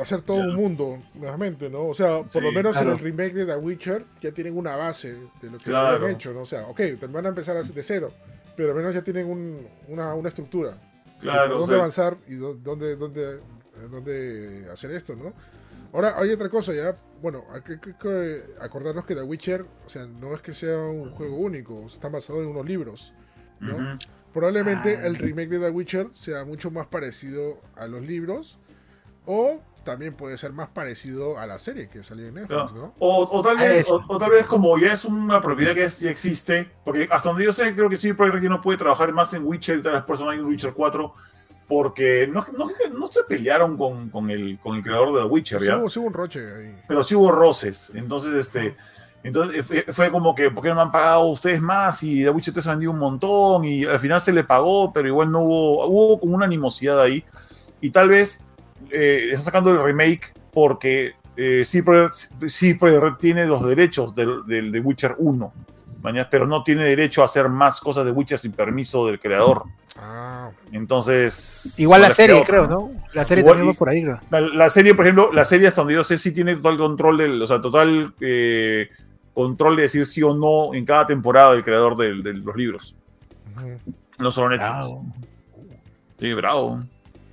[0.00, 1.86] hacer todo un mundo nuevamente, ¿no?
[1.88, 2.92] O sea, por lo menos claro.
[2.92, 5.96] en el remake de The Witcher ya tienen una base de lo que Claro.
[5.96, 6.42] habían hecho, ¿no?
[6.42, 8.12] O sea, ok, te van a empezar a- de cero,
[8.56, 10.78] pero al menos ya tienen un- una, una estructura.
[11.30, 15.32] O dónde sea, avanzar y dó- dónde, dónde, eh, dónde hacer esto, ¿no?
[15.92, 19.88] Ahora, hay otra cosa, ya, bueno, hay que, que- que acordarnos que The Witcher, o
[19.90, 23.12] sea, no es que sea un juego único, está basado en unos libros.
[24.32, 25.06] Probablemente Ah.
[25.06, 28.58] el remake de The Witcher sea mucho más parecido a los libros,
[29.26, 32.72] o también puede ser más parecido a la serie que salió en Netflix.
[32.72, 32.94] ¿no?
[32.98, 35.86] O, o tal Ah, vez, o, o tal vez como ya es una propiedad que
[35.88, 39.32] ya existe, porque hasta donde yo sé, creo que sí, ya no puede trabajar más
[39.34, 41.14] en Witcher y tal vez por eso no hay un Witcher 4,
[41.68, 45.60] porque no, no, no se pelearon con, con, el, con el creador de The Witcher,
[45.60, 45.78] Sí ¿ya?
[45.78, 46.74] hubo, sí hubo un roche ahí.
[46.86, 47.90] pero sí hubo roces.
[47.94, 48.76] Entonces, este,
[49.22, 52.02] entonces fue, fue como que, ¿por qué no me han pagado ustedes más?
[52.02, 55.08] Y The Witcher 3 ha vendido un montón y al final se le pagó, pero
[55.08, 57.24] igual no hubo, hubo como una animosidad ahí.
[57.80, 58.44] Y tal vez
[58.92, 65.14] eh, está sacando el remake porque eh, Red tiene los derechos del, del The Witcher
[65.18, 65.52] 1,
[66.02, 69.64] mañana, pero no tiene derecho a hacer más cosas de Witcher sin permiso del creador.
[69.98, 71.78] Ah, Entonces...
[71.78, 72.90] Igual la serie, creo, ¿no?
[73.12, 74.20] La serie Igual también va por ahí, creo.
[74.30, 77.18] la, la serie, por ejemplo, la serie hasta donde yo sé sí tiene total control
[77.18, 78.88] del, o sea, total eh,
[79.34, 82.96] control de decir sí o no en cada temporada del creador de, los libros.
[83.56, 83.94] ujú.
[84.18, 84.70] No solo Netflix.
[84.70, 85.04] Bravo.
[86.20, 86.80] Sí, bravo.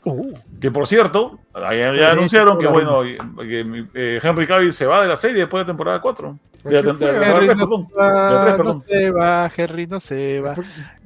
[0.05, 5.07] Uh, Que por cierto, ya, anunciaron que bueno, que eh, Henry Cavill se va de
[5.09, 6.39] la serie después de la temporada 4.
[6.63, 7.47] De la, ¿Qué tem- de la fue?
[7.47, 7.87] temporada Henry 3, no perdón.
[7.87, 8.83] se va, De la tres, no perdón.
[8.87, 10.55] se va, Henry no se va.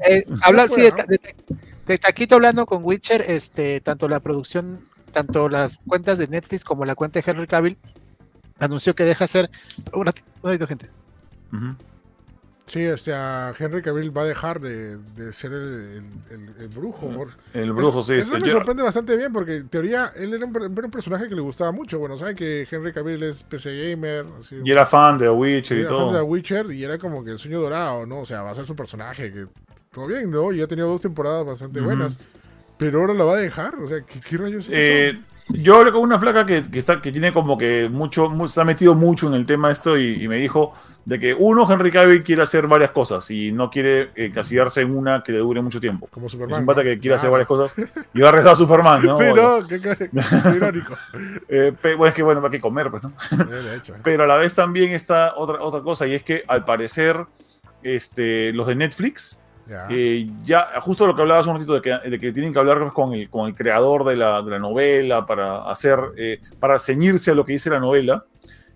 [0.10, 1.04] Eh, habla, de, ¿no?
[1.08, 1.36] de-
[1.88, 6.86] de Taquito hablando con Witcher, este, tanto la producción, tanto las cuentas de Netflix como
[6.86, 7.78] la cuenta de Henry Cavill
[8.60, 9.50] anunció que deja hacer
[9.92, 10.90] un ratito, un ratito, gente.
[12.66, 16.02] Sí, este, a Henry Cavill va a dejar de, de ser el,
[16.32, 17.12] el- el- brujo.
[17.54, 18.14] El brujo, sí.
[18.14, 18.52] Eso este, me Geralt.
[18.54, 21.74] sorprende bastante bien porque en teoría él era un, era un personaje que le gustaba
[21.74, 22.00] mucho.
[22.00, 25.78] Bueno, saben que Henry Cavill es PC gamer, así, Y era fan de The Witcher
[25.78, 26.22] y era fan de The.
[26.24, 28.20] Witcher y era como que el sueño dorado, ¿no?
[28.22, 29.46] O sea, va a ser su personaje que
[29.92, 30.52] todo bien, ¿no?
[30.54, 32.18] Y ha tenido dos temporadas bastante buenas.
[32.78, 34.68] Pero ahora la va a dejar, o sea, ¿qué, qué rayos?
[34.72, 38.48] Eh, yo hablé con una flaca que, que está, que tiene como que mucho, mu-
[38.48, 40.74] se ha metido mucho en el tema esto y, y me dijo
[41.06, 44.96] de que uno, Henry Cavill quiere hacer varias cosas y no quiere eh, encasillarse en
[44.96, 46.08] una que le dure mucho tiempo.
[46.08, 46.62] Como Es Superman.
[46.62, 46.86] un pata ¿no?
[46.86, 47.76] que quiere hacer varias cosas
[48.14, 49.18] y va a rezar a Superman, ¿no?
[49.18, 50.96] Sí, no, qué, qué- qué irónico.
[51.50, 53.12] eh, bueno, es que bueno, hay que comer, pues, ¿no?
[53.32, 53.96] Eh, de hecho.
[54.04, 57.26] Pero a la vez también está otra, otra cosa y es que al parecer
[57.82, 59.88] este, los de Netflix Ya.
[59.90, 62.92] Eh, ya, justo lo que hablabas un ratito de que, de que tienen que hablar
[62.94, 67.32] con el, con el creador de la, de la novela para hacer, eh, para ceñirse
[67.32, 68.26] a lo que dice la novela.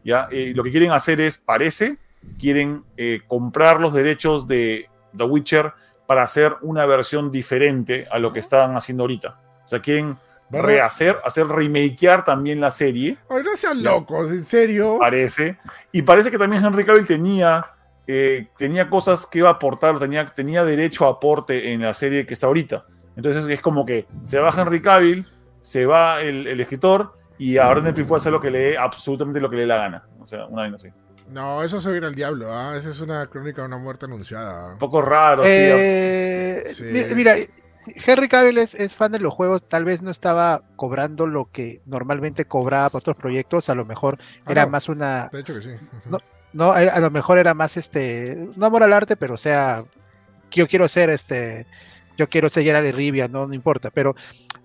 [0.03, 1.97] Ya, Eh, lo que quieren hacer es, parece,
[2.39, 5.73] quieren eh, comprar los derechos de The Witcher
[6.07, 9.39] para hacer una versión diferente a lo que están haciendo ahorita.
[9.65, 10.17] O sea, quieren
[10.53, 14.97] a- rehacer, hacer remakear también la serie Ay, no sean locos, en serio.
[14.99, 15.57] parece.
[15.91, 17.65] Y parece que también Henry Cavill tenía,
[18.07, 22.25] eh, tenía cosas que iba a aportar, tenía, tenía derecho a aporte en la serie
[22.25, 22.85] que está ahorita.
[23.17, 25.25] Entonces es como que se va Henry Cavill,
[25.61, 29.41] se va el, el escritor y ahora Netflix puede hacer lo que le dé, absolutamente
[29.41, 30.07] lo que le dé la gana.
[30.21, 30.87] O sea, una vaina así.
[31.29, 32.77] No, eso se viene al diablo, ¿ah?
[32.77, 34.73] Esa es una crónica de una muerte anunciada.
[34.73, 35.49] Un poco raro, sí.
[35.51, 36.83] Eh, Sí.
[36.85, 37.35] mi- Mira,
[38.05, 41.81] Henry Cavill es, es fan de los juegos, tal vez no estaba cobrando lo que
[41.85, 45.53] normalmente cobraba para otros proyectos, a lo mejor Ah, era no, más una, De hecho
[45.53, 45.71] que sí.
[46.05, 46.19] No.
[46.53, 49.83] no, a a lo mejor era más este, no amor al arte, pero o sea,
[50.51, 51.65] yo quiero ser este,
[52.17, 54.15] yo quiero ser Geralt de Rivia, no, no importa, pero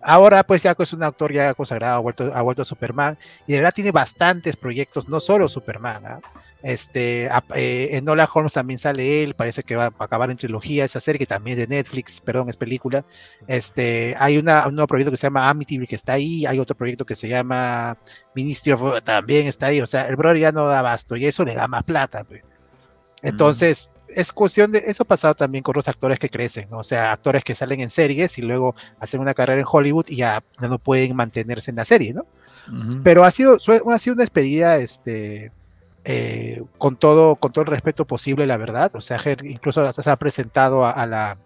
[0.01, 3.52] ahora pues ya es un actor ya consagrado, ha vuelto, ha vuelto a Superman, y
[3.52, 6.20] de verdad tiene bastantes proyectos, no solo Superman, ¿ah?
[6.62, 10.84] Este, eh, en Nola Holmes también sale él, parece que va a acabar en trilogía
[10.84, 13.05] esa serie que también es de Netflix, perdón, es película.
[13.48, 16.76] Este, hay una, un nuevo proyecto que se llama Amityville que está ahí, hay otro
[16.76, 17.97] proyecto que se llama
[18.34, 21.44] Ministry of también está ahí, o sea, el brother ya no da abasto y eso
[21.44, 22.22] le da más plata.
[22.22, 22.43] pues.
[23.22, 26.78] Entonces, es cuestión de, eso ha pasado también con los actores que crecen, ¿no?
[26.78, 30.16] o sea, actores que salen en series y luego hacen una carrera en Hollywood y
[30.16, 32.26] ya, no pueden mantenerse en la serie, ¿no?
[33.02, 35.51] Pero ha sido, ha sido una despedida, este,
[36.05, 38.91] eh, con todo, con todo el respeto posible, la verdad.
[38.95, 41.39] O sea, incluso hasta se ha presentado a, a la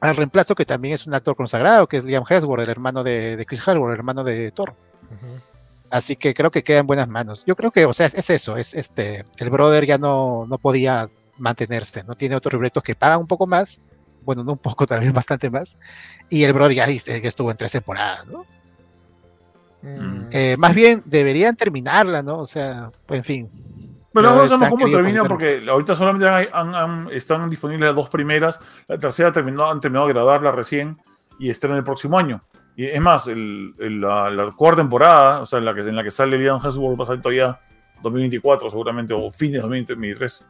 [0.00, 3.36] al reemplazo que también es un actor consagrado, que es Liam Hemsworth, el hermano de,
[3.36, 4.74] de Chris Hemsworth, el hermano de Thor.
[5.04, 5.40] Ujú.
[5.90, 7.44] Así que creo que queda en buenas manos.
[7.46, 10.58] Yo creo que, o sea, es, es eso, es este, el brother ya no, no
[10.58, 11.08] podía
[11.38, 13.82] mantenerse, no tiene otros libretos que pagan un poco más,
[14.24, 15.78] bueno, no un poco, tal vez bastante más,
[16.28, 18.44] y el brother ya, ya estuvo en tres temporadas, ¿no?
[19.86, 20.28] Mm.
[20.32, 22.38] Eh, más bien deberían terminarla, ¿no?
[22.38, 23.48] O sea, pues, en fin.
[24.12, 25.28] Pero vez sabemos han cómo concentrarlo.
[25.28, 28.58] porque ahorita solamente hay- han- han- están disponibles las dos primeras.
[28.88, 30.98] La tercera terminó, han terminado de grabarla recién
[31.38, 32.42] y está en el próximo año.
[32.76, 35.96] Y es más, el- el- la, la cuarta temporada, o sea, en la que, en
[35.96, 37.60] la que sale Liam Hemsworth va a salir todavía
[38.02, 40.44] 2024 seguramente, o fines de 2023.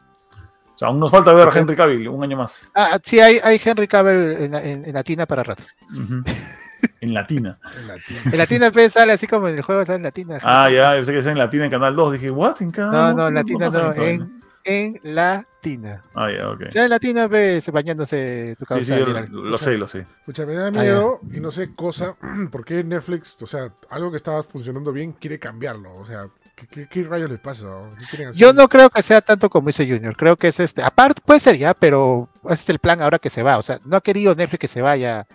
[0.75, 1.57] O sea, aún nos falta ver a.
[1.59, 2.71] Henry Cavill un año más.
[2.75, 5.63] Ah, sí, hay, hay Henry Cavill en, la- en, en Latina para rato.
[5.93, 6.21] Ujú.
[7.01, 7.59] en Latina.
[7.77, 8.17] En latín.
[8.25, 10.39] En Latina pues, sale así como en el juego sale en Latina.
[10.43, 12.13] Ah, ya, pensé que es en Latina en Canal 2.
[12.13, 12.61] Dije, ¿what?
[12.61, 13.15] ¿En Canal No, 2?
[13.15, 14.03] no, en Latina no, vaina.
[14.03, 16.03] en, en Latina.
[16.15, 16.63] Ah, ya, ok.
[16.69, 18.93] Si en Latina ves bañándose tu Sí, cabeza.
[18.93, 19.27] sí, yo viral.
[19.31, 20.05] lo, lo sé, lo sé.
[20.25, 20.81] Pucha, me da ya.
[20.81, 22.15] miedo y no sé cosa,
[22.51, 25.95] ¿por qué Netflix, o sea, algo que estaba funcionando bien, quiere cambiarlo?
[25.95, 27.65] O sea, ¿qué, qué- qué rayos les pasa?
[28.11, 28.29] ¿Qué?
[28.33, 31.39] Yo no creo que sea tanto como dice Junior, creo que es este, aparte puede
[31.39, 34.01] ser ya, pero ese es el plan ahora que se va, o sea, no ha
[34.01, 35.27] querido Netflix que se vaya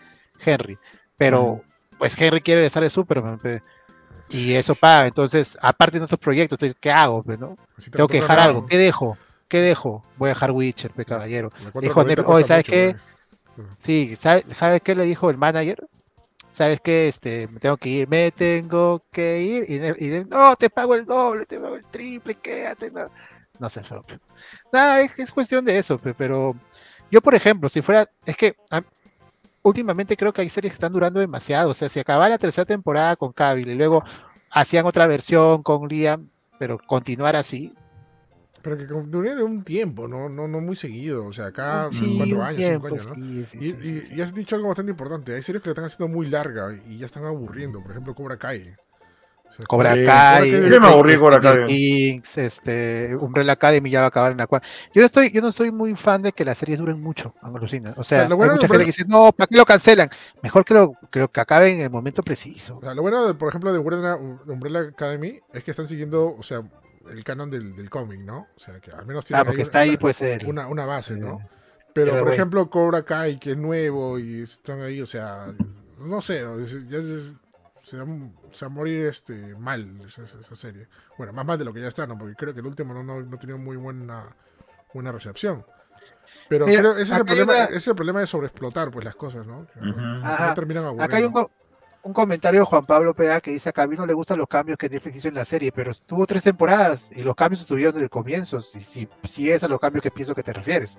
[0.45, 0.77] Henry,
[1.17, 1.63] pero
[1.99, 3.63] pues Henry quiere regresar de Superman, pe,
[4.29, 7.23] y eso paga, entonces, aparte de otros proyectos, ¿qué hago?
[7.23, 7.57] pe, no?
[7.91, 9.17] Tengo que dejar algo, ¿qué dejo?
[9.49, 10.03] ¿Qué dejo?
[10.17, 11.53] Voy a dejar Witcher, pe, caballero.
[11.63, 12.97] la 490 Dijo oye, ¿sabes mucho, qué?
[13.79, 15.87] Sí, ¿sabes, ¿sabes qué le dijo el manager?
[16.51, 17.09] ¿Sabes qué?
[17.09, 19.97] Este, me tengo que ir, me tengo que ir.
[19.99, 22.91] Y, no, te pago el doble, te pago el triple, quédate.
[22.91, 23.11] No,
[23.59, 23.83] no sé.
[24.73, 26.55] Nada, es, es cuestión de eso, pe, pero
[27.11, 28.83] yo, por ejemplo, si fuera, es que a-
[29.63, 31.71] últimamente creo que hay series que están durando demasiado.
[31.71, 34.05] O sea, si acababa la tercera temporada con Cavill y luego
[34.51, 37.73] hacían otra versión con Liam, pero continuar así,
[38.63, 40.29] Pero que dure de un tiempo, ¿no?
[40.29, 41.27] No, no muy seguido.
[41.27, 41.53] O sea,
[41.91, 43.17] sí, cuatro años, tiempo, cinco años, ¿no?
[43.17, 45.35] sí, sí, Y, y has dicho algo bastante importante.
[45.35, 47.83] Hay series que la están haciendo muy larga y ya están aburriendo.
[47.83, 48.77] Por ejemplo, Cobra Kai.
[49.69, 51.67] Cobra Sí, Kai, Yo este, me aburrí Cobra Kai.
[51.67, 54.63] Things, este, Umbrella Academy ya va a acabar en la cual.
[54.95, 57.95] Yo no estoy, yo no soy muy fan de que las series duren mucho, alucina.
[57.97, 60.09] O sea, sea, lo bueno hay mucha gente que dice, no, ¿para qué lo cancelan?
[60.43, 62.79] Mejor que lo, que lo que acabe en el momento preciso.
[62.79, 66.35] O sea, lo bueno, de, por ejemplo, de Umbrella, Umbrella Academy es que están siguiendo,
[66.37, 66.63] o sea,
[67.11, 68.47] el canon del, del cómic, ¿no?
[68.57, 70.67] O sea, que al menos Ah, tienen porque ahí está ahí, una, pues, el, una,
[70.69, 71.39] una base, ¿no?
[71.41, 71.49] eh,
[71.93, 75.47] Pero, por ejemplo, Cobra Kai, que es nuevo y están ahí, o sea,
[75.99, 76.43] no sé,
[76.89, 77.35] ya es-
[77.83, 78.05] se, va,
[78.51, 80.87] se va a morir este, mal esa, esa- serie.
[81.19, 82.17] Bueno, más mal de lo que ya está, ¿no?
[82.17, 84.35] Porque creo que el último no, no, no ha tenido muy buena,
[84.95, 85.65] buena recepción.
[86.49, 88.27] Pero Mira, creo, ese, es el acá hay problema, una- ese es el problema de
[88.27, 89.67] sobreexplotar pues, las cosas, ¿no?
[89.67, 90.01] Que Ujú.
[90.01, 91.01] no terminan.
[91.01, 91.51] Acá hay un, co-
[92.05, 94.77] un comentario de Juan Pablo Pea que dice a mí no le gustan los cambios
[94.79, 98.05] que Netflix hizo en la serie, pero estuvo tres temporadas y los cambios estuvieron desde
[98.05, 100.99] el comienzo, si, si, si es a los cambios que pienso que te refieres.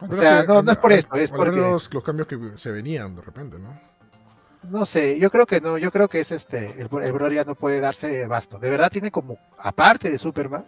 [0.00, 2.38] Al o sea, que- no- no es por eso, es porque- menos los cambios que
[2.56, 3.78] se venían de repente, ¿no?
[4.62, 7.44] No sé, yo creo que no, yo creo que es este, el, el brother ya
[7.44, 8.58] no puede darse basto.
[8.58, 10.66] De verdad tiene como, aparte de Superman,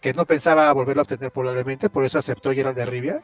[0.00, 3.22] que no pensaba volverlo a obtener probablemente, por eso aceptó Gerald de Rivia,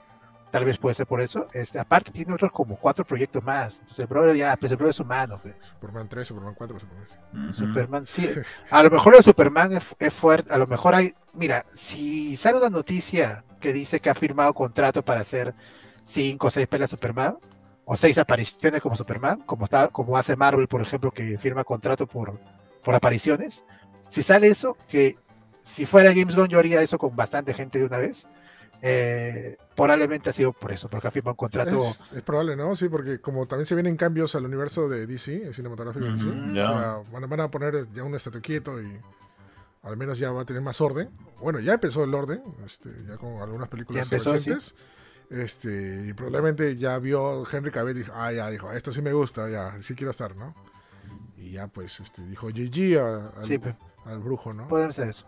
[0.50, 4.00] tal vez puede ser por eso, este, aparte tiene otros como cuatro proyectos más, entonces
[4.00, 5.54] el brother ya, pues el brother es humano, pues.
[5.62, 7.02] Superman 3, Superman 4, supongo.
[7.32, 7.50] Ujú.
[7.50, 8.28] Superman sí,
[8.70, 12.36] a lo mejor lo de Superman es, es fuerte, a lo mejor hay, mira, si
[12.36, 15.54] sale una noticia que dice que ha firmado contrato para hacer
[16.02, 17.38] cinco o seis pelas Superman,
[17.90, 22.06] o seis apariciones como Superman, como está, como hace Marvel, por ejemplo, que firma contrato
[22.06, 22.38] por,
[22.84, 23.64] por apariciones.
[24.08, 25.16] Si sale eso, que
[25.60, 28.28] si fuera James Gunn yo haría eso con bastante gente de una vez.
[28.82, 31.80] eh, probablemente ha sido por eso, porque ha firmado un contrato.
[31.80, 32.76] Es, es probable, ¿no?
[32.76, 36.28] Sí, porque como también se vienen cambios al universo de DC, el cinematográfico de DC,
[36.28, 36.66] Ujú, o ya.
[36.66, 39.00] sea, van, a- van a poner ya un estate quieto y
[39.82, 41.08] al menos ya va a tener más orden.
[41.40, 44.74] Bueno, ya empezó el orden, este, ya con algunas películas Ya empezó, recientes.
[45.30, 49.12] Este, y probablemente ya vio Henry Cavill y dijo, ah, ya, dijo, esto sí me
[49.12, 50.54] gusta, ya, sí quiero estar, ¿no?
[51.36, 53.74] Y ya pues este, dijo GG a- al, Sí, pues,
[54.06, 54.66] al brujo, ¿no?
[54.68, 55.26] podemos hacer eso.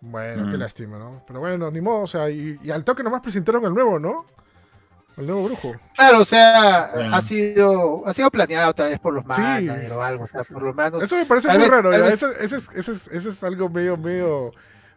[0.00, 0.60] Bueno, qué Mm.
[0.60, 1.24] lástima, ¿no?
[1.26, 4.26] Pero bueno, ni modo, o sea, y, y al toque nomás presentaron el nuevo, ¿no?
[5.16, 5.74] El nuevo brujo.
[5.96, 7.16] Claro, o sea, Bueno.
[7.16, 9.28] ha sido ha sido planeado tal vez por los Sí.
[9.42, 11.02] managers o algo, o sea, por lo menos.
[11.02, 12.06] Eso me parece tal muy vez- raro, tal ya.
[12.06, 14.52] vez- Eso, eso es, eso, es, eso es algo medio, medio,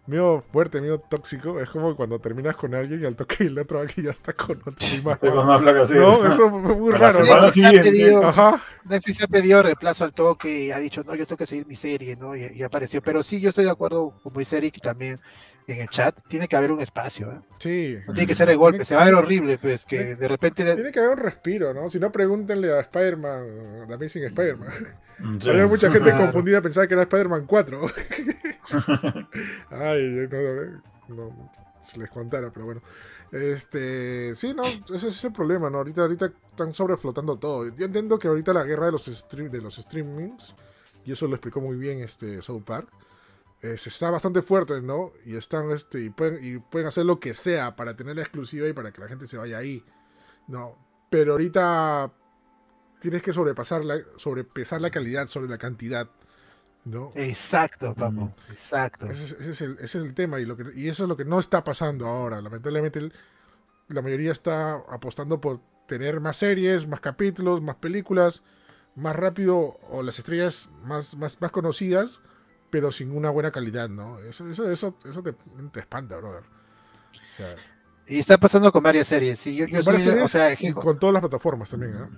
[0.08, 1.60] medio fuerte, medio tóxico.
[1.60, 4.60] Es como cuando terminas con alguien y al toque el otro alguien ya está con
[4.60, 5.18] otro más.
[5.20, 5.94] Con así.
[5.96, 7.24] No, eso es muy A la raro.
[7.24, 8.62] Netflix ha pedido- Ajá.
[8.90, 11.76] Netflix ha pedido reemplazo al toque y ha dicho, no, yo tengo que seguir mi
[11.76, 12.36] serie, ¿no?
[12.36, 13.02] Y, y apareció.
[13.02, 15.20] Pero sí, yo estoy de acuerdo, como dice Eric también
[15.68, 17.40] en el chat, tiene que haber un espacio, ¿eh?
[17.60, 17.98] Sí.
[18.08, 20.28] No tiene que ser de golpe, se va a ver horrible, pues, que tiene- de
[20.28, 20.64] repente.
[20.76, 21.90] Tiene que haber un respiro, ¿no?
[21.90, 24.70] Si no, pregúntenle a Spider-Man, The Amazing Spider-Man.
[25.40, 25.50] Sí.
[25.50, 26.26] Había mucha gente Claro.
[26.26, 27.82] confundida pensaba que era Spider-Man 4.
[29.70, 30.28] Ay,
[31.10, 31.52] no, no,
[31.84, 32.82] se les contara, pero bueno.
[33.32, 35.78] Este, sí, no, ese es el problema, ¿no?
[35.78, 37.74] Ahorita, ahorita están sobreexplotando todo.
[37.76, 40.56] Yo entiendo que ahorita la guerra de los, stream, de los streamings,
[41.06, 42.90] y eso lo explicó muy bien este South Park,
[43.62, 45.14] eh, se está bastante fuerte, ¿no?
[45.24, 48.68] Y están, este, y pueden, y pueden hacer lo que sea para tener la exclusiva
[48.68, 49.84] y para que la gente se vaya ahí.
[50.48, 50.76] No,
[51.10, 52.12] pero ahorita
[53.02, 56.10] tienes que sobrepasar la, sobrepesar la calidad sobre la cantidad.
[56.86, 57.18] ¿no?
[57.28, 59.08] Exacto, papo, exacto.
[59.08, 61.10] Ese es, ese es el, ese es el tema y, lo que, y eso es
[61.10, 62.42] lo que no está pasando ahora.
[62.42, 63.14] Lamentablemente el-
[63.90, 68.44] la mayoría está apostando por tener más series, más capítulos, más películas,
[68.96, 72.22] más rápido o las estrellas más, más, más conocidas,
[72.72, 74.20] pero sin una buena calidad, ¿no?
[74.20, 75.34] Eso, eso, eso, eso te,
[75.72, 76.44] te espanta, brother.
[76.44, 77.58] O sea,
[78.08, 79.40] Y está pasando con varias series.
[79.40, 82.10] Sí, yo, yo soy, series o sea, y con todas las plataformas también, ¿eh?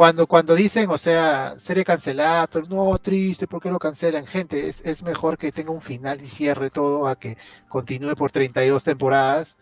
[0.00, 4.26] Cuando, cuando dicen, o sea, serie cancelada, todo, no, triste, ¿por qué lo cancelan?
[4.26, 7.36] Gente, es, es mejor que tenga un final y cierre todo a que
[7.68, 9.58] continúe por 32 temporadas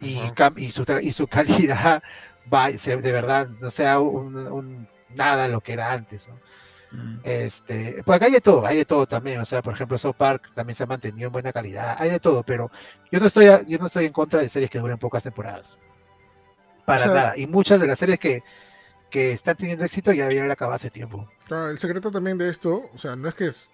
[0.00, 0.18] y,
[0.70, 2.02] su, y su calidad
[2.52, 6.36] va, se- de verdad, no sea un, un- nada lo que era antes, ¿no?
[6.92, 7.20] Mm.
[7.24, 10.16] Este, pues acá hay de todo, hay de todo también, o sea, por ejemplo, South
[10.16, 12.70] Park también se ha mantenido en buena calidad, hay de todo, pero
[13.12, 15.78] yo no estoy, a- yo no estoy en contra de series que duren pocas temporadas.
[16.84, 17.36] Para O sea- nada.
[17.36, 18.42] Y muchas de las series que,
[19.10, 21.28] que están teniendo éxito ya deberían acabar hace tiempo.
[21.50, 23.70] El secreto también de esto, o sea, no es que es-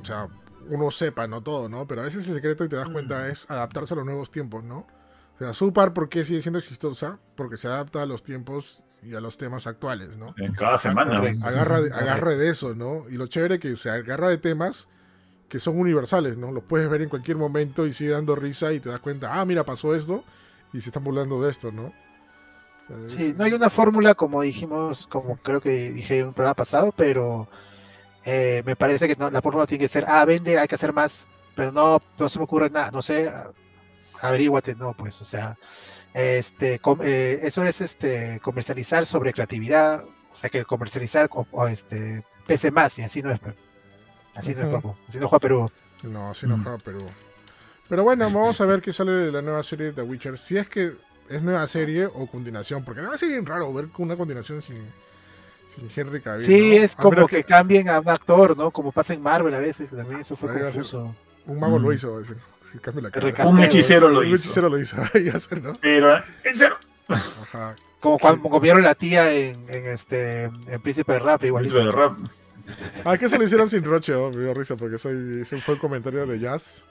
[0.00, 0.28] o sea,
[0.68, 1.86] uno sepa, no todo, ¿no?
[1.86, 4.64] Pero a veces el secreto y te das cuenta es adaptarse a los nuevos tiempos,
[4.64, 4.86] ¿no?
[5.34, 7.18] O sea, Super, ¿por qué sigue siendo exitosa?
[7.36, 10.34] Porque se adapta a los tiempos y a los temas actuales, ¿no?
[10.38, 11.18] En cada semana.
[11.42, 13.08] Agarra de, agarra de eso, ¿no?
[13.10, 14.88] Y lo chévere que se agarra de temas
[15.48, 16.52] que son universales, ¿no?
[16.52, 19.44] Los puedes ver en cualquier momento y sigue dando risa y te das cuenta, ah,
[19.44, 20.24] mira, pasó esto
[20.72, 21.92] y se están burlando de esto, ¿no?
[22.88, 26.54] Sea, Sí, no hay una fórmula como dijimos, como creo que dije en un programa
[26.54, 27.48] pasado, pero
[28.24, 30.92] eh, me parece que no, la fórmula tiene que ser, ah, vende, hay que hacer
[30.92, 33.30] más, pero no, no se me ocurre nada, no sé,
[34.22, 35.56] averíguate, no, pues, o sea,
[36.14, 41.66] este, com- eh, eso es este, comercializar sobre creatividad, o sea, que comercializar o, o,
[41.68, 43.54] este, pese más, y así no es, pues.
[44.34, 45.70] así no es, papo, así no juega Perú.
[46.04, 46.98] No, así enojado, pero.
[47.88, 50.38] Pero bueno, vamos a ver qué sale de la nueva serie de The Witcher.
[50.38, 50.92] Si es que
[51.32, 54.78] es nueva serie o continuación, porque debe ser bien raro ver una continuación sin,
[55.68, 56.44] sin Henry Cavill.
[56.44, 56.74] Sí, ¿no?
[56.82, 58.70] es como que, cambien a un actor, ¿no?
[58.70, 61.14] Como pasa en Marvel a veces, también eso fue confuso.
[61.46, 61.92] Un mago lo Mm.
[61.92, 62.22] hizo,
[62.62, 63.46] si cambia la cara.
[63.48, 64.36] Un hechicero lo Un hizo.
[64.36, 64.96] hechicero lo hizo.
[65.14, 65.76] ahí va a ser, ¿no?
[65.80, 66.76] Pero, en serio.
[67.08, 67.74] Ajá.
[67.98, 71.76] Como cuando comieron la tía en, en este en Príncipe de Rap, igualito.
[71.84, 72.16] de rap.
[73.04, 75.74] Ah, que se lo hicieron sin Roche, oh, me dio risa porque soy, ese fue
[75.74, 76.84] el comentario de Jazz.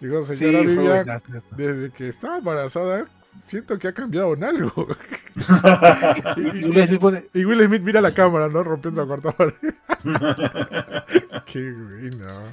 [0.00, 0.62] Digo, Sí, señora
[1.04, 1.56] buenazo esto.
[1.56, 3.06] desde que estaba embarazada,
[3.46, 4.72] siento que ha cambiado en algo.
[6.36, 8.62] Y Will Smith pone, Y Will Smith mira la cámara, ¿no?
[8.62, 9.54] Rompiendo la cuarta pared.
[11.46, 12.44] Qué bueno.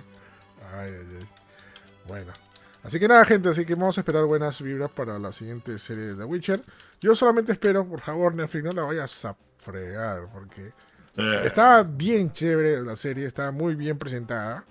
[0.73, 1.27] Ay, ay, ay.
[2.07, 2.31] Bueno.
[2.83, 6.03] Así que nada, gente, así que vamos a esperar buenas vibras para la siguiente serie
[6.05, 6.61] de The Witcher.
[7.01, 10.71] Yo solamente espero, por favor, Netflix, no la vayas a fregar, porque
[11.17, 14.65] Eh, Estaba bien chévere la serie, estaba muy bien presentada.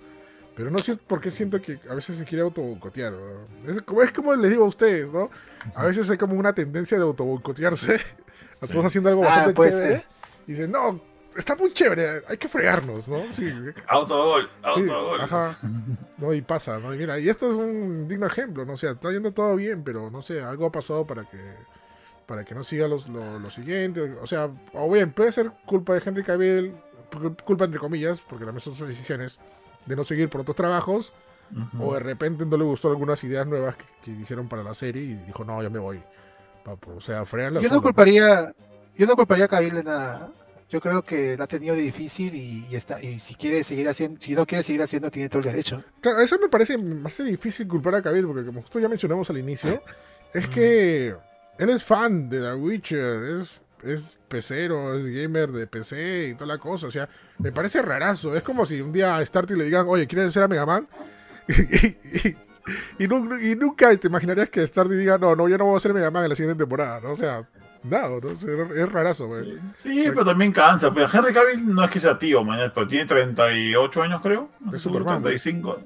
[0.57, 3.13] Pero no sé por qué siento que a veces se quiere autoboicotear.
[3.13, 3.73] ¿no?
[3.73, 5.29] Es, como, es como les digo a ustedes, ¿no?
[5.75, 7.95] A veces hay como una tendencia de autoboicotearse.
[8.61, 8.87] A todos Sí.
[8.87, 9.89] haciendo algo Ah, bastante puede chévere.
[9.97, 10.05] ser.
[10.47, 11.01] Y dicen, no,
[11.37, 13.21] está muy chévere, hay que fregarnos, ¿no?
[13.33, 13.51] Sí,
[13.89, 14.49] Autogol, sí,
[14.81, 15.21] autogol.
[15.21, 15.59] ajá.
[16.19, 16.95] No, y pasa, ¿no?
[16.95, 18.75] Y mira, y esto es un digno ejemplo, ¿no?
[18.75, 21.39] O sea, está yendo todo bien, pero no sé, algo ha pasado para que
[22.27, 24.01] para que no siga los, lo, lo siguiente.
[24.23, 26.75] O sea, o bien, puede ser culpa de Henry Cavill,
[27.13, 29.39] cul- culpa entre comillas, porque también son sus decisiones
[29.87, 31.13] de no seguir por otros trabajos,
[31.79, 35.03] o de repente no le gustó algunas ideas nuevas que, que hicieron para la serie
[35.03, 36.03] y dijo, no, ya me voy.
[36.65, 38.51] Papo, o sea, fregarla yo no culparía,
[38.97, 40.33] yo no culparía a Cavill de nada.
[40.71, 44.19] Yo creo que la ha tenido difícil y, y está, y si quiere seguir haciendo,
[44.19, 45.85] si no quiere seguir haciendo, tiene todo el derecho.
[46.01, 49.39] Claro, eso me parece más difícil culpar a Cavill, porque como justo ya mencionamos al
[49.39, 49.83] inicio,
[50.33, 51.15] es que
[51.59, 56.47] él es fan de The Witcher, es, es pecero, es gamer de PC y toda
[56.47, 56.87] la cosa.
[56.87, 57.09] O sea,
[57.39, 58.35] me parece rarazo.
[58.37, 60.87] Es como si un día a Starty le digan, oye, ¿quieres ser a Mega Man?
[61.49, 61.87] y,
[62.29, 62.37] y-
[62.99, 65.81] y nu- y nunca te imaginarías que Starty diga, no, no, yo no voy a
[65.81, 67.13] ser Mega Man en la siguiente temporada, ¿no?
[67.13, 67.47] O sea,
[67.83, 68.29] nada, ¿no?
[68.31, 69.59] O sea, es rarazo, güey.
[69.79, 70.93] Sí, pero también cansa.
[70.95, 74.51] Pero Henry Cavill no es que sea tío, mañana, pero tiene 38 años, creo.
[74.61, 75.29] No Es sé, seguro, Superman, ¿no?
[75.29, 75.79] 35.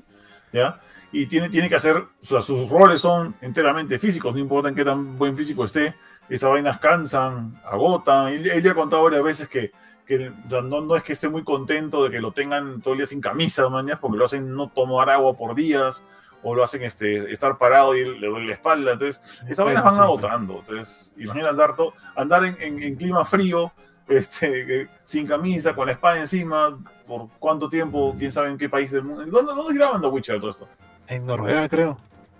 [0.53, 0.81] ¿Ya?
[1.11, 4.75] Y tiene, tiene que hacer, o sea, sus roles son enteramente físicos, no importa en
[4.75, 5.95] qué tan buen físico esté.
[6.29, 8.29] Esas vainas cansan, agotan.
[8.29, 9.73] Él, él ya ha contado varias veces que,
[10.07, 13.07] que no, no es que esté muy contento de que lo tengan todo el día
[13.07, 16.05] sin camisa, mañana, porque lo hacen no tomar agua por días,
[16.43, 18.93] o lo hacen este, estar parado y le duele la espalda.
[18.93, 20.59] Entonces, esas vainas van agotando.
[20.61, 23.73] Entonces, imagina andar, to- andar en, en- en clima frío,
[24.07, 28.69] este, eh, sin camisa, con la espada encima, por cuánto tiempo, quién sabe en qué
[28.69, 29.25] país del mundo.
[29.27, 30.69] ¿Dónde, dónde graban The Witcher todo esto?
[31.09, 31.99] En Noruega, creo.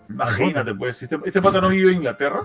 [0.09, 2.43] Imagínate, pues, este, este pata no vive en Inglaterra.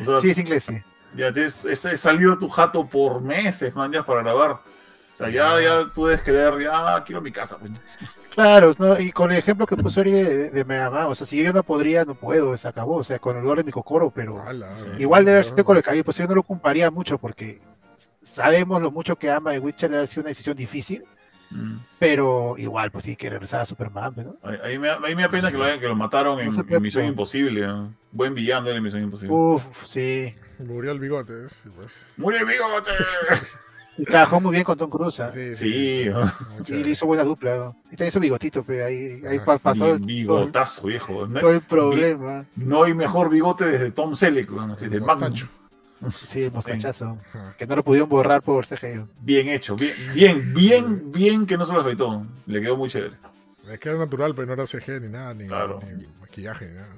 [0.00, 0.82] O sea, Sí, es inglés, sí.
[1.16, 4.50] ya te- es, es- es salir de tu jato por meses, man, ya para grabar.
[4.52, 7.56] O sea, ya, ya tú debes creer, ya quiero mi casa.
[7.58, 7.72] pues.
[8.30, 9.00] Claro, ¿no?
[9.00, 11.52] y con el ejemplo que puso Eri de, de Mega Man, o sea, si yo
[11.52, 14.40] no podría, no puedo, se acabó, o sea, con el dolor de mi cocoro, pero
[14.46, 14.68] Ala,
[14.98, 16.04] igual de haber sido con el cabello.
[16.04, 17.60] Pues yo no lo culparía mucho porque
[18.20, 21.04] sabemos lo mucho que ama el Witcher de haber sido una decisión difícil,
[21.50, 21.76] Mm.
[21.98, 24.36] Pero igual, pues sí que regresar a Superman, ¿no?
[24.42, 26.46] Ahí, ahí me, da- ahí me da pena que lo, hayan- que lo mataron en,
[26.54, 27.06] No Misión.
[27.06, 27.66] Imposible.
[27.66, 27.94] ¿no?
[28.12, 29.34] Buen villano era en Misión Imposible.
[29.34, 30.34] Uf, sí.
[30.58, 31.48] Murió el bigote.
[31.48, 32.06] sí, Pues.
[32.16, 32.90] ¡Muy bigote!
[34.00, 35.18] Y trabajó muy bien con Tom Cruise.
[35.18, 35.28] ¿ah?
[35.28, 36.04] Sí, Sí.
[36.68, 37.56] Y le hizo buena dupla.
[37.56, 37.76] ¿no?
[37.90, 41.26] Y tenía su bigotito, pero ahí, ahí Ah, pa- pasó todo, bigotazo, viejo.
[41.26, 42.46] No, todo el problema.
[42.54, 44.72] no hay mejor bigote desde Tom Selleck, ¿no?
[44.72, 45.18] así, El de Magnum.
[45.30, 45.48] mostacho.
[46.24, 47.18] Sí, el mostachazo.
[47.30, 47.54] Ajá.
[47.58, 49.04] Que no lo pudieron borrar por CGI.
[49.20, 52.26] Bien hecho, bien, bien, bien, bien que no se lo afeitó.
[52.46, 53.16] Le quedó muy chévere.
[53.66, 55.80] Le queda natural, pero no era CG ni nada, ni, Claro.
[55.96, 56.88] ni maquillaje ni nada.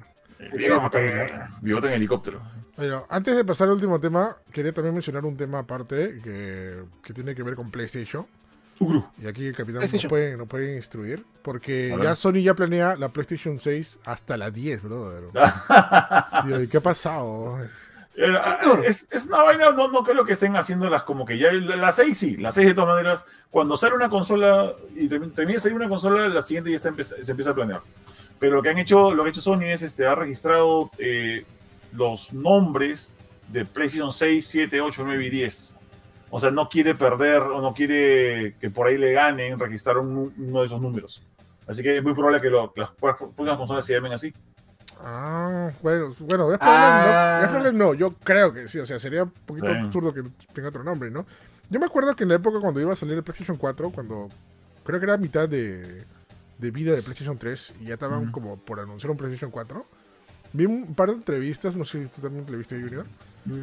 [0.57, 2.41] Bigote, bigote en helicóptero.
[2.77, 7.13] Bueno, antes de pasar al último tema, quería también mencionar un tema aparte que, que
[7.13, 8.27] tiene que ver con PlayStation.
[9.19, 11.23] Y aquí el capitán nos puede, nos puede instruir.
[11.43, 15.25] Porque ya Sony ya planea la PlayStation 6 hasta la 10, brother.
[16.65, 17.59] Sí, ¿Qué ha pasado?
[18.15, 18.85] Era- Señor.
[18.85, 21.53] es, es una vaina, no, no creo que estén haciéndolas como que ya.
[21.53, 23.25] La, la 6 sí, la 6 de todas maneras.
[23.51, 26.93] Cuando sale una consola y termi- termina de salir una consola, la siguiente ya está
[27.03, 27.81] se empieza a planear.
[28.39, 31.45] Pero lo que han hecho, lo que ha hecho Sony es este, ha registrado eh,
[31.93, 33.13] los nombres
[33.49, 35.75] de PlayStation 6, 7, 8, 9 y 10.
[36.31, 40.33] O sea, no quiere perder o no quiere que por ahí le ganen registrar un-
[40.37, 41.23] uno de esos números.
[41.67, 44.33] Así que es muy probable que lo- las próximas consolas se llamen así.
[45.03, 47.71] Ah, bueno, bueno, probable, Ah.
[47.73, 49.73] no, yo creo que sí, o sea, sería un poquito Sí.
[49.79, 50.23] absurdo que
[50.53, 51.27] tenga otro nombre, ¿no?
[51.71, 54.29] Yo me acuerdo que en la época cuando iba a salir el PlayStation 4, cuando
[54.85, 56.05] creo que era mitad de,
[56.59, 59.87] de vida de PlayStation 3 y ya estaban como por anunciar un PlayStation 4,
[60.53, 63.07] vi un par de entrevistas, no sé si tú también te lo viste, Junior,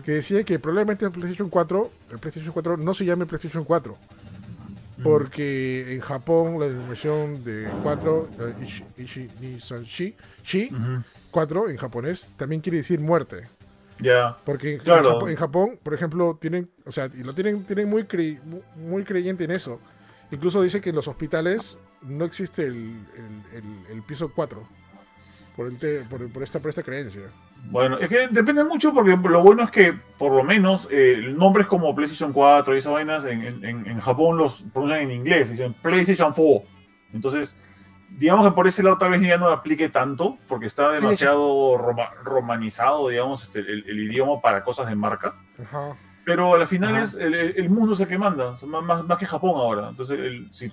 [0.04, 3.96] que decía que probablemente el PlayStation 4, el PlayStation 4 no se llame PlayStation 4,
[5.04, 11.04] porque en Japón la denominación de 4, eh, Ishi, Ishi, ni San Shi, Shi, Ujú.
[11.38, 13.48] 4 en japonés también quiere decir muerte.
[14.00, 14.38] Ya.
[14.44, 15.12] Porque en, Claro.
[15.14, 18.08] Japón, en Japón, por ejemplo, tienen, o sea, y lo tienen, tienen muy,
[18.76, 19.80] muy creyente en eso.
[20.32, 24.68] Incluso dice que en los hospitales no existe el, el- el- el piso 4
[25.56, 27.22] por, el te- por, por esta, por esta creencia.
[27.70, 31.68] Bueno, es que depende mucho porque lo bueno es que por lo menos eh, nombres
[31.68, 35.52] como PlayStation 4 y esas vainas en, en- en- en Japón los pronuncian en inglés,
[35.52, 36.68] dicen PlayStation 4.
[37.14, 37.58] Entonces,
[38.10, 41.78] digamos que por ese lado tal vez ya no lo aplique tanto porque está demasiado
[41.78, 45.36] roma- romanizado, digamos, este, el, el idioma para cosas de marca.
[45.62, 45.96] Ajá.
[46.26, 47.04] Pero al final Ajá.
[47.06, 49.90] es el, el- mundo es el que manda, más, más- que Japón ahora.
[49.90, 50.72] Entonces, el- si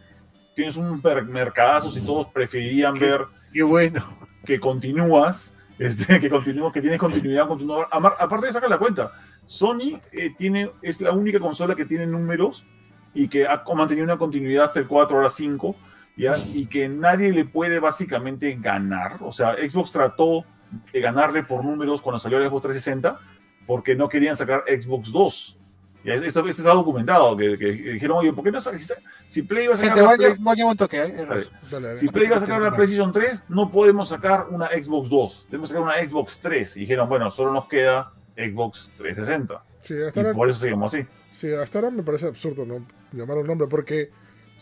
[0.55, 3.06] tienes un mer- mercadazo, si todos preferirían ¿Qué?
[3.06, 4.01] ver Qué bueno.
[4.44, 7.89] que continúas, este, que continúa, que tienes continuidad continuador.
[7.90, 9.12] Amar- Aparte de sacar la cuenta,
[9.47, 12.65] Sony eh, tiene, es la única consola que tiene números
[13.12, 15.77] y que ha mantenido una continuidad hasta el 4, ahora 5,
[16.16, 16.35] ¿ya?
[16.53, 19.19] y que nadie le puede básicamente ganar.
[19.20, 20.45] O sea, Xbox trató
[20.93, 23.20] de ganarle por números cuando salió el Xbox 360
[23.66, 25.59] porque no querían sacar Xbox 2.
[26.05, 28.70] Ya, esto, esto está documentado, que, que dijeron, oye, ¿por qué no si,
[29.27, 31.03] si Play va a sacar Gente, la un toque.
[31.03, 31.24] ¿eh?
[31.27, 31.45] Vale.
[31.70, 31.97] Dale, dale.
[31.97, 35.47] si Play va a sacar una PlayStation 3, no podemos sacar una Xbox 2.
[35.51, 36.77] Debemos sacar una Xbox 3.
[36.77, 39.65] Y dijeron, bueno, solo nos queda Xbox 360.
[39.81, 41.07] Sí, hasta Y ahora, por eso se llamó así.
[41.35, 44.11] sí, hasta ahora me parece absurdo no llamar un nombre porque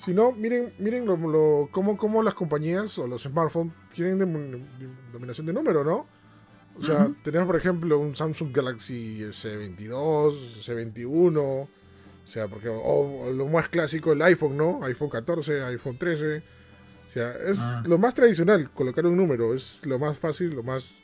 [0.04, 4.64] si no, miren, miren lo, lo- cómo, cómo las compañías o los smartphones tienen dem-
[5.12, 6.06] dominación de número, ¿no?
[6.78, 10.32] O sea, tenemos por ejemplo un Samsung Galaxy S22,
[10.64, 11.68] S21, o
[12.24, 12.80] sea, porque o,
[13.26, 14.80] o lo más clásico el iPhone, ¿no?
[14.84, 16.38] iPhone 14, iPhone 13.
[16.38, 17.82] O sea, es Ah.
[17.86, 21.01] lo más tradicional, colocar un número, es lo más fácil, lo más...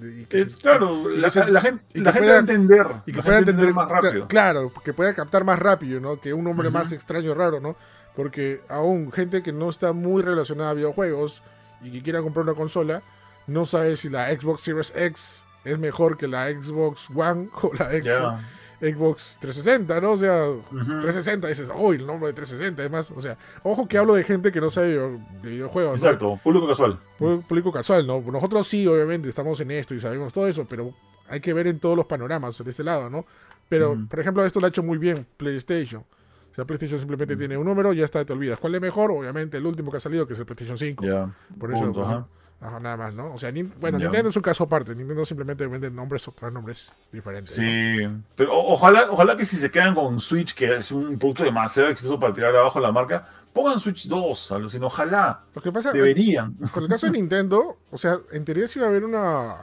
[0.00, 2.36] y que Es se- claro, y la, se- la gente, y la gente pueda- va
[2.36, 2.86] a entender.
[3.06, 4.28] y que pueda entender más rápido.
[4.28, 6.20] Claro, que pueda captar más rápido, ¿no?
[6.20, 6.76] Que un nombre Ujú.
[6.78, 7.76] más extraño, raro, ¿no?
[8.14, 11.42] Porque aún gente que no está muy relacionada a videojuegos
[11.82, 13.02] y que quiera comprar una consola,
[13.46, 17.90] no sabe si la Xbox Series X es mejor que la Xbox One o la
[17.90, 18.40] Xbox, Ya.
[18.80, 20.12] Xbox 360, ¿no?
[20.12, 21.00] O sea, Ujú.
[21.00, 24.52] 360 dices, uy, el nombre de 360, además, o sea, ojo que hablo de gente
[24.52, 24.96] que no sabe
[25.42, 26.06] de videojuegos, ¿no?
[26.08, 26.98] Exacto, público casual.
[27.18, 28.20] Público casual, ¿no?
[28.20, 30.92] Nosotros sí, obviamente, estamos en esto y sabemos todo eso, pero
[31.28, 33.26] hay que ver en todos los panoramas de este lado, ¿no?
[33.68, 36.02] Pero, por ejemplo, esto lo ha hecho muy bien PlayStation.
[36.50, 38.58] O sea, PlayStation simplemente tiene un número y ya está, te olvidas.
[38.58, 39.10] ¿Cuál es mejor?
[39.10, 41.04] Obviamente, el último que ha salido, que es el PlayStation 5.
[41.04, 41.30] Ya.
[41.58, 42.28] Por eso, punto,
[42.60, 42.80] ajá.
[42.80, 43.32] nada más, ¿no?
[43.34, 43.98] O sea, bueno.
[43.98, 44.94] Nintendo es un caso aparte.
[44.94, 47.58] Nintendo simplemente vende nombres o nombres diferentes.
[47.58, 47.64] ¿no?
[47.64, 51.88] Sí, pero ojalá, ojalá que si se quedan con Switch, que es un producto demasiado
[51.90, 56.54] exceso para tirar abajo la marca, pongan Switch 2, alucino, ojalá, Lo que pasa, deberían.
[56.72, 59.56] con el caso de Nintendo, o sea, en teoría sí iba a haber una,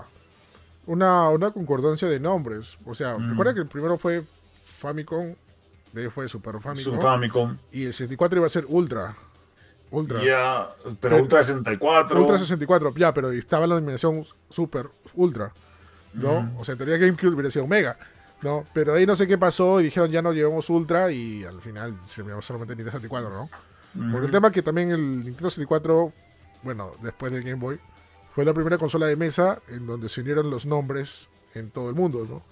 [0.87, 2.77] una, una concordancia de nombres.
[2.85, 3.29] O sea, Mm.
[3.31, 4.23] recuerda que el primero fue
[4.63, 5.35] Famicom,
[5.93, 9.15] de ahí fue Super Famicom, Super Famicom, y el 64 iba a ser Ultra.
[9.91, 10.23] Ultra.
[10.23, 12.19] ya, pero Pero- Ultra 64.
[12.19, 15.53] Ultra 64, ya, pero estaba la denominación Super Ultra,
[16.13, 16.41] ¿no?
[16.41, 16.57] Mm.
[16.57, 17.97] O sea, en teoría GameCube hubiera sido Mega,
[18.41, 18.65] ¿no?
[18.73, 21.97] Pero ahí no sé qué pasó y dijeron ya no llevamos Ultra y al final
[22.05, 24.11] se me solamente Nintendo 64, ¿no?
[24.11, 26.11] Por el tema que también el Nintendo 64,
[26.63, 27.79] bueno, después del Game Boy,
[28.31, 31.95] fue la primera consola de mesa en donde se unieron los nombres en todo el
[31.95, 32.43] mundo, ¿no?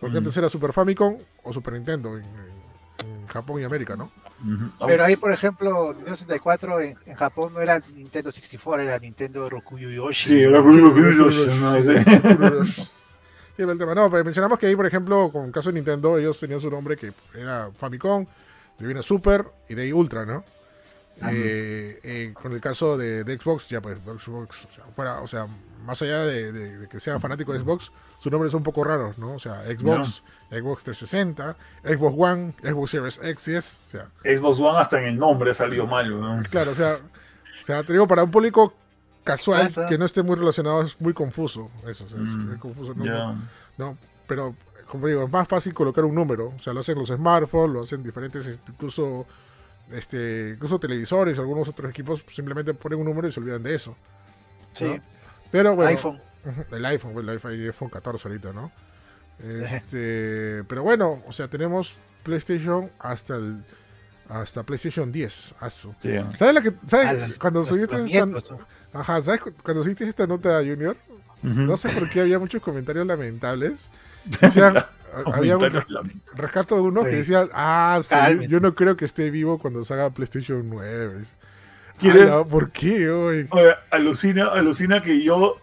[0.00, 2.58] Porque antes era Super Famicom o Super Nintendo en, en-
[3.20, 4.10] en Japón y América, ¿no?
[4.86, 9.48] Pero ahí, por ejemplo, Nintendo 64 en, en Japón no era Nintendo 64, era Nintendo
[9.50, 10.28] Rokuyu Yoshi.
[10.28, 11.74] Sí, era curioso, ¿no?
[11.76, 12.04] Ese-
[13.56, 13.94] Sí, el tema.
[13.94, 16.70] No, pero mencionamos que ahí, por ejemplo, con el caso de Nintendo, ellos tenían su
[16.70, 18.24] nombre que era Famicom,
[18.78, 20.44] de viene Super y de ahí Ultra, ¿no?
[21.32, 25.26] Eh, eh, con el caso de, de Xbox, ya pues Xbox, o sea, fuera, o
[25.26, 25.48] sea,
[25.84, 28.84] más allá de, de- de que sea fanático de Xbox, sus nombres son un poco
[28.84, 29.32] raros, ¿no?
[29.34, 34.58] O sea, Xbox, Xbox 360, Xbox One, Xbox Series X y S, o sea, Xbox
[34.60, 36.42] One hasta en el nombre ha salido mal, ¿no?
[36.50, 36.96] claro, o sea,
[37.62, 38.72] o sea, te digo, para un público
[39.24, 39.86] casual Pasa.
[39.88, 42.94] que no esté muy relacionado es muy confuso, eso, o sea, es Mm, muy confuso,
[42.94, 43.04] ¿no?
[43.04, 43.34] Ya.
[43.76, 43.96] No,
[44.26, 44.54] pero
[44.88, 46.52] como digo, es más fácil colocar un número.
[46.56, 49.26] O sea, lo hacen los smartphones, lo hacen diferentes, este, incluso,
[49.92, 53.94] este, incluso televisores, algunos otros equipos simplemente ponen un número y se olvidan de eso.
[54.72, 55.02] Sí, ¿no?
[55.50, 56.20] Pero bueno, iPhone.
[56.70, 58.70] El iPhone, bueno, el iPhone, el iPhone 14 ahorita, ¿no?
[59.42, 63.62] Este, pero bueno, o sea, tenemos PlayStation hasta el
[64.28, 65.54] hasta PlayStation 10.
[65.60, 65.94] asu.
[66.00, 66.10] Sí.
[66.36, 69.00] ¿Sabes lo que sabes cuando subiste esta nietos, ¿no?
[69.00, 70.96] Ajá, ¿sabes cu- cuando subiste esta nota Junior?
[71.42, 73.88] No sé por qué había muchos comentarios lamentables.
[74.42, 74.84] Decían,
[75.32, 75.62] había un
[76.34, 80.10] rescato de uno que decía, ah, sí, yo no creo que esté vivo cuando salga
[80.10, 81.24] PlayStation 9.
[81.98, 83.08] ¿Quieres- Ala, ¿Por qué?
[83.08, 83.48] Oye,
[83.90, 85.56] alucina, alucina que yo,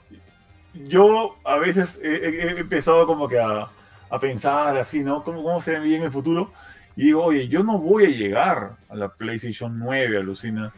[0.88, 3.68] yo a veces he, he- empezado como que a,
[4.10, 5.24] a pensar así, ¿no?
[5.24, 6.52] ¿Cómo, ¿Cómo se ve en el futuro?
[6.96, 10.74] Y digo, oye, yo no voy a llegar a la PlayStation 9, alucina.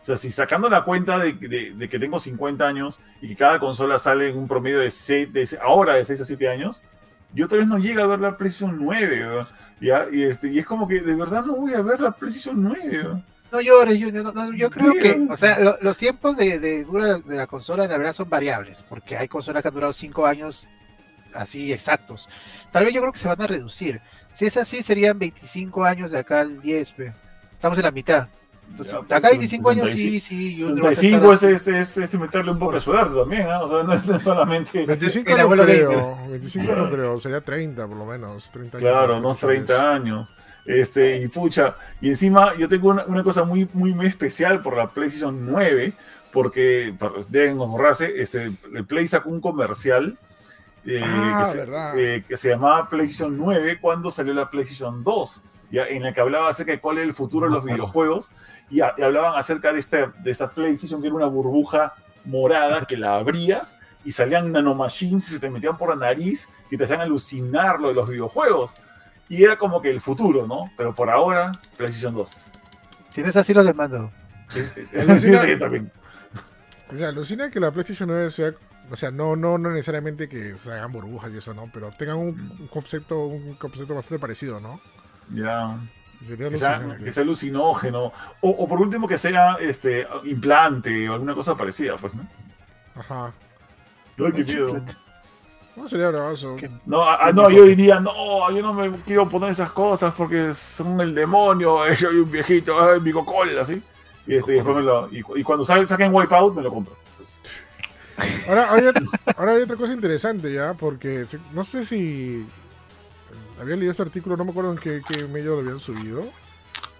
[0.00, 3.36] O sea, si sacando la cuenta de, de- de que tengo 50 años y que
[3.36, 6.48] cada consola sale en un promedio de, seis- de se- ahora de 6 a 7
[6.48, 6.82] años,
[7.34, 9.48] yo tal vez no llegue a ver la PlayStation 9, ¿verdad?
[9.80, 10.06] ¿ya?
[10.10, 12.88] Y, este, y es como que de verdad no voy a ver la PlayStation 9.
[12.90, 13.20] ¿verdad?
[13.50, 14.24] No llores, Junior.
[14.24, 17.36] no, no, yo creo Sí, que, o sea, lo- los tiempos de, de dura de
[17.36, 20.68] la consola de verdad son variables, porque hay consolas que han durado 5 años
[21.34, 22.28] así exactos.
[22.72, 24.00] Tal vez yo creo que se van a reducir.
[24.32, 27.12] Si es así, serían 25 años de acá al 10, pe.
[27.52, 28.28] Estamos en la mitad.
[28.70, 30.20] Entonces, Ya, de pues, acá a 25 años, 65.
[30.20, 30.60] sí, sí.
[30.60, 33.46] Junior va a aceptar 65 es, es, es, es meterle un poco de suerte también,
[33.48, 33.60] ¿ah?
[33.62, 34.84] O sea, no es, no solamente.
[34.86, 38.50] 25 El no creo, 25 no creo, sería 30 por lo menos.
[38.50, 40.34] 30 años Claro, unos PlayStation 30 años.
[40.68, 44.76] Este, y pucha, y encima yo tengo una, una cosa muy, muy, muy especial por
[44.76, 45.94] la PlayStation 9,
[46.30, 50.18] porque para- deben borrarse, este, el Play sacó un comercial
[50.84, 51.66] eh, Ah, que, se,
[51.96, 56.20] eh, que se llamaba PlayStation 9 cuando salió la PlayStation 2, ya, en la que
[56.20, 58.30] hablaba acerca de cuál es el futuro de los videojuegos
[58.70, 61.94] y, a- y hablaban acerca de esta, de esta PlayStation que era una burbuja
[62.26, 66.76] morada que la abrías y salían nanomachines y se te metían por la nariz y
[66.76, 68.76] te hacían alucinar lo de los videojuegos.
[69.28, 70.70] Y era como que el futuro, ¿no?
[70.76, 72.46] Pero por ahora, PlayStation 2.
[73.08, 74.10] Si no es así, lo demando.
[74.48, 74.60] Sí,
[74.98, 75.92] Alucina- sí, también.
[76.92, 78.52] O sea, alucina que la PlayStation 9 sea,
[78.90, 81.70] o sea, no, no, no necesariamente que se hagan burbujas y eso, ¿no?
[81.72, 84.80] Pero tengan un, un concepto, un concepto bastante parecido, ¿no?
[85.30, 85.78] Ya.
[86.26, 88.04] Sería Que sea, que sea alucinógeno.
[88.40, 92.26] O, o por último que sea este implante o alguna cosa parecida, pues, ¿no?
[92.96, 93.32] Ajá.
[94.18, 94.82] Ay, qué miedo.
[95.78, 96.56] No sería bravazo.
[96.56, 96.68] ¿Qué?
[96.86, 100.52] No, ah, ah, no, yo diría, no, yo no me quiero poner esas cosas porque
[100.54, 103.80] son el demonio, eh, soy un viejito, ay, mi cocola, así.
[104.26, 106.94] Y, este, y después me lo, y, y cuando sa- saquen Wipeout, me lo compro.
[108.48, 109.02] Ahora, hay otra,
[109.36, 112.44] ahora hay otra cosa interesante ya, porque no sé si
[113.60, 116.24] había leído este artículo, no me acuerdo en qué, qué medio lo habían subido,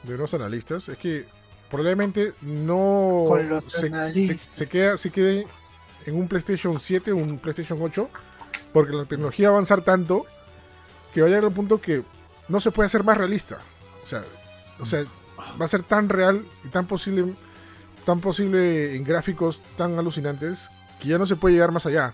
[0.04, 1.26] de unos analistas, es que
[1.70, 3.24] probablemente no
[3.68, 4.48] se, se, analistas.
[4.50, 5.46] se queda, se quede
[6.06, 8.08] en un PlayStation 7 o un PlayStation 8,
[8.72, 10.24] porque la tecnología va a avanzar tanto
[11.12, 12.02] que va a llegar al punto que
[12.48, 13.58] no se puede hacer más realista.
[14.02, 14.22] O sea,
[14.80, 15.04] o sea,
[15.60, 17.34] va a ser tan real y tan posible,
[18.04, 20.68] tan posible en gráficos tan alucinantes
[21.00, 22.12] que ya no se puede llegar más allá.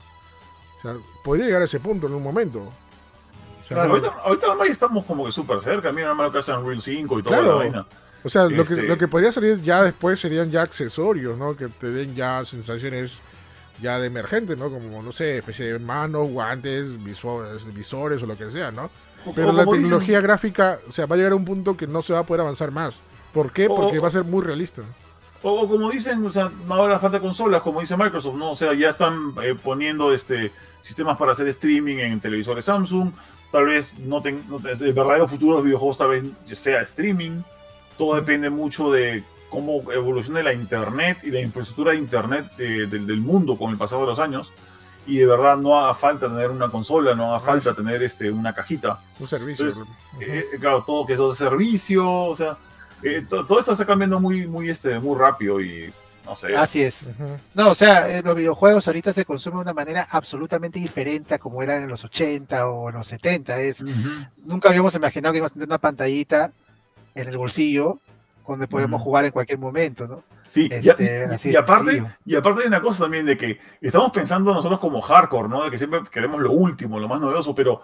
[0.78, 0.94] O sea,
[1.24, 2.60] podría llegar a ese punto en un momento.
[2.60, 3.90] O sea, Claro.
[3.94, 4.08] Ahorita,
[4.54, 7.52] ahorita estamos como que súper cerca, mira lo que hacen Real 5 y toda Claro.
[7.52, 7.86] la vaina.
[8.22, 11.54] O sea, lo, que, Este- lo que podría salir ya después serían ya accesorios, ¿no?
[11.56, 13.20] Que te den ya sensaciones
[13.80, 14.70] ya de emergente, ¿no?
[14.70, 18.90] Como, no sé, especie de manos, guantes, visores, visores o lo que sea, ¿no?
[19.34, 22.02] Pero la dicen- tecnología gráfica, o sea, va a llegar a un punto que no
[22.02, 23.00] se va a poder avanzar más.
[23.32, 23.66] ¿Por qué?
[23.68, 24.82] Porque o- va a ser muy realista.
[25.42, 28.52] O, o como dicen, o sea, no habrá falta consolas, como dice Microsoft, ¿no?
[28.52, 30.52] O sea, ya están eh, poniendo este
[30.82, 33.10] sistemas para hacer streaming en televisores Samsung.
[33.50, 36.24] Tal vez no, ten- no ten- el verdadero futuro de los videojuegos tal vez
[36.58, 37.42] sea streaming.
[37.98, 39.22] Todo depende mucho de
[39.54, 43.78] cómo evolucione la internet y la infraestructura de internet eh, del, del mundo con el
[43.78, 44.52] pasado de los años.
[45.06, 48.52] Y de verdad no haga falta tener una consola, no haga falta tener este, una
[48.54, 48.98] cajita.
[49.20, 49.66] Un servicio.
[49.66, 50.22] Entonces, Ujú.
[50.22, 52.56] Eh, claro, todo que eso de servicio, o sea,
[53.02, 55.92] eh, to- todo esto está cambiando muy, muy, este, muy rápido y
[56.24, 56.56] no sé.
[56.56, 57.12] Así es.
[57.18, 57.36] Ujú.
[57.52, 61.38] No, o sea, eh, los videojuegos ahorita se consumen de una manera absolutamente diferente a
[61.38, 63.60] como eran en los 80 o en los 70.
[63.60, 63.92] Es, Ujú.
[64.46, 66.50] nunca habíamos imaginado que íbamos a tener una pantallita
[67.14, 68.00] en el bolsillo
[68.46, 70.22] donde podemos jugar en cualquier momento, ¿no?
[70.44, 74.10] Sí, Este, y, así y aparte, y aparte hay una cosa también de que estamos
[74.12, 75.64] pensando nosotros como hardcore, ¿no?
[75.64, 77.80] De que siempre queremos lo último, lo más novedoso, pero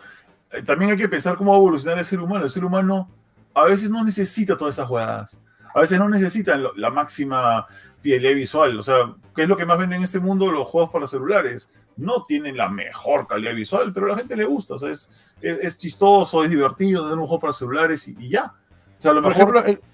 [0.53, 2.45] eh, también hay que pensar cómo va a evolucionar el ser humano.
[2.45, 3.09] El ser humano
[3.55, 5.41] a veces no necesita todas esas jugadas.
[5.75, 7.67] A veces no necesita lo- la máxima
[8.01, 8.79] fidelidad visual.
[8.79, 10.51] O sea, ¿qué es lo que más venden en este mundo?
[10.51, 11.73] Los juegos para celulares.
[11.97, 14.75] No tienen la mejor calidad visual, pero a la gente le gusta.
[14.75, 15.09] O sea, es,
[15.41, 18.53] es, es chistoso, es divertido tener un juego para celulares y, y ya.
[18.99, 19.57] O sea, a lo Por mejor...
[19.57, 19.90] ejemplo, el-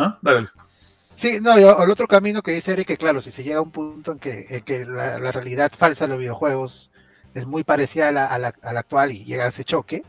[0.00, 0.18] ¿Ah?
[0.22, 0.48] Dale.
[1.14, 3.62] Sí, no, y el otro camino que dice Eric, que claro, si se llega a
[3.62, 6.90] un punto en que, en que la, la realidad falsa de los videojuegos
[7.34, 10.02] es muy parecida a la, a la- a la actual y llega a ese choque,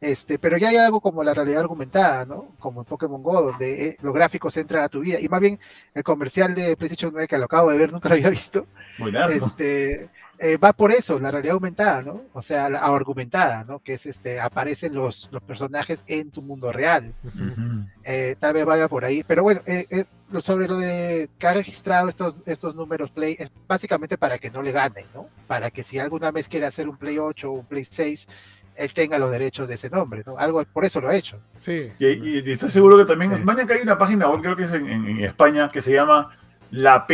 [0.00, 2.54] este, pero ya hay algo como la realidad argumentada, ¿no?
[2.58, 5.18] Como en Pokémon Go, donde eh, los gráficos entran a tu vida.
[5.20, 5.58] Y más bien,
[5.94, 8.66] el comercial de PlayStation 9 que lo acabo de ver, nunca lo había visto,
[8.98, 9.32] Buenazo.
[9.32, 12.22] este, eh, va por eso, la realidad aumentada, ¿no?
[12.32, 13.80] O sea, la argumentada, ¿no?
[13.80, 17.44] Que es, este, aparecen los, los personajes en tu mundo real Ujú.
[17.44, 17.84] Ujú.
[18.04, 19.24] eh, tal vez vaya por ahí.
[19.26, 23.36] Pero bueno, eh, eh, lo- sobre lo de que ha registrado estos, estos números Play
[23.38, 25.28] es básicamente para que no le ganen, ¿no?
[25.46, 28.28] Para que si alguna vez quiere hacer un Play 8 o un Play 6,
[28.76, 30.38] él tenga los derechos de ese nombre, ¿no?
[30.38, 31.40] Algo por eso lo ha hecho.
[31.56, 31.90] Sí.
[31.98, 33.42] Y, y- y estoy seguro que también, Sí.
[33.42, 36.30] mañana que hay una página web, creo que es en, en- España, que se llama
[36.70, 37.06] la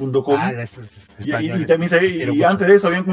[0.00, 0.36] ps5.com.
[0.38, 1.60] Ah, esto es y, y- español.
[1.60, 3.06] y también se, y, antes de eso habían,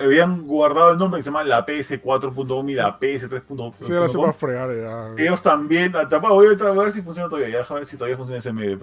[0.00, 3.72] habían guardado el nombre que se llama la ps4.com y la ps3.com.
[3.80, 5.22] Sí, ahora se va a fregar ya.
[5.22, 7.96] Ellos también, ah, voy a entrar a ver si funciona todavía, ya, déjame ver si
[7.96, 8.78] todavía funciona ese medio.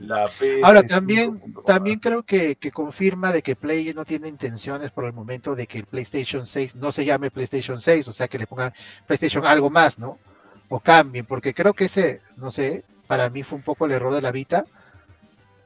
[0.00, 4.90] La ps Ahora, también, también creo que, que confirma de que Play no tiene intenciones
[4.92, 8.28] por el momento de que el PlayStation 6 no se llame PlayStation 6, o sea,
[8.28, 8.72] que le pongan
[9.06, 10.18] PlayStation algo más, ¿no?
[10.68, 14.14] O cambien, porque creo que ese, no sé, para mí fue un poco el error
[14.14, 14.66] de la Vita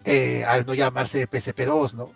[0.05, 2.11] eh, al no llamarse PSP2, ¿no?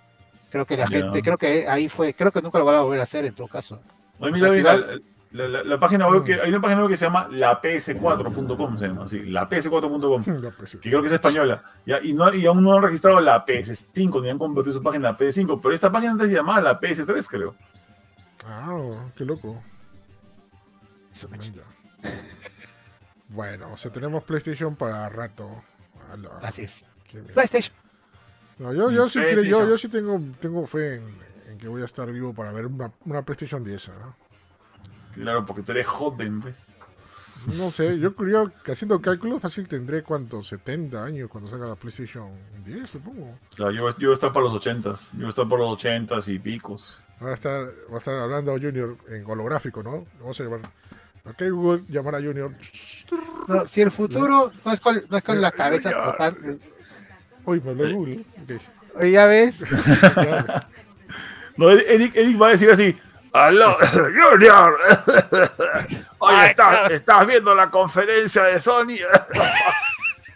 [0.50, 3.00] Creo que la gente, creo que ahí fue, creo que nunca lo van a volver
[3.00, 3.80] a hacer en todo caso.
[4.20, 5.00] A mí o sea, también si la, va-
[5.32, 6.40] la- la- la página web que Mm.
[6.44, 10.24] hay una página web que se llama la ps4.com, se llama así, la ps4.com.
[10.40, 10.78] Ya, pues, sí.
[10.78, 14.22] que creo que es española, ya, y, no, y aún no han registrado la PS5,
[14.22, 16.80] ni han convertido su página en la PS5, pero esta página antes se llamaba la
[16.80, 17.54] PS3, creo.
[18.46, 19.60] Ah, qué loco.
[23.28, 25.50] Bueno, o sea, tenemos PlayStation para rato.
[26.42, 26.86] Así es.
[27.22, 27.74] PlayStation.
[28.58, 31.02] No, yo, yo sí, creo- yo, yo sí tengo, tengo fe en,
[31.50, 33.88] en que voy a estar vivo para ver una, una PlayStation 10.
[33.90, 34.16] ¿ah?
[35.14, 36.66] Claro, porque tú eres joven, pues.
[37.54, 41.74] No sé, yo creo que haciendo cálculos fácil tendré cuántos, 70 años cuando salga la
[41.76, 42.30] PlayStation
[42.64, 43.38] 10, supongo.
[43.54, 45.78] Claro, yo, yo voy a estar para los 80s, yo voy a estar por los
[45.78, 47.00] 80s y picos.
[47.22, 47.56] Va a estar,
[47.90, 50.06] va a estar hablando Junior en holográfico, ¿no?
[50.18, 50.60] Vamos a llamar.
[51.24, 52.50] Ok, Google, llamar a Junior.
[53.48, 55.90] No, si el futuro no es con, no es con la cabeza.
[57.46, 58.20] Uy, me habló Google.
[58.42, 58.60] Ok.
[59.00, 59.64] Oye, ya ves,
[61.56, 62.98] No, Eric, Eric va a decir así,
[63.32, 64.76] ¡Aló, Junior!
[66.18, 68.96] Oye, ¿estás, estás viendo la conferencia de Sony?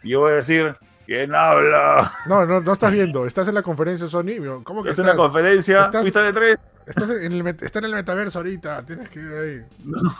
[0.02, 0.74] y yo voy a decir,
[1.06, 2.12] ¿quién habla?
[2.26, 3.26] No, no, no estás viendo.
[3.26, 4.62] Estás en la conferencia de Sony.
[4.64, 5.16] ¿Cómo que Es una estás?
[5.16, 6.56] conferencia, estás- ¿fuiste de tres?
[6.86, 8.84] Estás en el, está en el metaverso ahorita.
[8.84, 9.62] Tienes que ir ahí.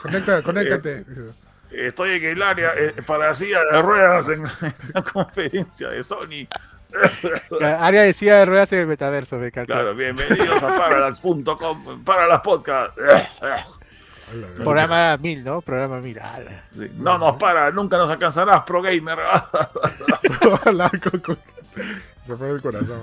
[0.01, 1.05] Conecta, conéctate.
[1.71, 4.43] Estoy en el área eh, para silla de ruedas en
[4.93, 6.47] la conferencia de Sony.
[7.79, 9.73] Área de silla de ruedas en el metaverso, me encanta.
[9.73, 12.97] Claro, bienvenidos a Parallax.com, Parallax Podcast.
[14.57, 15.61] Programa 1000, ¿no?
[15.61, 16.19] Programa 1000.
[16.19, 16.63] ala.
[16.77, 19.19] Sí, No nos para, nunca nos alcanzarás, Pro Gamer.
[22.27, 23.01] Se fue del corazón.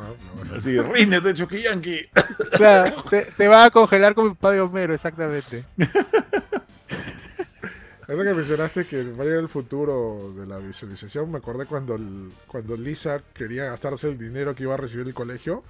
[0.51, 0.56] ¿no?
[0.56, 2.09] Así, ríndete, Chuquillanqui.
[2.52, 5.65] Claro, te, te va a congelar como el padre Homero, exactamente.
[8.09, 11.94] Eso que mencionaste que va a llegar el futuro de la visualización, me acordé cuando,
[11.94, 15.62] el- cuando Lisa quería gastarse el dinero que iba a recibir el colegio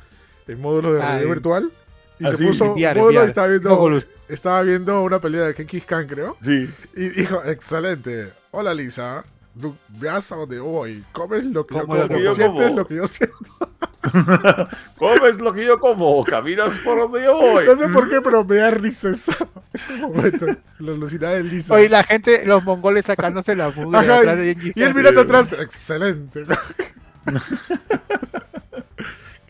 [0.47, 1.73] en módulos de realidad virtual.
[2.21, 5.55] Y Ah, se sí, puso enviar, módulo y estaba viendo, estaba viendo una pelea de
[5.55, 6.37] Genghis Khan, creo.
[6.41, 6.69] Sí.
[6.97, 8.33] Y dijo, excelente.
[8.53, 9.25] Hola Lisa,
[9.61, 11.05] tú veas a dónde voy.
[11.13, 11.95] Comes lo que yo Como
[12.35, 12.77] sientes como.
[12.77, 13.37] lo que yo siento.
[14.99, 17.67] Comes lo que yo como, caminas por donde yo voy.
[17.67, 20.47] No sé por qué, pero me da risa esa- ese momento.
[20.79, 21.75] La velocidad de Lisa.
[21.75, 25.53] Oye, la gente, los mongoles sacándose la mugre Ajá, atrás de Y él mirando atrás,
[25.55, 26.45] excelente.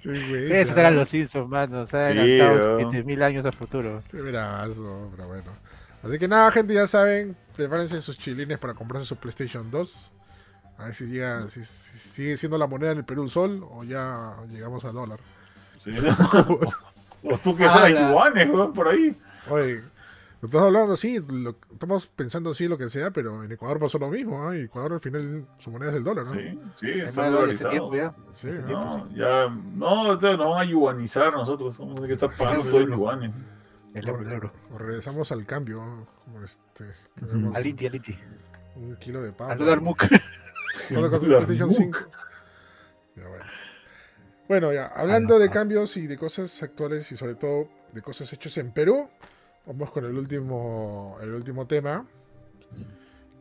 [0.02, 0.54] Qué buena.
[0.56, 1.86] Esos eran los Simpsons, mano.
[1.86, 2.78] Se han Sí, adelantado ¿no?
[2.90, 4.02] 7000 años al futuro.
[4.10, 5.50] Qué brazo, pero bueno.
[6.02, 10.12] Así que nada, gente, ya saben, prepárense sus chilines para comprarse su PlayStation 2.
[10.78, 13.66] A ver si, llega, si, si sigue siendo la moneda en el Perú un sol
[13.70, 15.20] o ya llegamos a dólar.
[15.78, 15.90] Sí.
[17.24, 18.12] O tú que sabes Ala.
[18.12, 19.16] yuanes, weón, por ahí.
[19.50, 19.82] Oye,
[20.40, 24.08] Estamos hablando así, lo- estamos pensando así lo que sea, pero en Ecuador pasó lo
[24.08, 24.56] mismo, ¿ah?
[24.56, 26.32] Y Ecuador al final su moneda es el dólar, ¿no?
[26.34, 27.70] Sí, sí, Es está dolarizado.
[27.70, 28.14] tiempo ya.
[28.30, 28.64] Sí, ¿no?
[28.66, 28.98] tiempo, sí.
[29.00, 32.88] No, ya, no, nos van a yuanizar nosotros, vamos a que estar pagando todo el
[32.88, 33.34] yuanes.
[33.94, 34.52] El euro, el euro.
[34.72, 36.06] O regresamos al cambio, ¿no?
[36.24, 36.84] como este,
[37.16, 37.32] que Ujú.
[37.34, 38.16] vemos Al Inti, al Inti.
[38.76, 39.54] un kilo de papa.
[39.54, 40.04] Al dólar MUC.
[40.94, 41.76] ¿Cuánto costó La el PlayStation MUC.
[41.76, 41.98] 5?
[43.16, 43.44] Ya, bueno.
[44.48, 45.52] Bueno, ya, hablando no, de no.
[45.52, 49.08] cambios y de cosas actuales y sobre todo de cosas hechas en Perú,
[49.66, 52.06] vamos con el último, el último tema.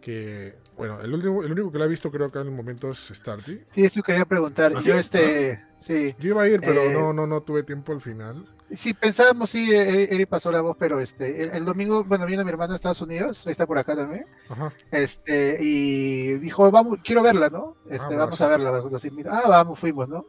[0.02, 2.91] Que, bueno, el último, el único que lo ha visto creo que en el momento
[2.91, 3.61] es Starty.
[3.65, 4.74] Sí, eso quería preguntar.
[4.76, 4.99] ¿Ah, Yo, sí?
[4.99, 6.15] este, sí.
[6.19, 8.45] Yo iba a ir, pero Eh, no, no, no tuve tiempo al final.
[8.69, 12.44] Sí, pensábamos ir, Eri Eri pasó la voz, pero este, el, el domingo, bueno, vino
[12.44, 14.73] mi hermano a Estados Unidos, ahí está por acá también, Ajá.
[14.91, 17.77] este, y dijo, vamos, quiero verla, ¿no?
[17.89, 18.44] Este, bueno, vamos sí.
[18.44, 20.26] a verla, nosotros ah, vamos, fuimos, ¿no?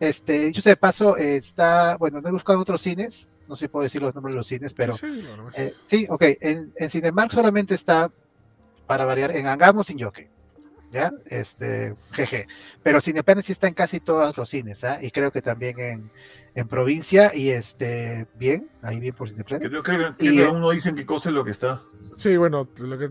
[0.00, 3.66] Este, dicho sea de paso, eh, está, bueno, no he buscado otros cines, no sé
[3.66, 6.22] si puedo decir los nombres de los cines, pero Sí, sí, bueno, Eh, sí, ok.
[6.40, 8.10] En, en Cinemark solamente está,
[8.86, 10.30] para variar, en Angamo sin Yoke.
[10.92, 11.12] ¿Ya?
[11.26, 12.46] Este, jeje.
[12.82, 14.98] Pero Cineplanet sí está en casi todos los cines, ¿ah?
[15.02, 16.10] Y creo que también en,
[16.54, 19.68] en provincia y este, bien, ahí bien por Cineplanet.
[19.68, 21.80] Creo que, que Y, cada eh, uno dicen qué cosa es lo que está.
[22.16, 23.10] sí, bueno, lo que,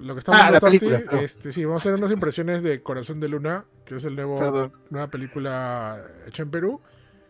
[0.00, 3.20] lo que estamos Ah, la película, este, sí, vamos a hacer unas impresiones de Corazón
[3.20, 6.80] de Luna, que es el nuevo, Perdón, nueva película hecha en Perú.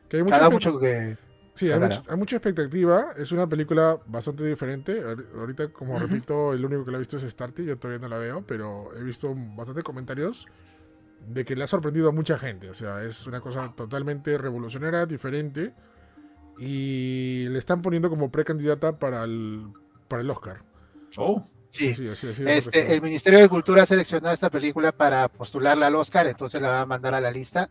[0.08, 1.16] Que hay espe- mucho que.
[1.60, 3.12] Sí, hay, mucho- hay mucha expectativa.
[3.16, 5.02] Es una película bastante diferente.
[5.04, 6.06] Ahor- Ahorita, como Ujú.
[6.06, 7.64] repito, el único que la he visto es Starty.
[7.64, 10.46] Yo todavía no la veo, pero he visto bastante comentarios
[11.28, 12.70] de que le ha sorprendido a mucha gente.
[12.70, 15.74] O sea, es una cosa totalmente revolucionaria, diferente.
[16.58, 19.66] Y le están poniendo como precandidata para el,
[20.08, 20.62] para el Oscar.
[21.16, 21.94] Oh, Sí.
[21.94, 25.94] Sí, lo que Este, el Ministerio de Cultura ha seleccionado esta película para postularla al
[25.94, 27.70] Oscar, entonces la va a mandar a la lista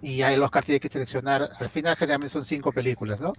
[0.00, 3.32] y ya el Oscar tiene que seleccionar, al final generalmente son cinco películas, ¿no?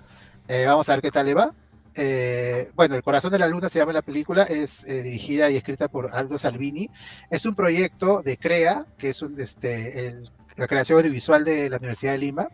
[0.47, 1.53] Eh, vamos a ver qué tal le va.
[1.95, 5.55] Eh, bueno, El Corazón de la Luna se llama la película, es eh, dirigida y
[5.57, 6.89] escrita por Aldo Salvini.
[7.29, 11.77] Es un proyecto de CREA, que es un, este, el- la creación audiovisual de la
[11.77, 12.47] Universidad de Lima,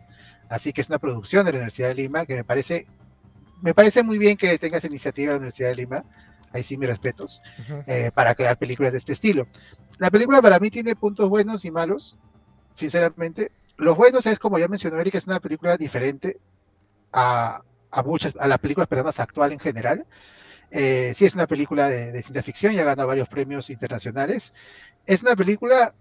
[0.48, 2.86] así que es una producción de la Universidad de Lima que me parece,
[3.62, 6.04] me parece muy bien que tenga esa iniciativa la Universidad de Lima.
[6.52, 7.82] Ahí sí, mis respetos Ujú.
[7.86, 9.46] eh, para crear películas de este estilo.
[9.98, 12.16] La película para mí tiene puntos buenos y malos,
[12.74, 13.52] sinceramente.
[13.76, 16.38] Los buenos es, como ya mencionó Eric, es una película diferente
[17.12, 20.06] a, a muchas, a la película más actual en general.
[20.70, 24.54] Eh, sí es una película de, ciencia ficción, ya gana varios premios internacionales.
[25.06, 25.94] Es una película,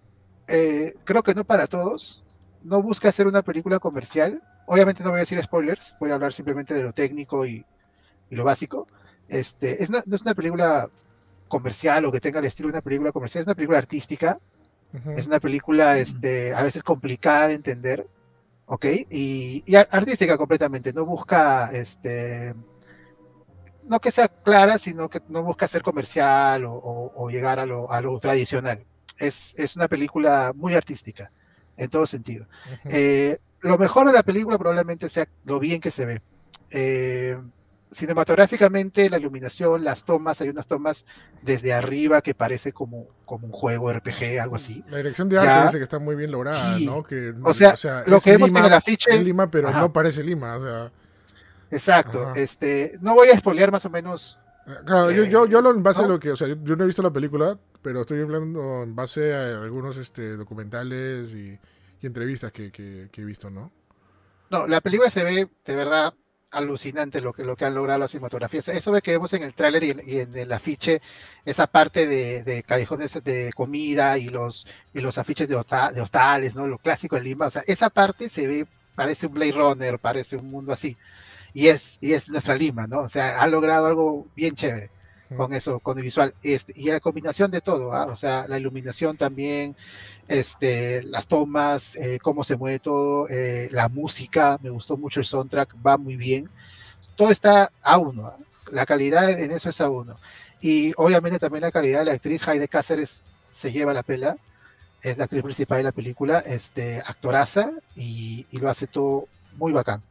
[0.47, 2.23] eh, creo que no para todos,
[2.63, 4.41] no busca ser una película comercial.
[4.65, 7.65] Obviamente no voy a decir spoilers, voy a hablar simplemente de lo técnico y,
[8.31, 8.87] lo básico.
[9.27, 10.89] Este, es no es una película
[11.47, 14.39] comercial o que tenga el estilo de una película comercial, es una película artística,
[14.93, 15.11] Ujú.
[15.17, 18.07] es una película este, a veces complicada de entender,
[18.65, 18.85] ¿ok?
[19.09, 22.53] Y, y ar- artística completamente, no busca, este,
[23.83, 27.65] no que sea clara, sino que no busca ser comercial o, o- o llegar a
[27.65, 28.85] lo, a lo tradicional.
[29.17, 31.31] Es, es una película muy artística,
[31.77, 32.47] en todo sentido.
[32.89, 36.21] Eh, lo mejor de la película probablemente sea lo bien que se ve.
[36.71, 37.37] Eh,
[37.93, 41.05] cinematográficamente, la iluminación, las tomas, hay unas tomas
[41.41, 44.83] desde arriba que parece como, como un juego RPG, algo así.
[44.89, 45.65] La dirección de arte Ya.
[45.65, 46.85] dice que está muy bien lograda, Sí.
[46.85, 47.03] ¿no?
[47.03, 47.75] Que, O sea,
[48.07, 49.81] lo que vemos en el afiche- es Lima, pero Ajá.
[49.81, 50.55] no parece Lima.
[50.55, 50.91] O sea,
[51.71, 52.21] Exacto.
[52.29, 52.39] Ajá.
[52.39, 54.39] Este, no voy a spoilear más o menos.
[54.85, 56.09] Claro, yo, Eh, yo, yo lo en base a ¿no?
[56.13, 58.95] lo que, o sea, yo, yo no he visto la película, pero estoy hablando en
[58.95, 61.59] base a algunos este, documentales y,
[62.01, 63.71] y entrevistas que, que- que he visto, ¿no?
[64.49, 66.13] No, la película se ve de verdad
[66.51, 68.67] alucinante lo que, lo que han logrado las cinematografías.
[68.69, 71.01] Eso que vemos en el tráiler y, y en el afiche,
[71.45, 76.01] esa parte de, de callejones de comida y los, y los afiches de, hosta- de
[76.01, 76.67] hostales, ¿no?
[76.67, 77.47] Lo clásico de Lima.
[77.47, 80.97] O sea, esa parte se ve, parece un Blade Runner, parece un mundo así.
[81.53, 83.01] Y es, y es nuestra Lima, ¿no?
[83.01, 84.91] O sea, ha logrado algo bien chévere
[85.35, 86.33] con eso, con el visual.
[86.43, 88.05] Este, y la combinación de todo, ¿ah?
[88.05, 89.75] o sea, la iluminación también,
[90.27, 95.25] este, las tomas, eh, cómo se mueve todo, eh, la música, me gustó mucho el
[95.25, 96.49] soundtrack, va muy bien.
[97.15, 98.37] Todo está a uno, ¿ah?
[98.71, 100.15] la calidad en eso es a uno.
[100.61, 104.37] Y obviamente también la calidad de la actriz Heide Cáceres se lleva la pela,
[105.01, 109.27] es la actriz principal de la película, este, actoraza y, y lo hace todo
[109.57, 110.01] muy bacán.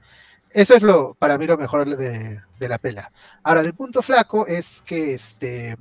[0.54, 3.10] Eso es lo, para mí lo mejor de, la pela.
[3.42, 5.76] Ahora, el punto flaco es que, este,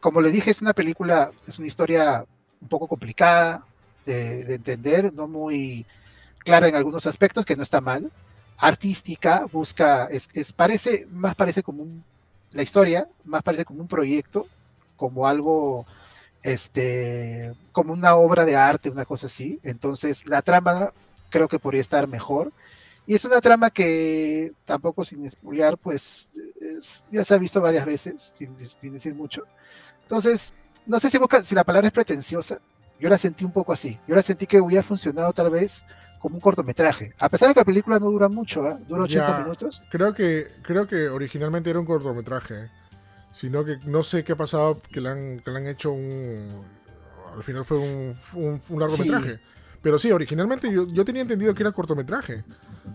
[0.00, 2.24] como les dije, es una película, es una historia
[2.60, 3.64] un poco complicada
[4.06, 5.86] de, de entender, no muy
[6.44, 8.12] clara en algunos aspectos, que no está mal.
[8.58, 12.04] Artística, busca, es, es- parece, más parece como un,
[12.52, 14.50] la historia, más parece como un proyecto,
[14.96, 15.86] como algo,
[16.42, 19.58] este, como una obra de arte, una cosa así.
[19.62, 20.92] Entonces, la trama
[21.30, 22.52] creo que podría estar mejor.
[23.08, 26.30] Y es una trama que tampoco sin espolear, pues
[26.60, 29.44] es- ya se ha visto varias veces, sin, sin decir mucho.
[30.02, 30.52] Entonces,
[30.86, 32.58] no sé si, busca- si la palabra es pretenciosa,
[33.00, 33.98] yo la sentí un poco así.
[34.06, 35.86] Yo la sentí que hubiera funcionado tal vez
[36.20, 37.12] como un cortometraje.
[37.18, 38.78] A pesar de que la película no dura mucho, ¿ah?
[38.86, 39.38] dura 80 Ya.
[39.42, 39.82] minutos.
[39.90, 42.68] Creo que, creo que originalmente era un cortometraje.
[43.32, 46.62] Sino que no sé qué ha pasado, que le han, que le han hecho un.
[47.36, 49.38] Al final fue un, un, un largometraje.
[49.80, 52.42] Pero sí, originalmente yo, yo tenía entendido que era cortometraje.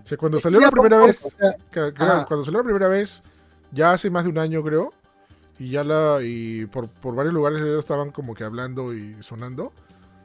[0.04, 1.26] O sea, cuando salió la primera poco, vez.
[1.26, 3.22] o sea, cuando salió la primera vez,
[3.72, 4.94] ya hace más de un año creo.
[5.60, 6.20] Y ya la.
[6.24, 9.72] Y por, por varios lugares estaban como que hablando y sonando.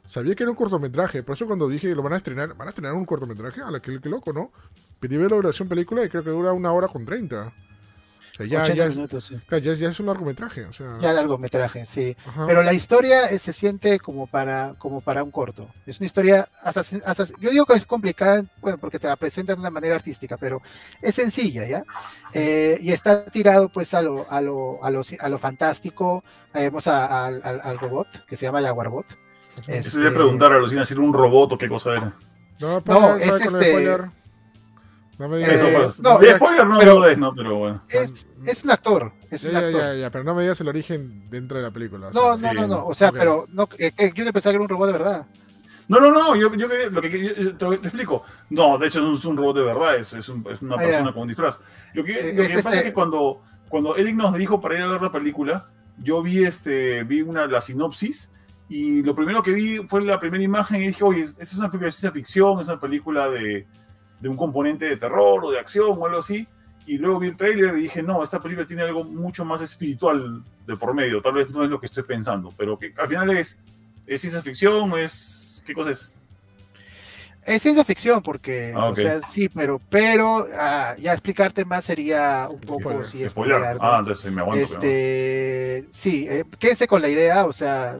[0.05, 1.21] Sabía que era un cortometraje.
[1.21, 3.61] Por eso cuando dije lo van a estrenar, ¿van a estrenar un cortometraje?
[3.61, 4.51] A la que, que loco, ¿no?
[4.99, 7.53] Pedí ver la duración película y creo que dura una hora con 30.
[8.39, 9.35] Sea, ya, 80 ya, es, minutos, sí.
[9.47, 10.65] claro, ya, ya es un largometraje.
[10.65, 12.15] O sea, Ya largometraje, sí.
[12.25, 12.45] ajá.
[12.47, 15.67] Pero la historia eh, se siente como para, como para un corto.
[15.85, 19.57] Es una historia, hasta, hasta, yo digo que es complicada, bueno, porque te la presentan
[19.57, 20.61] de una manera artística, pero
[21.01, 21.83] es sencilla, ¿ya?
[22.33, 26.23] Eh, y está tirado pues a lo, a lo, a lo, a lo fantástico.
[26.53, 29.05] Ahí vemos a- a- al, al robot, que se llama Jaguarbot.
[29.67, 31.91] es- Eso voy a este- preguntar a Lucina si era un robot o qué cosa
[31.91, 32.15] era.
[32.59, 34.05] No, pues, No, ¿sabe es este- spoiler?
[35.19, 37.35] No me digas Eh, Eso, no, ya- spoiler no pero- lo des, ¿no?
[37.35, 37.81] Pero bueno.
[37.89, 39.81] Es, es un actor, es Ya, un ya, actor.
[39.81, 42.07] ya, ya, pero no me digas el origen dentro de la película.
[42.07, 43.15] o No, sea, no, sí, no, no, o sea, ok.
[43.19, 45.27] pero no, eh, eh, yo pensaba que era un robot de verdad.
[45.89, 48.23] No, no, no, yo, yo quería- lo que yo- te, te explico.
[48.49, 50.77] No, de hecho no es un robot de verdad, es, es, un- es una Ah,
[50.77, 51.11] persona ya.
[51.13, 51.59] con un disfraz.
[51.93, 54.61] Lo que, Eh, lo es que pasa este- es que cuando, cuando Eric nos dijo
[54.61, 55.67] para ir a ver la película,
[55.97, 58.31] yo vi este, vi una la sinopsis
[58.69, 61.67] y lo primero que vi fue la primera imagen y dije, oye, esta es una
[61.69, 63.67] película de ciencia ficción, es una película de,
[64.19, 66.47] de un componente de terror o de acción o algo así.
[66.85, 70.43] Y luego vi el trailer y dije, no, esta película tiene algo mucho más espiritual
[70.65, 71.21] de por medio.
[71.21, 73.59] Tal vez no es lo que estoy pensando, pero que al final es,
[74.07, 75.63] es ciencia ficción, es...
[75.65, 76.11] ¿Qué cosa es?
[77.45, 82.47] Es ciencia ficción, porque, Ah, o sea, sí, pero, pero ah, ya explicarte más sería
[82.49, 83.81] un poco, sí, spoilear, ¿no?
[83.81, 84.63] Ah, entonces me aguanto.
[84.63, 87.99] este, sí, eh, quédense con la idea, o sea,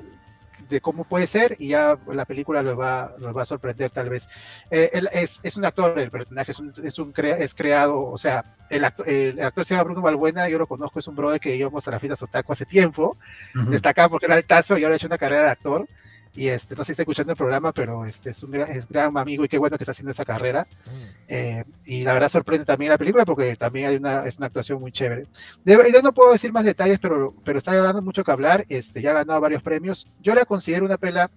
[0.68, 4.10] de cómo puede ser y ya la película los va, los va a sorprender tal
[4.10, 4.28] vez.
[4.70, 8.02] Eh, él es, es un actor, el personaje es, un, es, un crea- es creado,
[8.02, 11.16] o sea, el, acto- el actor se llama Bruno Balbuena, yo lo conozco, es un
[11.16, 13.18] brother que íbamos a la fiesta Sotaco hace tiempo,
[13.56, 13.72] Ujú.
[13.72, 15.88] destacaba porque era altazo y ahora ha hecho una carrera de actor.
[16.36, 18.88] Y este, no sé si está escuchando el programa, pero este es un gran, es
[18.88, 20.68] gran amigo y qué bueno que está haciendo esa carrera.
[20.86, 20.90] Mm.
[21.28, 24.80] Eh, y la verdad sorprende también la película porque también hay una, es una actuación
[24.80, 25.26] muy chévere.
[25.66, 28.64] De, yo no puedo decir más detalles, pero, pero está dando mucho que hablar.
[28.70, 30.08] Este, ya ha ganado varios premios.
[30.22, 31.30] Yo la considero una pela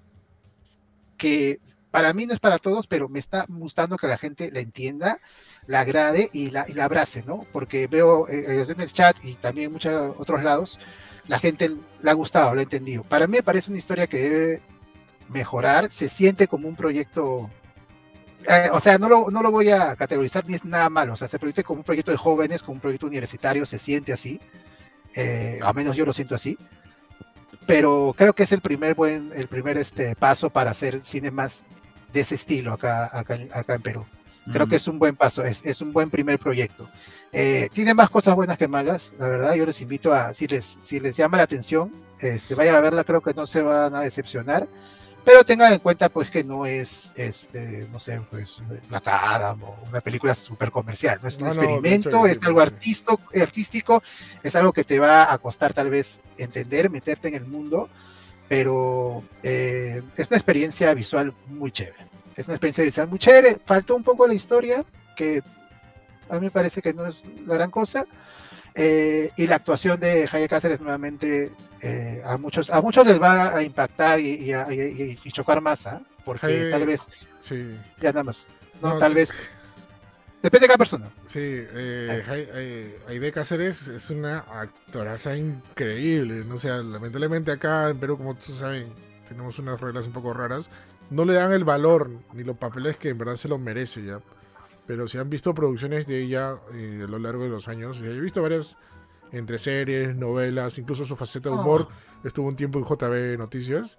[1.17, 1.61] que
[1.91, 5.21] para mí no es para todos, pero me está gustando que la gente la entienda,
[5.67, 7.47] la agrade y la, y la abrace, ¿no?
[7.53, 10.79] Porque veo eh, en el chat y también en muchos otros lados,
[11.29, 11.71] la gente
[12.03, 13.05] le ha gustado, lo ha entendido.
[13.05, 14.63] Para mí me parece una historia que debe
[15.29, 17.51] mejorar, se siente como un proyecto
[18.49, 21.17] eh, o sea, no lo, no lo voy a categorizar ni es nada malo, o
[21.17, 24.41] sea, se proyecta como un proyecto de jóvenes, como un proyecto universitario, se siente así,
[25.15, 26.59] eh, al menos yo lo siento así,
[27.67, 31.65] pero creo que es el primer buen, el primer este paso para hacer cine más
[32.13, 34.07] de ese estilo acá, acá, acá en Perú.
[34.51, 36.89] Creo que es un buen paso, es, es un buen primer proyecto.
[37.33, 39.55] Eh, tiene más cosas buenas que malas, la verdad.
[39.55, 43.05] Yo les invito a, si les, si les llama la atención, este, vayan a verla,
[43.05, 44.67] creo que no se van a decepcionar.
[45.25, 49.77] Pero tengan en cuenta pues que no es, este, no sé, pues la Adam o
[49.89, 54.03] una película súper comercial, no es un No, no, experimento, hecho, es algo artisto, artístico,
[54.43, 57.89] es algo que te va a costar tal vez entender, meterte en el mundo,
[58.49, 62.07] pero eh, es una experiencia visual muy chévere.
[62.37, 63.59] Es una experiencia visual muy chévere.
[63.65, 64.85] Faltó un poco la historia,
[65.17, 65.43] que
[66.29, 68.07] a mí me parece que no es la gran cosa.
[68.75, 71.51] Eh, y la actuación de Javier Cáceres nuevamente
[71.83, 75.61] eh, a muchos a muchos les va a impactar y, y a- y- y chocar
[75.61, 76.01] más, ¿ah?
[76.25, 77.09] porque tal vez,
[77.41, 78.47] Sí, ya nada más,
[78.81, 79.17] no, No, tal sí.
[79.17, 79.51] vez,
[80.43, 81.11] depende de cada persona.
[81.27, 81.41] sí.
[81.43, 86.45] Eh, Jai- eh, Cáceres es una actoraza increíble.
[86.45, 86.55] ¿no?
[86.55, 88.87] O sea, lamentablemente acá en Perú, como todos saben,
[89.29, 90.67] tenemos unas reglas un poco raras.
[91.11, 94.21] No le dan el valor ni los papeles que en verdad se lo merece ya.
[94.87, 98.11] Pero si han visto producciones de ella eh, a lo largo de los años, yo
[98.11, 98.77] he visto varias
[99.31, 101.89] entre series, novelas, incluso su faceta de humor.
[102.25, 103.99] Estuvo un tiempo en JB Noticias.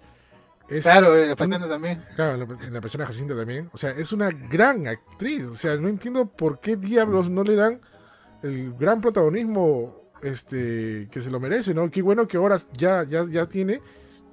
[0.68, 2.02] Es, Claro, eh, la persona también.
[2.14, 3.68] Claro, en la, en la persona Jacinta también.
[3.72, 5.44] O sea, es una gran actriz.
[5.44, 7.80] O sea, no entiendo por qué diablos no le dan
[8.42, 11.90] el gran protagonismo este que se lo merece, ¿no?
[11.90, 13.80] Qué bueno que ahora ya, ya, ya tiene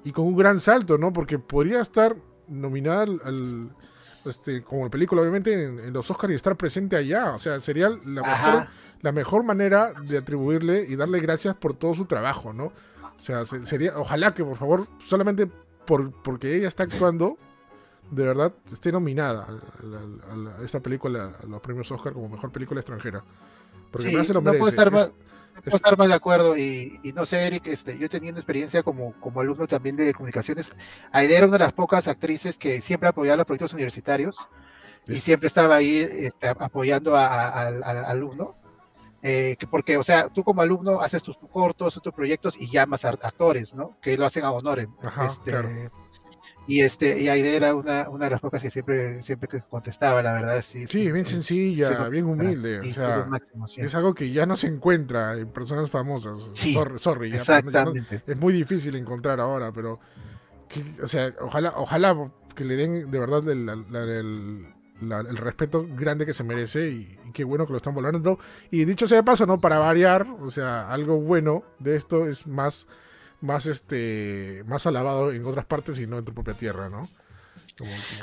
[0.04, 1.12] y con un gran salto, ¿no?
[1.12, 2.16] Porque podría estar
[2.48, 3.70] nominada al,
[4.26, 7.32] este, como película, obviamente, en, en los Oscars y estar presente allá.
[7.34, 8.70] O sea, sería la mejor, Ajá.
[9.00, 12.66] la mejor manera de atribuirle y darle gracias por todo su trabajo, ¿no?
[12.66, 15.46] O sea, se- sería, ojalá que por favor, solamente
[15.86, 17.36] por, porque ella está actuando,
[18.10, 22.80] de verdad esté nominada a, a esta película a los premios Oscar como mejor película
[22.80, 23.22] extranjera.
[23.92, 24.58] Porque sí, se lo merece.
[24.58, 25.12] No puedo estar más,
[25.62, 29.12] puedo estar más de acuerdo y, y, no sé, Eric, este, yo teniendo experiencia como,
[29.20, 30.72] como alumno también de comunicaciones,
[31.12, 34.48] Aide era una de las pocas actrices que siempre apoyaba los proyectos universitarios
[35.06, 38.56] y siempre estaba ahí este, apoyando al alumno.
[39.24, 43.10] Eh, porque, o sea, tú como alumno haces tus cortos, tus proyectos y llamas a
[43.10, 43.96] actores, ¿no?
[44.00, 44.88] Que lo hacen a honor.
[45.24, 45.90] este,
[46.66, 50.32] Y este, y Aide era una, una de las pocas que siempre, siempre contestaba, la
[50.34, 50.60] verdad.
[50.62, 52.80] Sí, sí, bien sencilla, bien humilde.
[52.80, 53.26] o sea,
[53.78, 56.50] Es algo que ya no se encuentra en personas famosas.
[56.52, 58.22] Sí, sorry, exactamente.
[58.26, 59.98] es muy difícil encontrar ahora, pero
[61.02, 64.66] o sea, ojalá, ojalá que le den de verdad el, el
[65.10, 68.38] el respeto grande que se merece y, qué bueno que lo están volando.
[68.70, 69.60] Y dicho sea de paso, ¿no?
[69.60, 72.86] Para variar, o sea, algo bueno de esto es más,
[73.42, 77.08] más, este, más alabado en otras partes y no en tu propia tierra, ¿no?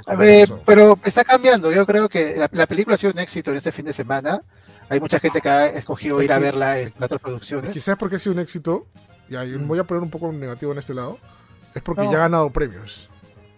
[0.05, 1.71] a ver, pero está cambiando.
[1.71, 4.41] Yo creo que la, película ha sido un éxito en este fin de semana.
[4.89, 7.73] Hay mucha gente que ha escogido ir a verla en otras producciones.
[7.73, 8.87] Quizás porque ha sido un éxito,
[9.29, 9.67] y mm.
[9.67, 11.19] voy a poner un poco negativo en este lado,
[11.75, 13.09] es porque ya ha ganado premios.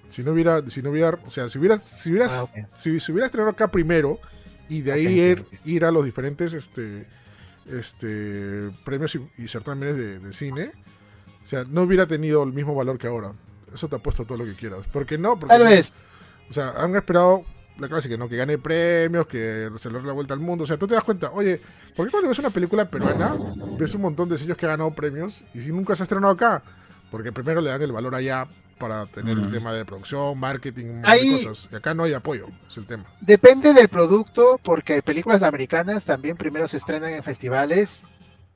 [0.09, 3.11] Si no hubiera, si no hubiera, o sea, si hubieras, si hubieras, ah, si, si,
[3.11, 4.19] hubieras tenido acá primero
[4.67, 7.07] y de ahí ir, ir, a los diferentes este,
[7.69, 10.71] este, premios y, certámenes de, cine,
[11.43, 13.33] o sea, no hubiera tenido el mismo valor que ahora.
[13.73, 14.81] Eso te ha puesto todo lo que quieras.
[14.91, 15.93] Porque no, porque Tal vez.
[16.49, 17.45] O sea, han esperado
[17.77, 18.29] la clásica, ¿no?
[18.29, 20.63] Que gane premios, que se le dé la vuelta al mundo.
[20.63, 21.59] O sea, tú te das cuenta, oye,
[21.95, 23.35] ¿por qué cuando ves una película peruana,
[23.77, 26.33] ves un montón de sellos que han ganado premios y si nunca se ha estrenado
[26.33, 26.61] acá?
[27.09, 28.47] Porque primero le dan el valor allá
[28.77, 31.69] para tener el tema de producción, marketing, cosas.
[31.71, 33.05] Y acá no hay apoyo, es el tema.
[33.19, 38.07] Depende del producto, porque películas americanas también primero se estrenan en festivales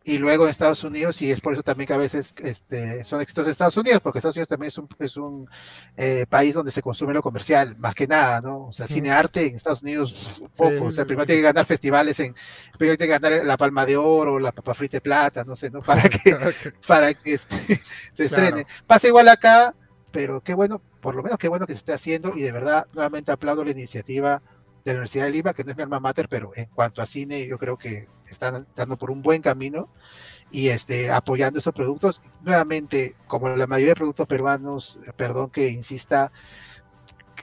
[0.07, 3.22] y luego en Estados Unidos, y es por eso también que a veces este, son
[3.22, 5.49] éxitos de Estados Unidos, porque Estados Unidos también es un, es un
[5.98, 8.68] eh, país donde se consume lo comercial, más que nada, ¿no?
[8.68, 10.86] O sea, cine arte en Estados Unidos, poco.
[10.86, 12.36] o sea, primero tiene que ganar festivales, en,
[12.77, 15.72] primero tiene que ganar la Palma de Oro, la Papa Frita de Plata, no sé,
[15.72, 15.82] ¿no?
[15.86, 16.38] Para que,
[16.88, 17.82] para que este,
[18.14, 18.68] se estrene.
[18.86, 19.73] Pasa igual acá,
[20.11, 22.86] pero qué bueno, por lo menos qué bueno que se esté haciendo y de verdad
[22.94, 24.44] nuevamente aplaudo la iniciativa
[24.86, 27.07] de la Universidad de Lima, que no es mi alma mater, pero en cuanto a
[27.07, 29.90] cine yo creo que están dando por un buen camino
[30.52, 32.22] y este, apoyando esos productos.
[32.44, 36.32] Nuevamente, como la mayoría de productos peruanos, perdón que insista,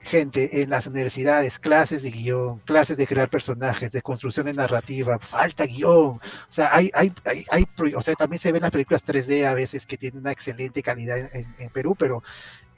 [0.03, 5.19] gente en las universidades, clases de guion, clases de crear personajes, de construcción de narrativa,
[5.19, 6.17] falta guion.
[6.17, 7.13] O sea, hay, hay,
[7.51, 10.83] hay, o sea, también se ven las películas 3D a veces que tienen una excelente
[10.83, 12.23] calidad en, Perú, pero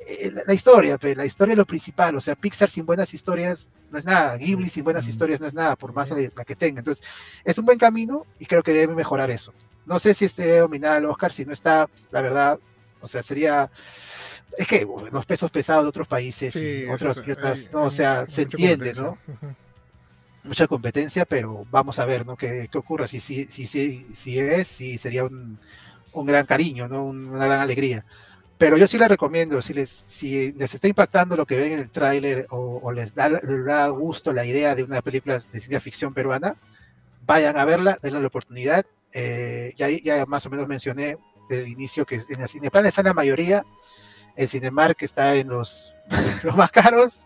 [0.07, 2.15] eh, la, historia, pero la historia es lo principal.
[2.17, 5.55] O sea, Pixar sin buenas historias no es nada, Ghibli sin buenas historias no es
[5.55, 6.81] nada, por más la, que tenga.
[6.81, 7.05] Entonces,
[7.45, 9.53] es un buen camino y creo que debe mejorar eso.
[9.87, 12.59] No sé si esté dominada el Oscar, si no está, la verdad,
[13.01, 13.71] o sea, sería
[14.59, 17.23] es que los pesos pesados de otros países y otras,
[17.73, 19.19] o sea, se entiende, ¿no?
[20.43, 22.37] Mucha competencia, pero vamos a ver, ¿no?
[22.37, 23.09] ¿Qué, qué ocurre?
[23.09, 25.59] Si, si, si, si, si es, si sería un,
[26.13, 27.05] un, gran cariño, ¿no?
[27.05, 28.05] Una gran alegría.
[28.59, 31.79] Pero yo sí les recomiendo, si les, si les está impactando lo que ven en
[31.81, 35.81] el tráiler o, les, da, les da gusto la idea de una película de ciencia
[35.81, 36.57] ficción peruana,
[37.27, 38.85] vayan a verla, denle la oportunidad.
[39.13, 41.17] Eh, ya, ya más o menos mencioné
[41.49, 43.65] del inicio que en el Cineplan está la mayoría,
[44.37, 45.93] el Cinemark está en los,
[46.43, 47.25] los más caros,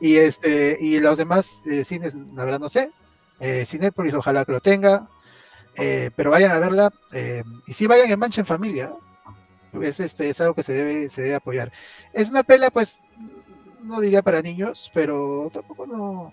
[0.00, 2.90] y este y los demás eh, cines, la verdad no sé.
[3.38, 5.08] Eh, Cinepolis, ojalá que lo tenga,
[5.76, 8.94] eh, pero vayan a verla, eh, y si vayan en mancha en familia,
[9.82, 11.70] es, este, es algo que se debe, se debe apoyar.
[12.14, 13.02] Es una pela, pues,
[13.82, 16.32] no diría para niños, pero tampoco no,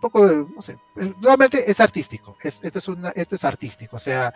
[0.00, 0.78] poco, no sé,
[1.20, 4.32] nuevamente es artístico, es, esto, es una, esto es artístico, o sea,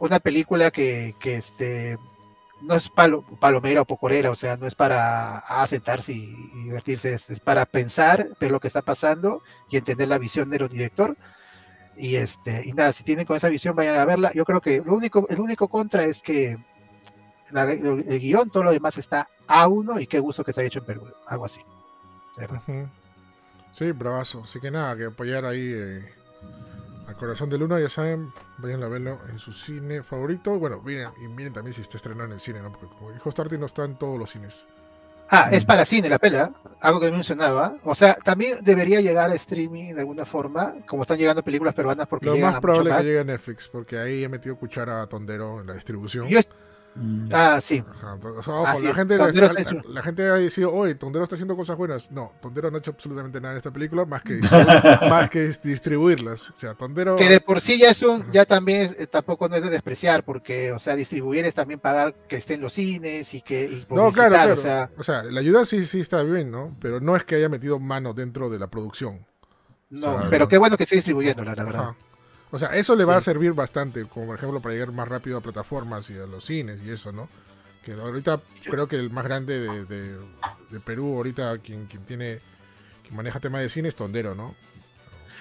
[0.00, 1.98] una película que, que este,
[2.60, 7.40] no es palo, palomera o pocorera, o sea, no es para sentarse y, divertirse, es,
[7.40, 11.16] para pensar, ver lo que está pasando y entender la visión del director.
[11.96, 14.32] Y este, y nada, si tienen con esa visión, vayan a verla.
[14.34, 16.58] Yo creo que lo único, el único contra es que
[17.52, 20.80] el, guion, todo lo demás está a uno y qué gusto que se haya hecho
[20.80, 21.60] en Perú, algo así.
[23.78, 24.42] Sí, bravazo.
[24.44, 26.12] Así que nada, que apoyar ahí eh,
[27.14, 30.58] al Corazón de Luna, ya saben, vayan a verlo en su cine favorito.
[30.58, 32.72] Bueno, miren, y miren también si está estrenado en el cine, ¿no?
[32.72, 34.66] Porque como dijo Starty, no está en todos los cines.
[35.30, 37.76] Ah, es para cine la pela, algo que mencionaba.
[37.84, 42.06] O sea, también debería llegar a streaming de alguna forma, como están llegando películas peruanas
[42.06, 45.60] porque Lo más probable que llegue a Netflix, porque ahí he metido cuchara a tondero
[45.60, 46.28] en la distribución.
[46.28, 46.63] Yo, Mm.
[47.32, 47.82] Ah, sí.
[47.90, 50.72] Ajá, o sea, ojo, Así la es, gente, la, la- hecho- la gente ha decidido,
[50.72, 52.10] oye, Tondero está haciendo cosas buenas.
[52.12, 54.38] No, Tondero no ha hecho absolutamente nada en esta película más que
[55.10, 56.50] más que dis- distribuirlas.
[56.50, 57.16] O sea, Tondero.
[57.16, 59.70] Que de por sí ya es un, ya también es- eh, tampoco no es de
[59.70, 63.64] despreciar, porque, o sea, distribuir es también pagar que esté en los cines y que
[63.64, 66.76] y No, claro, o sea, O sea, la ayuda sí, sí está bien, ¿no?
[66.80, 69.26] Pero no es que haya metido mano dentro de la producción.
[69.90, 71.80] no, pero qué bueno que esté distribuyéndola, la verdad.
[71.82, 71.96] Ajá.
[72.54, 75.38] O sea, eso le va a servir bastante, como por ejemplo para llegar más rápido
[75.38, 77.28] a plataformas y a los cines y eso, ¿no?
[77.84, 80.18] Que ahorita creo que el más grande de, de-
[80.70, 82.40] de Perú, ahorita quien, quien tiene,
[83.02, 84.54] quien maneja tema de cine es Tondero, ¿no?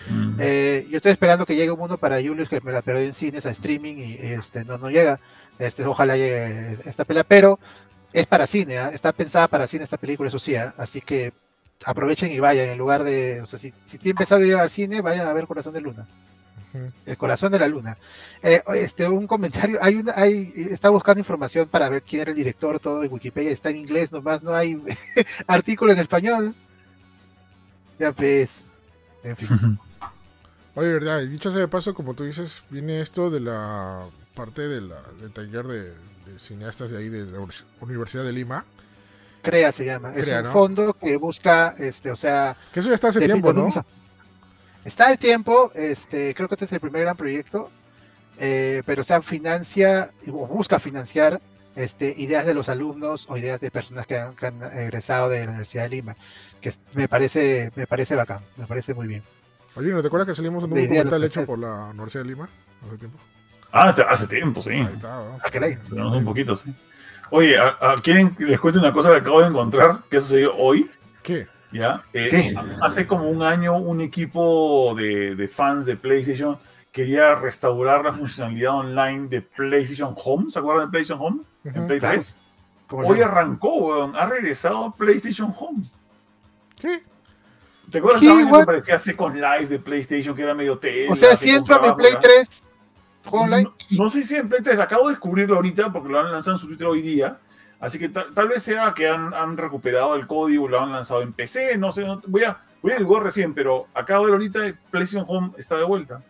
[0.10, 0.36] Mm.
[0.40, 3.14] Eh, yo estoy esperando que llegue un mundo para Julius que me la perdí en
[3.14, 5.20] cines a streaming y este no no llega.
[5.60, 7.60] Este, ojalá llegue esta pelea, pero
[8.12, 8.90] es para cine, ¿ah?
[8.90, 10.74] está pensada para cine esta película, eso sí, ¿ah?
[10.78, 11.34] así que
[11.86, 15.02] aprovechen y vayan en lugar de, o sea, si, si tienen pensado ir al cine,
[15.02, 16.08] vayan a ver Corazón de Luna.
[16.74, 16.86] Ujú.
[17.06, 17.98] El corazón de la luna.
[18.42, 22.38] Eh, este, un comentario, hay una, hay, está buscando información para ver quién era el
[22.38, 24.82] director, todo en Wikipedia está en inglés nomás, no hay
[25.48, 26.56] artículo en español.
[28.00, 28.66] Ya ves.
[29.24, 29.48] En fin.
[30.76, 34.64] Oye, verdad, y dicho sea de paso, como tú dices, viene esto de la parte
[34.64, 38.66] de la, del taller de, de cineastas de ahí de la Univers- Universidad de Lima.
[39.44, 40.14] Crea se llama.
[40.16, 40.52] Es un ¿no?
[40.52, 43.70] fondo que busca, este, o sea, Que eso ya está hace tiempo, ¿no?
[44.86, 47.72] Está el tiempo, este, creo que este es el primer gran proyecto,
[48.40, 51.40] eh, pero o sea, financia o busca financiar
[51.76, 55.40] este, ideas de los alumnos o ideas de personas que han, que han egresado de
[55.40, 56.16] la Universidad de Lima,
[56.62, 59.24] que es- me parece, me parece bacán, me parece muy bien.
[59.76, 62.50] Oye, ¿no te acuerdas que salimos en un documental hecho por la Universidad de Lima
[62.86, 63.18] hace tiempo?
[63.72, 64.70] Ah, hace, hace tiempo, sí.
[64.70, 65.40] Ahí está, ¿no?
[65.44, 65.78] Ah, caray.
[65.92, 66.72] Un poquito, sí.
[67.32, 70.22] Oye, ¿a, a quieren que les cuente una cosa que acabo de encontrar que ha
[70.22, 70.92] sucedido hoy?
[71.24, 71.48] ¿Qué?
[71.74, 72.04] ¿Ya?
[72.14, 72.54] Eh.
[72.82, 76.58] Hace como un año un equipo de, de fans de PlayStation
[76.94, 80.50] quería restaurar la funcionalidad online de PlayStation Home.
[80.50, 81.42] ¿Se acuerdan de PlayStation Home?
[81.66, 81.88] En.
[81.88, 82.16] Play claro.
[82.16, 82.38] 3.
[82.88, 83.26] Como Hoy no.
[83.26, 84.16] arrancó, weón.
[84.16, 85.84] Ha regresado PlayStation Home.
[86.80, 87.04] ¿Qué?
[87.90, 91.12] ¿Te acuerdas ¿Qué, de que parecía Second Life de PlayStation que era medio tela?
[91.12, 92.30] o sea, si entro a mi Play ¿verdad?
[92.46, 92.64] 3,
[93.26, 96.20] juego online, No, no sé si en Play 3, acabo de descubrirlo ahorita porque lo
[96.20, 97.38] han lanzado en su Twitter hoy día.
[97.84, 101.22] Así que ta- tal vez sea que han, han recuperado el código, lo han lanzado
[101.22, 104.40] en PC, no sé, no- voy a voy a averiguar recién, pero acabo de ver
[104.40, 106.22] ahorita PlayStation Home está de vuelta.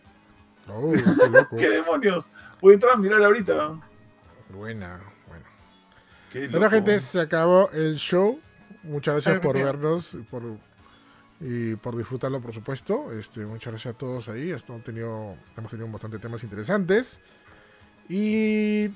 [0.68, 1.56] Oh, qué loco.
[1.58, 2.28] ¿Qué demonios?
[2.60, 3.80] Voy a entrar a mirar ahorita.
[4.50, 5.44] Buena, bueno.
[6.32, 8.40] Qué Bueno, gente, se acabó el show.
[8.82, 9.66] Muchas gracias Ay, por bien.
[9.66, 10.42] vernos y por,
[11.40, 13.12] y por disfrutarlo, por supuesto.
[13.12, 14.50] Este, muchas gracias a todos ahí.
[14.52, 17.20] Hemos tenido, hemos tenido bastante temas interesantes.
[18.08, 18.88] Y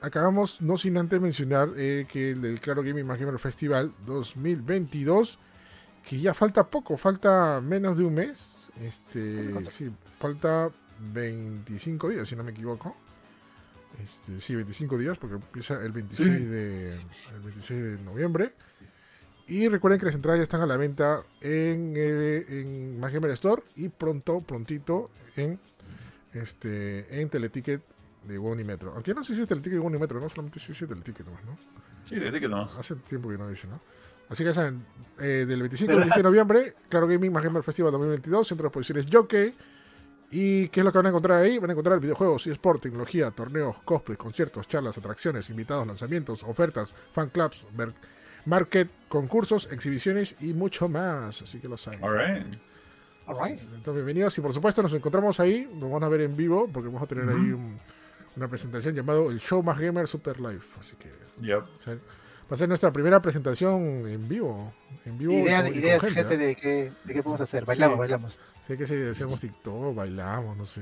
[0.00, 5.38] acabamos, no sin antes mencionar eh, que el del Claro Gaming Más Gamer Festival 2022,
[6.08, 8.68] que ya falta poco, falta menos de un mes.
[8.80, 10.70] Este, sí, falta
[11.12, 12.96] 25 días, si no me equivoco.
[14.04, 16.44] Este, sí, 25 días, porque empieza el 26, Sí.
[16.44, 18.52] de, el 26 de noviembre.
[19.48, 23.30] Y recuerden que las entradas ya están a la venta en, eh, en Más Gamer
[23.32, 25.58] Store y pronto, prontito en
[26.34, 27.80] este en Teleticket
[28.28, 28.92] de Metro.
[28.94, 31.58] Aunque no sé si es Teleticket de Metro, no solamente si es Teleticket nomás, ¿no?
[32.08, 32.62] Sí, de ti que no.
[32.62, 33.80] Hace tiempo que no dice, ¿no?
[34.28, 34.84] Así que ya saben,
[35.18, 38.68] eh, del 25 al 27 de noviembre, Claro Gaming Más Gamer Festival 2022, Centro de
[38.68, 39.54] Exposiciones Jockey.
[40.30, 41.58] ¿Y qué es lo que van a encontrar ahí?
[41.58, 47.30] Van a encontrar videojuegos, eSport, tecnología, torneos, cosplay, conciertos, charlas, atracciones, invitados, lanzamientos, ofertas, fan
[47.30, 47.66] clubs,
[48.44, 51.40] market, concursos, exhibiciones y mucho más.
[51.40, 52.04] Así que lo saben.
[52.04, 52.58] Alright.
[53.26, 53.58] alright.
[53.62, 56.88] Entonces, bienvenidos y por supuesto nos encontramos ahí, nos van a ver en vivo porque
[56.88, 57.78] vamos a tener ahí un-
[58.38, 60.62] una presentación llamado el Show Más Gamer Super Live.
[60.80, 61.10] Así que
[61.42, 61.62] Yep.
[61.62, 61.98] o sea, va
[62.50, 64.72] a ser nuestra primera presentación en vivo.
[65.04, 65.62] En vivo Ideas,
[66.00, 66.38] con- gente, gente, ¿ah?
[66.38, 67.64] de qué, de qué podemos hacer.
[67.64, 67.98] Bailamos, Sí.
[68.00, 68.40] bailamos.
[68.66, 70.80] Sé que si hacemos TikTok, bailamos, no sé.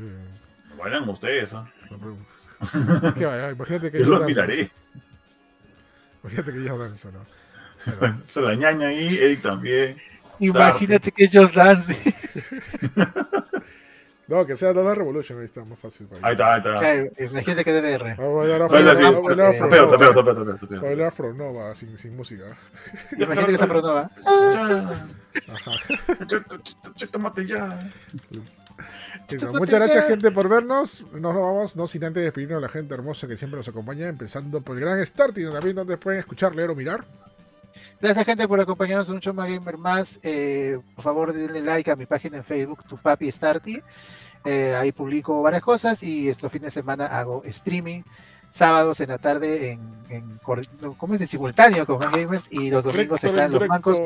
[0.79, 1.71] Bailan ustedes, ¿ah?
[3.17, 3.51] ¿Qué va?
[3.51, 4.27] Imagínate que Yo yo los danzo.
[4.29, 4.71] miraré.
[6.23, 7.21] Imagínate que yo danzo, ¿no?
[8.01, 9.97] Pero, Se la ñaña ahí, Eric también.
[10.39, 11.95] Imagínate que ellos dance.
[14.29, 16.07] no, que sea Dada Revolution, ahí está más fácil.
[16.09, 16.79] para Ahí está, ahí está.
[16.79, 18.17] Claro, Imagínate que DDR.
[18.17, 19.37] Vamos a bailar Afro, Afro
[19.67, 20.35] Tapeo, tapeo, Nova.
[20.35, 20.81] tapeo, tapeo.
[20.81, 22.45] Bailar Afro Nova sin, sin música.
[23.13, 24.11] Imagínate que esa pronova.
[25.55, 25.73] Ajá.
[27.11, 27.79] Tómate ya.
[29.31, 31.07] Listo, Muchas gracias gente por vernos.
[31.13, 34.61] Nos vamos, no sin antes despedirnos a la gente hermosa que siempre nos acompaña, empezando
[34.61, 37.05] por el gran Starting, también donde pueden escuchar, leer o mirar.
[38.01, 40.21] Gracias gente por acompañarnos en un show más gamer más.
[40.23, 43.83] Eh, por favor denle like a mi página en Facebook, tu papi Starty.
[44.45, 48.03] Eh, ahí publico varias cosas y estos fines de semana hago streaming.
[48.49, 51.21] Sábados en la tarde en, en ¿cómo es?
[51.21, 53.69] En simultáneo con más gamers y los domingos están los recto.
[53.69, 54.01] bancos.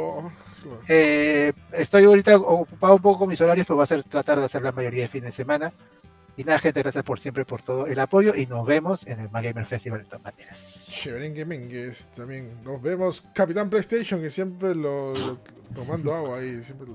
[0.88, 4.47] Eh, estoy ahorita ocupado un poco con mis horarios, pero voy a hacer, tratar de
[4.47, 5.72] hacer la mayoría de fines de semana.
[6.41, 9.29] Y nada, gente, gracias por siempre por todo el apoyo y nos vemos en el
[9.31, 10.89] Más Gamer Festival de todas maneras.
[10.91, 12.62] Cheverengue Mengues también.
[12.65, 13.23] Nos vemos.
[13.35, 15.39] Capitán PlayStation, que siempre lo, lo-
[15.75, 16.62] tomando agua ahí.
[16.65, 16.95] Siempre lo-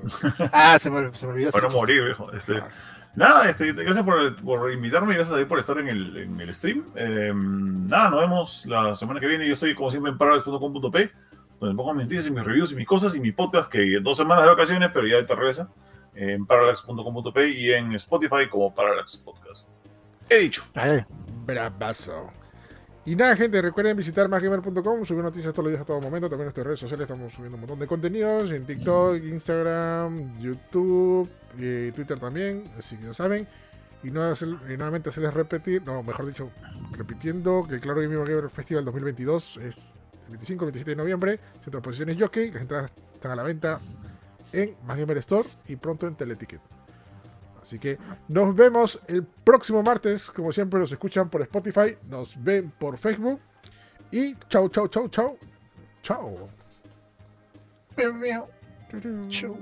[0.52, 1.52] Ah, se me, se me olvidó.
[1.52, 2.32] Para morir, viejo.
[2.32, 2.68] Este, Ah.
[3.16, 6.42] Nada, este, gracias por, por invitarme y gracias a ti por estar en el, en
[6.42, 6.84] el stream.
[6.96, 9.48] Eh, nada, nos vemos la semana que viene.
[9.48, 11.12] Yo estoy como siempre en paralax.com.p,
[11.60, 14.18] donde pongo mis noticias y mis reviews y mis cosas y mi podcast, que dos
[14.18, 15.70] semanas de vacaciones, pero ya te regresa,
[16.16, 19.68] en paralax.com.p y en Spotify como Parallax Podcast.
[20.30, 20.64] He dicho.
[20.74, 21.02] Ay,
[21.46, 22.32] Bravazo.
[23.08, 26.28] Y nada, gente, recuerden visitar másgamer.com, subir noticias todos los días a todo momento.
[26.28, 31.30] También en nuestras redes sociales estamos subiendo un montón de contenidos en TikTok, Instagram, YouTube
[31.56, 33.48] y Twitter también, así que ya saben.
[34.04, 36.50] Y, no hacer- y nuevamente hacerles repetir, no, mejor dicho,
[36.94, 39.94] repitiendo que el Claro Gaming Gamer Festival 2022 es
[40.26, 42.52] el 25 27 de noviembre, Centro de Exposiciones Jockey.
[42.52, 43.80] Las entradas están a la venta
[44.62, 46.62] en Más Gamer Store y pronto en Teleticket.
[47.62, 50.30] Así que nos vemos el próximo martes.
[50.30, 53.40] Como siempre, nos escuchan por Spotify, nos ven por Facebook.
[54.12, 55.38] Y chau, chau, chau, chau.
[56.04, 56.50] Chau.
[59.30, 59.60] Chau.